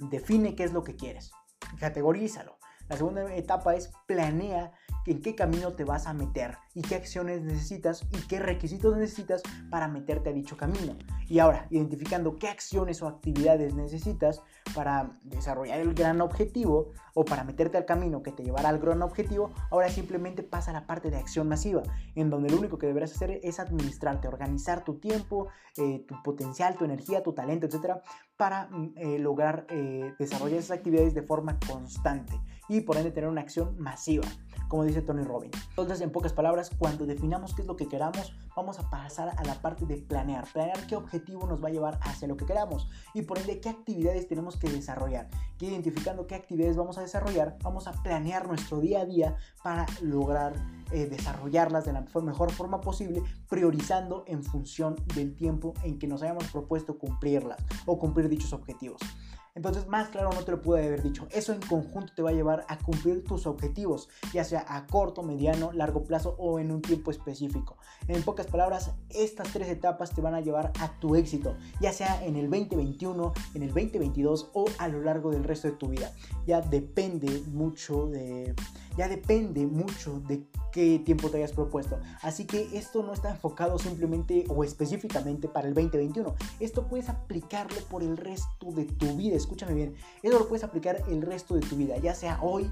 [0.00, 1.32] define qué es lo que quieres,
[1.78, 2.58] categorízalo.
[2.88, 4.72] La segunda etapa es planea
[5.06, 9.42] en qué camino te vas a meter y qué acciones necesitas y qué requisitos necesitas
[9.70, 10.96] para meterte a dicho camino.
[11.28, 14.42] Y ahora, identificando qué acciones o actividades necesitas
[14.74, 19.02] para desarrollar el gran objetivo o para meterte al camino que te llevará al gran
[19.02, 21.82] objetivo, ahora simplemente pasa a la parte de acción masiva,
[22.14, 26.76] en donde lo único que deberás hacer es administrarte, organizar tu tiempo, eh, tu potencial,
[26.76, 28.02] tu energía, tu talento, etcétera,
[28.36, 33.28] para mm, eh, lograr eh, desarrollar esas actividades de forma constante y por ende tener
[33.28, 34.26] una acción masiva
[34.70, 35.56] como dice Tony Robbins.
[35.70, 39.44] Entonces, en pocas palabras, cuando definamos qué es lo que queramos, vamos a pasar a
[39.44, 40.46] la parte de planear.
[40.52, 43.70] Planear qué objetivo nos va a llevar hacia lo que queramos y por ende qué
[43.70, 45.30] actividades tenemos que desarrollar.
[45.58, 49.86] Que identificando qué actividades vamos a desarrollar, vamos a planear nuestro día a día para
[50.02, 50.52] lograr
[50.92, 56.22] eh, desarrollarlas de la mejor forma posible, priorizando en función del tiempo en que nos
[56.22, 59.00] hayamos propuesto cumplirlas o cumplir dichos objetivos.
[59.54, 61.26] Entonces, más claro no te lo pude haber dicho.
[61.30, 65.22] Eso en conjunto te va a llevar a cumplir tus objetivos, ya sea a corto,
[65.22, 67.76] mediano, largo plazo o en un tiempo específico.
[68.08, 72.24] En pocas palabras, estas tres etapas te van a llevar a tu éxito, ya sea
[72.24, 76.12] en el 2021, en el 2022 o a lo largo del resto de tu vida.
[76.46, 78.54] Ya depende mucho de
[78.96, 81.98] ya depende mucho de qué tiempo te hayas propuesto.
[82.22, 86.34] Así que esto no está enfocado simplemente o específicamente para el 2021.
[86.58, 89.36] Esto puedes aplicarlo por el resto de tu vida.
[89.40, 89.94] Escúchame bien.
[90.22, 92.70] Eso lo puedes aplicar el resto de tu vida, ya sea hoy,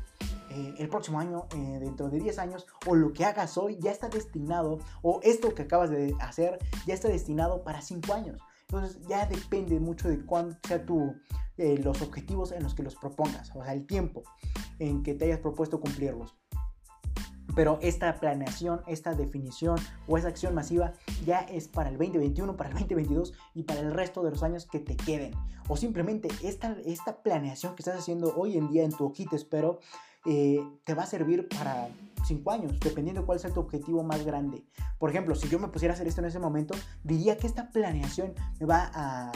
[0.51, 3.90] eh, el próximo año, eh, dentro de 10 años, o lo que hagas hoy ya
[3.90, 8.40] está destinado, o esto que acabas de hacer ya está destinado para 5 años.
[8.62, 10.85] Entonces ya depende mucho de cuándo sea
[11.57, 14.23] eh, los objetivos en los que los propongas, o sea, el tiempo
[14.78, 16.36] en que te hayas propuesto cumplirlos.
[17.59, 20.93] Pero esta planeación, esta definición o esa acción masiva
[21.26, 24.64] ya es para el 2021, para el 2022 y para el resto de los años
[24.64, 25.32] que te queden.
[25.66, 29.80] O simplemente esta, esta planeación que estás haciendo hoy en día en tu hojita, espero,
[30.24, 31.89] eh, te va a servir para
[32.24, 34.65] 5 años, dependiendo cuál sea tu objetivo más grande.
[34.99, 36.74] Por ejemplo, si yo me pusiera a hacer esto en ese momento,
[37.05, 39.32] diría que esta planeación me va a,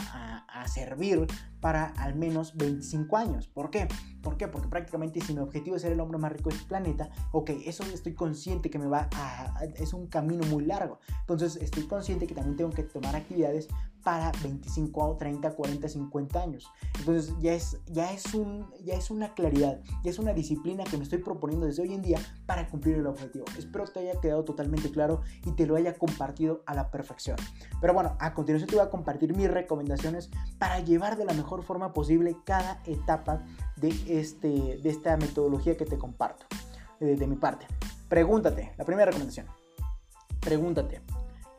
[0.67, 1.27] servir
[1.59, 3.47] para al menos 25 años.
[3.47, 3.87] ¿Por qué?
[4.21, 4.47] ¿Por qué?
[4.47, 7.49] Porque prácticamente si mi objetivo es ser el hombre más rico de este planeta, ok,
[7.65, 9.65] eso estoy consciente que me va a...
[9.75, 10.99] es un camino muy largo.
[11.19, 13.67] Entonces estoy consciente que también tengo que tomar actividades
[14.03, 16.71] para 25, 30, 40, 50 años.
[16.99, 20.97] Entonces ya es, ya es, un, ya es una claridad, ya es una disciplina que
[20.97, 23.45] me estoy proponiendo desde hoy en día para cumplir el objetivo.
[23.55, 27.37] Espero te haya quedado totalmente claro y te lo haya compartido a la perfección.
[27.79, 31.61] Pero bueno, a continuación te voy a compartir mis recomendaciones para llevar de la mejor
[31.61, 33.43] forma posible cada etapa
[33.75, 36.47] de, este, de esta metodología que te comparto,
[36.99, 37.67] de, de mi parte.
[38.09, 39.45] Pregúntate, la primera recomendación.
[40.39, 41.01] Pregúntate,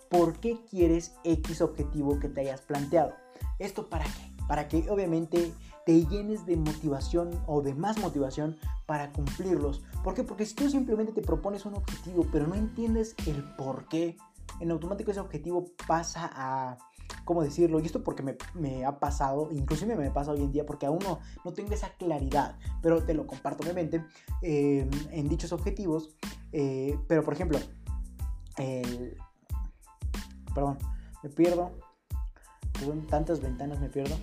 [0.09, 3.12] por qué quieres X objetivo que te hayas planteado.
[3.61, 4.32] ¿Esto para qué?
[4.49, 5.53] Para que obviamente
[5.86, 8.56] te llenes de motivación o de más motivación
[8.86, 9.82] para cumplirlos.
[10.02, 10.24] ¿Por qué?
[10.24, 14.16] Porque si tú simplemente te propones un objetivo pero no entiendes el por qué,
[14.61, 16.78] en automático ese objetivo pasa a,
[17.24, 17.81] ¿cómo decirlo?
[17.81, 18.23] Y esto porque
[18.55, 21.90] me, ha pasado, inclusive me pasa hoy en día porque aún no, no tengo esa
[21.90, 24.05] claridad, pero te lo comparto obviamente
[24.43, 26.11] eh, en dichos objetivos.
[26.52, 27.59] Eh, pero por ejemplo,
[28.59, 29.16] el,
[30.55, 30.78] perdón,
[31.23, 31.73] me pierdo.
[32.85, 34.16] Son tantas ventanas, me pierdo.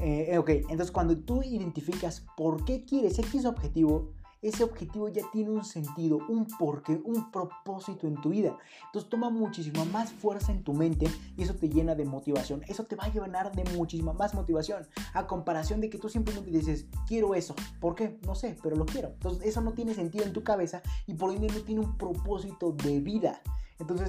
[0.00, 4.12] Eh, ok, entonces cuando tú identificas por qué quieres X objetivo,
[4.42, 8.56] ese objetivo ya tiene un sentido, un porqué, un propósito en tu vida.
[8.86, 11.06] Entonces toma muchísima más fuerza en tu mente
[11.36, 12.62] y eso te llena de motivación.
[12.66, 16.50] Eso te va a llenar de muchísima más motivación a comparación de que tú simplemente
[16.50, 17.54] dices, quiero eso.
[17.80, 18.18] ¿Por qué?
[18.24, 19.08] No sé, pero lo quiero.
[19.08, 22.72] Entonces eso no tiene sentido en tu cabeza y por ende no tiene un propósito
[22.72, 23.42] de vida.
[23.78, 24.08] Entonces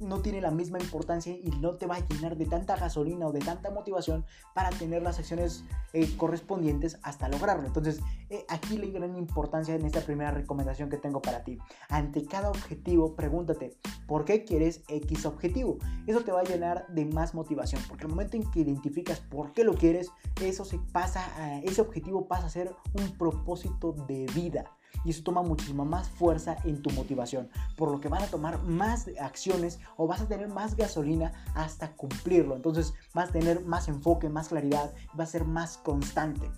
[0.00, 3.32] no tiene la misma importancia y no te va a llenar de tanta gasolina o
[3.32, 4.24] de tanta motivación
[4.54, 7.66] para tener las acciones eh, correspondientes hasta lograrlo.
[7.66, 8.00] Entonces,
[8.30, 11.58] eh, aquí la gran importancia en esta primera recomendación que tengo para ti.
[11.88, 15.78] Ante cada objetivo, pregúntate, ¿por qué quieres X objetivo?
[16.06, 19.52] Eso te va a llenar de más motivación, porque el momento en que identificas por
[19.52, 20.10] qué lo quieres,
[20.42, 24.64] eso se pasa a, ese objetivo pasa a ser un propósito de vida
[25.04, 28.62] y eso toma muchísima más fuerza en tu motivación, por lo que vas a tomar
[28.62, 32.56] más acciones o vas a tener más gasolina hasta cumplirlo.
[32.56, 36.50] Entonces vas a tener más enfoque, más claridad, va a ser más constante.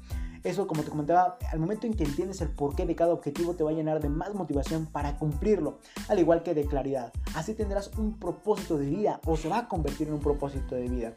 [0.45, 3.63] Eso, como te comentaba, al momento en que entiendes el porqué de cada objetivo, te
[3.63, 5.79] va a llenar de más motivación para cumplirlo,
[6.09, 7.13] al igual que de claridad.
[7.37, 10.89] Así tendrás un propósito de vida o se va a convertir en un propósito de
[10.89, 11.13] vida.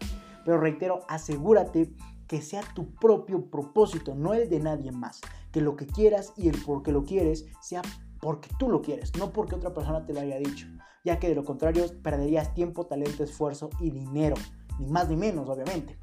[0.46, 1.92] Pero reitero, asegúrate
[2.28, 5.22] que sea tu propio propósito, no el de nadie más
[5.56, 7.82] que lo que quieras y el por qué lo quieres sea
[8.20, 10.68] porque tú lo quieres, no porque otra persona te lo haya dicho,
[11.06, 14.36] ya que de lo contrario perderías tiempo, talento, esfuerzo y dinero,
[14.80, 15.98] ni más ni menos, obviamente.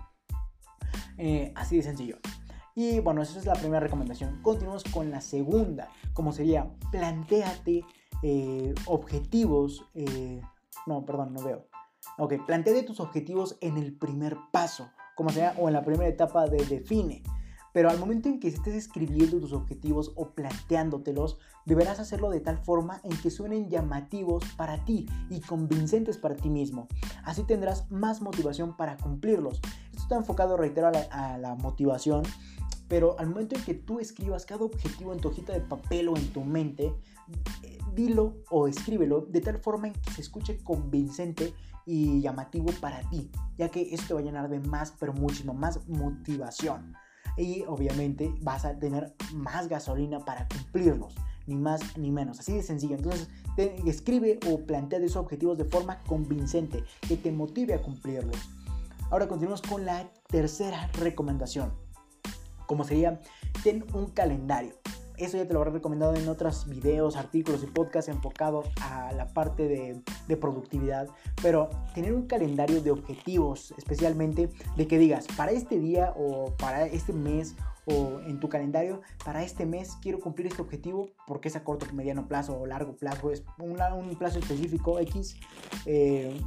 [1.19, 2.17] Eh, así de sencillo.
[2.75, 4.41] Y bueno, esa es la primera recomendación.
[4.41, 7.85] Continuamos con la segunda, como sería, planteate
[8.23, 9.85] eh, objetivos.
[9.93, 10.41] Eh,
[10.87, 11.67] no, perdón, no veo.
[12.17, 16.47] Ok, planteate tus objetivos en el primer paso, como sea, o en la primera etapa
[16.47, 17.23] de define.
[17.73, 22.59] Pero al momento en que estés escribiendo tus objetivos o planteándotelos, deberás hacerlo de tal
[22.59, 26.87] forma en que suenen llamativos para ti y convincentes para ti mismo.
[27.25, 29.61] Así tendrás más motivación para cumplirlos.
[29.91, 32.25] Esto está enfocado, reitero, a la, motivación,
[32.89, 36.17] pero al momento en que tú escribas cada objetivo en tu hojita de papel o
[36.17, 36.93] en tu mente,
[37.63, 41.55] eh, dilo o escríbelo de tal forma en que se escuche convincente
[41.87, 45.55] y llamativo para ti, ya que esto te va a llenar de más, pero muchísimo
[45.55, 46.95] más motivación
[47.37, 51.15] y obviamente vas a tener más gasolina para cumplirlos,
[51.47, 52.97] ni más ni menos, así de sencillo.
[52.97, 53.29] Entonces,
[53.87, 58.37] escribe o plantea esos objetivos de forma convincente, que te motive a cumplirlos.
[59.11, 61.73] Ahora continuamos con la tercera recomendación,
[62.67, 63.21] como sería,
[63.63, 64.75] ten un calendario.
[65.17, 69.27] Eso ya te lo habré recomendado en otros videos, artículos y podcasts enfocados a la
[69.29, 71.09] parte de, productividad.
[71.43, 76.87] Pero tener un calendario de objetivos, especialmente de que digas, para este día o para
[76.87, 81.57] este mes o en tu calendario, para este mes quiero cumplir este objetivo porque es
[81.57, 85.37] a corto, mediano plazo o largo plazo, es un, un plazo específico X.
[85.85, 86.41] Eh,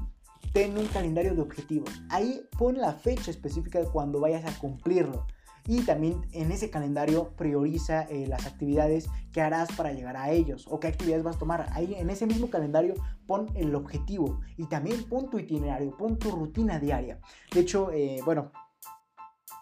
[0.52, 1.90] ten un calendario de objetivos.
[2.10, 5.28] Ahí pon la fecha específica de cuando vayas a cumplirlo
[5.68, 10.68] Y también en ese calendario prioriza eh, las actividades que harás para llegar a ellos
[10.70, 11.68] o qué actividades vas a tomar.
[11.72, 12.94] Ahí en ese mismo calendario
[13.26, 17.20] pon el objetivo y también pon tu itinerario, pon tu rutina diaria.
[17.52, 18.52] De hecho, eh, bueno,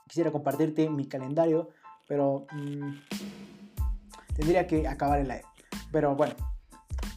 [0.08, 1.70] quisiera compartirte mi calendario,
[2.08, 2.92] pero mm,
[4.36, 5.46] tendría que acabar el live.
[5.92, 6.36] Pero bueno,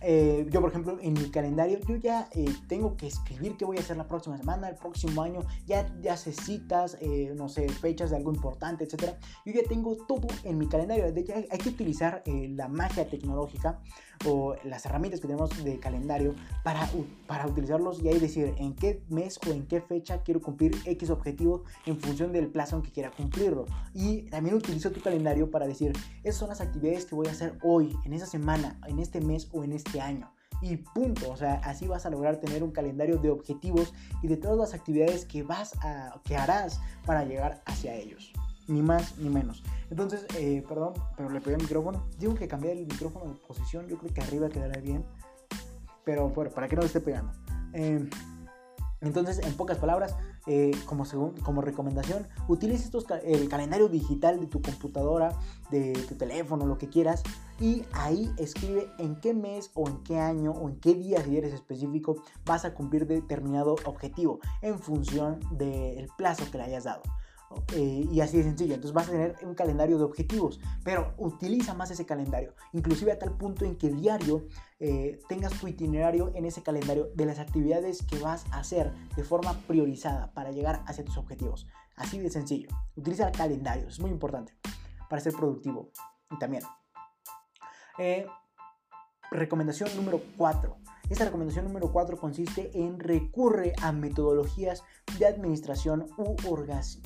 [0.01, 3.79] eh, yo, por ejemplo, en mi calendario, yo ya eh, tengo que escribir qué voy
[3.79, 7.69] a hacer la próxima semana, el próximo año, ya, ya se citas, eh, no sé,
[7.69, 9.15] fechas de algo importante, etc.
[9.45, 11.13] Yo ya tengo todo en mi calendario.
[11.13, 13.81] De hecho, hay, hay que utilizar la magia tecnológica
[14.25, 16.89] o las herramientas que tenemos de calendario para,
[17.27, 21.11] para utilizarlos y ahí decir en qué mes o en qué fecha quiero cumplir X
[21.11, 23.67] objetivo en función del plazo en que quiera cumplirlo.
[23.95, 27.59] Y también utilizo tu calendario para decir, esas son las actividades que voy a hacer
[27.63, 30.31] hoy, en esa semana, en este mes o en este año
[30.61, 31.31] y punto.
[31.31, 34.75] O sea, así vas a lograr tener un calendario de objetivos y de todas las
[34.75, 38.33] actividades que vas a que harás para llegar hacia ellos
[38.69, 39.63] ni más ni menos.
[39.91, 42.07] Entonces, eh, perdón, pero le pegué el micrófono.
[42.19, 45.05] Digo que cambié el micrófono de posición, yo creo que arriba quedará bien.
[46.05, 47.33] Pero bueno, para que no lo esté pegando.
[47.73, 48.09] Em,
[49.01, 50.17] entonces, en pocas palabras,
[50.47, 51.05] eh, como,
[51.43, 55.37] como recomendación, utilice estos, el calendario digital de tu computadora,
[55.71, 57.23] de tu teléfono, lo que quieras,
[57.61, 61.37] y ahí escribe en qué mes o en qué año o en qué día, si
[61.37, 67.03] eres específico, vas a cumplir determinado objetivo en función del plazo que le hayas dado.
[67.75, 68.75] Eh, y así de sencillo.
[68.75, 73.19] Entonces vas a tener un calendario de objetivos, pero utiliza más ese calendario, inclusive a
[73.19, 74.47] tal punto en que diario
[74.79, 79.25] eh, tengas tu itinerario en ese calendario de las actividades que vas a hacer de
[79.25, 81.67] forma priorizada para llegar hacia tus objetivos.
[81.97, 82.69] Así de sencillo.
[82.95, 84.55] Utiliza el calendario, es muy importante
[85.09, 85.91] para ser productivo.
[86.31, 86.63] Y también,
[87.99, 88.27] eh,
[89.31, 90.77] recomendación número 4
[91.09, 94.83] esta recomendación número 4 consiste en recurre a metodologías
[95.19, 96.37] de administración u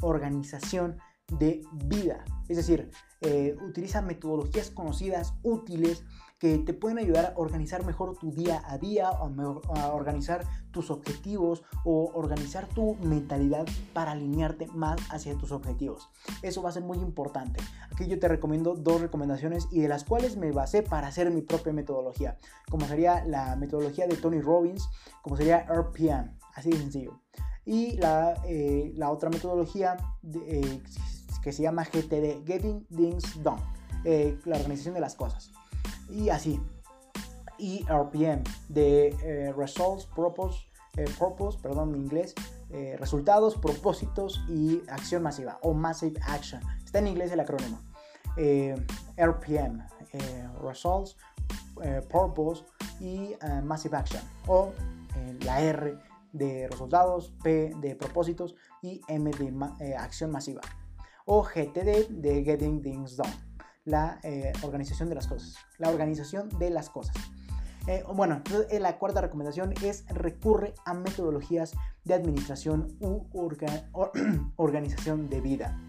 [0.00, 0.96] organización
[1.38, 2.24] de vida.
[2.48, 2.90] Es decir,
[3.20, 6.04] eh, utiliza metodologías conocidas, útiles,
[6.40, 11.62] que te pueden ayudar a organizar mejor tu día a día, a organizar tus objetivos
[11.84, 16.08] o organizar tu mentalidad para alinearte más hacia tus objetivos.
[16.40, 17.60] Eso va a ser muy importante.
[17.92, 21.42] Aquí yo te recomiendo dos recomendaciones y de las cuales me basé para hacer mi
[21.42, 22.38] propia metodología,
[22.70, 24.88] como sería la metodología de Tony Robbins,
[25.20, 27.20] como sería RPM, así de sencillo.
[27.66, 30.82] Y la, eh, otra metodología eh,
[31.42, 33.60] que se llama GTD, Getting Things Done,
[34.04, 35.52] eh, la organización de las cosas.
[36.10, 36.60] Y así.
[37.58, 40.58] Y RPM, de Results, Purpose,
[41.18, 42.34] Purpose, perdón, mi inglés,
[42.98, 46.62] resultados, propósitos y acción masiva o Massive Action.
[46.82, 47.78] Está en inglés el acrónimo.
[49.18, 49.86] RPM,
[50.62, 51.18] Results,
[52.08, 52.64] Purpose
[52.98, 54.72] y Massive Action o
[55.44, 55.98] la R
[56.32, 60.60] de resultados, P de propósitos y M de eh, acción masiva.
[61.26, 63.32] O GTD de Getting Things Done,
[63.84, 65.56] la eh, organización de las cosas.
[65.78, 67.16] La organización de las cosas.
[67.86, 68.42] Eh, bueno,
[68.78, 71.72] la cuarta recomendación es recurre a metodologías
[72.04, 73.26] de administración u
[74.56, 75.80] organización de vida.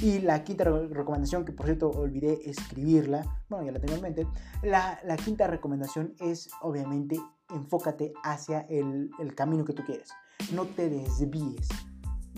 [0.00, 4.26] Y la quinta recomendación, que por cierto olvidé escribirla, bueno, ya la tengo en mente,
[4.62, 7.18] la, la quinta recomendación es obviamente
[7.50, 10.10] enfócate hacia el, el camino que tú quieres.
[10.52, 11.68] No te desvíes,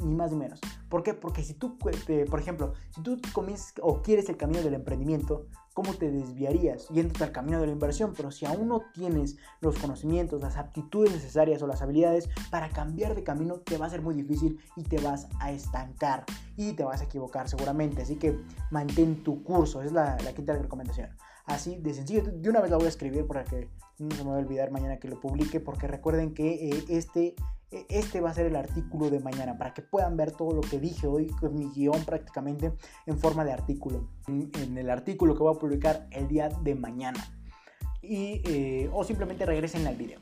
[0.01, 0.61] ni más ni menos.
[0.89, 1.15] ¿Por qué?
[1.15, 1.77] Porque si tú,
[2.09, 6.89] eh, por ejemplo, si tú comienzas o quieres el camino del emprendimiento, ¿cómo te desviarías
[6.89, 8.13] yendo al camino de la inversión?
[8.17, 13.15] Pero si aún no tienes los conocimientos, las aptitudes necesarias o las habilidades para cambiar
[13.15, 16.25] de camino, te va a ser muy difícil y te vas a estancar
[16.57, 18.03] y te vas a equivocar seguramente.
[18.03, 18.39] Así que
[18.71, 21.11] mantén tu curso, es la, la quinta recomendación.
[21.47, 23.69] Así de sencillo, de una vez la voy a escribir para que
[23.99, 27.35] no se me va a olvidar mañana que lo publique, porque recuerden que eh, este,
[27.71, 30.63] e, este va a ser el artículo de mañana, para que puedan ver todo lo
[30.63, 32.73] que dije hoy con mi guion prácticamente
[33.07, 37.21] en forma de artículo, en, el artículo que voy a publicar el día de mañana.
[38.03, 40.21] Y, eh, o simplemente regresen al video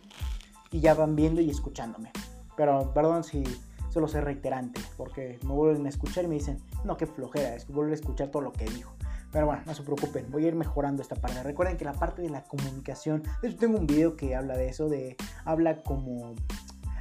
[0.72, 2.10] y ya van viendo y escuchándome.
[2.56, 3.44] Pero perdón si
[3.90, 7.64] solo soy reiterante, porque me vuelven a escuchar y me dicen, no, qué flojera, es
[7.64, 8.92] que vuelven a escuchar todo lo que dijo.
[9.32, 11.42] Pero bueno, no se preocupen, voy a ir mejorando esta parte.
[11.42, 14.68] Recuerden que la parte de la comunicación, de hecho tengo un video que habla de
[14.68, 16.34] eso, de habla como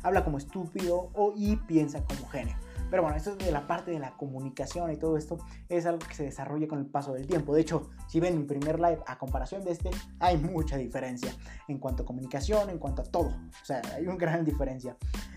[0.03, 2.55] habla como estúpido o y piensa como genio.
[2.89, 5.37] Pero bueno, esto de la parte de la comunicación y todo esto
[5.67, 7.53] es algo que se desarrolla con el paso del tiempo.
[7.53, 11.33] De hecho, si ven mi primer live a comparación de este, hay mucha diferencia
[11.67, 13.27] en cuanto a comunicación, en cuanto a todo.
[13.27, 14.95] O sea, hay una gran diferencia.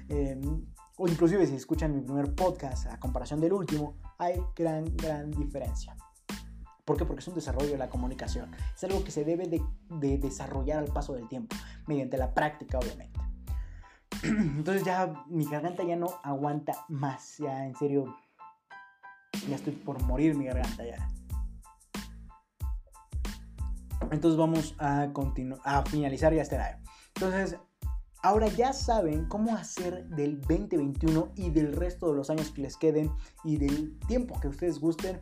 [0.08, 0.64] Em,
[0.96, 5.96] o inclusive si escuchan mi primer podcast a comparación del último, hay gran, gran diferencia.
[6.90, 7.04] ¿Por qué?
[7.04, 8.50] Porque es un desarrollo de la comunicación.
[8.74, 11.54] Es algo que se debe de, desarrollar al paso del tiempo,
[11.86, 13.20] mediante la práctica, obviamente.
[14.24, 18.16] Entonces ya mi garganta ya no aguanta más, ya en serio.
[19.48, 21.08] Ya estoy por morir mi garganta ya.
[24.10, 25.12] Entonces vamos a,
[25.62, 26.80] a finalizar ya este live.
[27.14, 27.56] Entonces,
[28.20, 32.76] ahora ya saben cómo hacer del 2021 y del resto de los años que les
[32.76, 33.12] queden
[33.44, 35.20] y del tiempo que ustedes gusten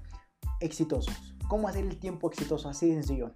[0.60, 1.37] exitosos.
[1.48, 3.32] Cómo hacer el tiempo exitoso, así de sencillo.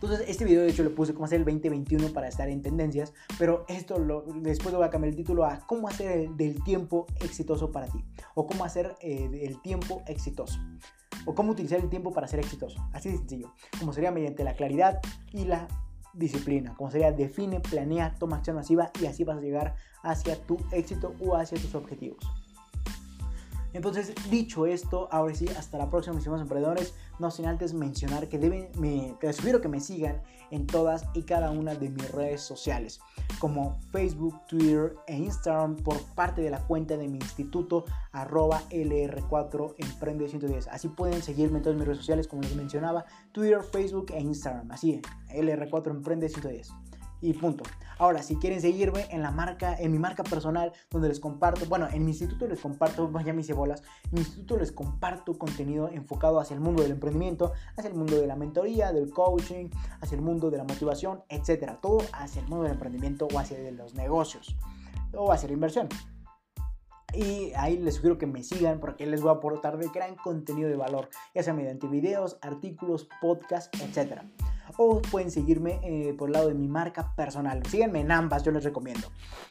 [0.00, 3.12] Entonces, este video de hecho le puse cómo hacer el 2021 para estar en tendencias,
[3.36, 6.62] pero esto lo, después lo voy a cambiar el título a cómo hacer el, del
[6.62, 8.04] tiempo exitoso para ti,
[8.36, 10.60] o cómo hacer eh, el tiempo exitoso,
[11.26, 12.78] o cómo utilizar el tiempo para ser exitoso.
[12.92, 15.00] Así de sencillo, como sería mediante la claridad
[15.32, 15.66] y la
[16.12, 19.74] disciplina, como sería define, planea, toma acción masiva y así vas a llegar
[20.04, 22.24] hacia tu éxito o hacia tus objetivos.
[23.72, 26.94] Entonces, dicho esto, ahora sí, hasta la próxima, mis estimados emprendedores.
[27.18, 31.22] No sin antes mencionar que deben, me, les sugiero que me sigan en todas y
[31.22, 33.00] cada una de mis redes sociales,
[33.38, 39.74] como Facebook, Twitter e Instagram por parte de la cuenta de mi instituto, arroba LR4
[39.78, 40.68] Emprende 110.
[40.68, 44.70] Así pueden seguirme en todas mis redes sociales, como les mencionaba, Twitter, Facebook e Instagram.
[44.70, 45.02] Así,
[45.34, 46.87] LR4 Emprende 110
[47.20, 47.64] y punto.
[47.98, 51.88] Ahora, si quieren seguirme en la marca, en mi marca personal, donde les comparto, bueno,
[51.92, 56.54] en mi instituto les comparto, mis cebolas, en mi instituto les comparto contenido enfocado hacia
[56.54, 59.68] el mundo del emprendimiento, hacia el mundo de la mentoría, del coaching,
[60.00, 61.78] hacia el mundo de la motivación, etcétera.
[61.80, 64.56] Todo hacia el mundo del emprendimiento o hacia de los negocios
[65.12, 65.88] o hacia la inversión.
[67.14, 70.68] Y ahí les sugiero que me sigan porque les voy a aportar de gran contenido
[70.68, 74.24] de valor, ya sea mediante videos, artículos, podcasts, etcétera
[74.76, 77.64] o pueden seguirme eh, por el lado de mi marca personal.
[77.66, 79.08] Síganme en ambas, yo les recomiendo.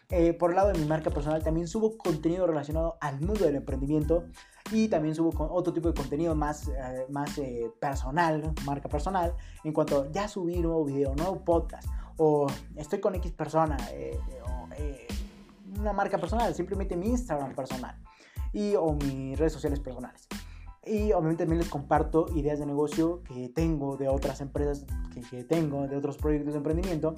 [0.09, 3.55] Eh, por el lado de mi marca personal también subo contenido relacionado al mundo del
[3.55, 4.25] emprendimiento
[4.71, 7.39] y también subo otro tipo de contenido más, eh, más
[7.79, 13.31] personal, marca personal, en cuanto ya subí nuevo video, nuevo podcast o estoy con X
[13.33, 13.77] persona
[14.43, 14.67] o
[15.77, 17.95] una marca personal, simplemente mi Instagram personal
[18.53, 20.27] y o mis redes sociales personales.
[20.87, 24.85] Y obviamente también les comparto ideas de negocio que tengo de otras empresas
[25.29, 27.13] que, tengo, de otros proyectos de emprendimiento.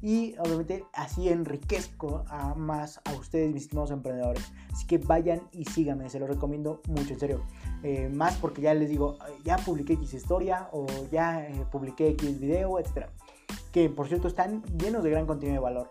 [0.00, 4.52] Y obviamente así enriquezco a más a ustedes, mis estimados emprendedores.
[4.72, 7.42] Así que vayan y síganme, se lo recomiendo mucho, en serio.
[7.82, 12.38] Eh, más porque ya les digo, ya publiqué X historia o ya eh, publiqué X
[12.38, 13.08] video, etc.
[13.72, 15.90] Que por cierto están llenos de gran contenido de valor.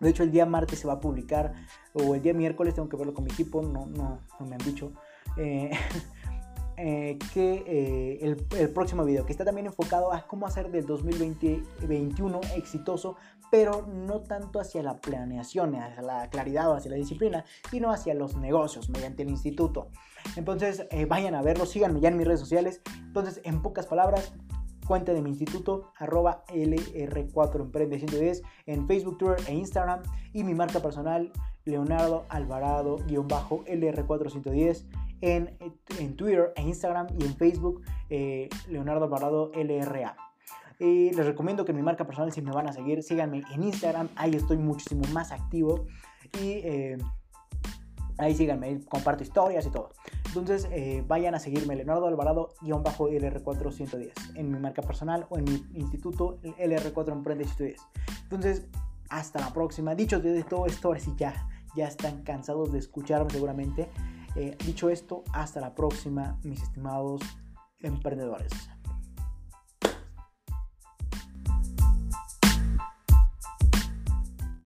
[0.00, 1.54] De hecho, el día martes se va a publicar,
[1.94, 4.64] o el día miércoles tengo que verlo con mi equipo, no, no, no me han
[4.64, 4.92] dicho.
[5.36, 5.70] Eh,
[6.78, 12.40] Eh, que eh, el, próximo video, que está también enfocado a cómo hacer del 2021
[12.54, 13.16] exitoso,
[13.50, 18.12] pero no tanto hacia la planeación, hacia la claridad o hacia la disciplina, sino hacia
[18.12, 19.88] los negocios mediante el instituto.
[20.36, 22.82] Entonces, vayan a verlo, síganme ya en mis redes sociales.
[23.06, 24.34] Entonces, en pocas palabras,
[24.86, 30.02] cuenta de mi instituto, arroba LR4 Emprende 110 en Facebook, Twitter e Instagram.
[30.32, 31.32] Y mi marca personal,
[31.64, 34.84] Leonardo Alvarado-LR410
[35.20, 35.56] en,
[35.98, 40.16] en Twitter e Instagram y en Facebook, eh, Leonardo Alvarado LRA.
[40.78, 44.36] Les recomiendo que mi marca personal, si me van a seguir, síganme en Instagram, ahí
[44.36, 45.86] estoy muchísimo más activo.
[46.42, 46.98] Y eh,
[48.18, 49.90] ahí síganme, ahí comparto historias y todo.
[50.26, 56.38] Entonces eh, vayan a seguirme Leonardo Alvarado-LR410 en mi marca personal o en mi instituto
[56.42, 57.80] LR4 Emprende 110.
[58.24, 58.66] Entonces,
[59.08, 59.94] hasta la próxima.
[59.94, 63.88] Dicho de todo esto, ahora sí ya, ya están cansados de escucharme seguramente.
[64.34, 67.22] Eh, dicho esto, hasta la próxima, mis estimados
[67.80, 68.52] emprendedores.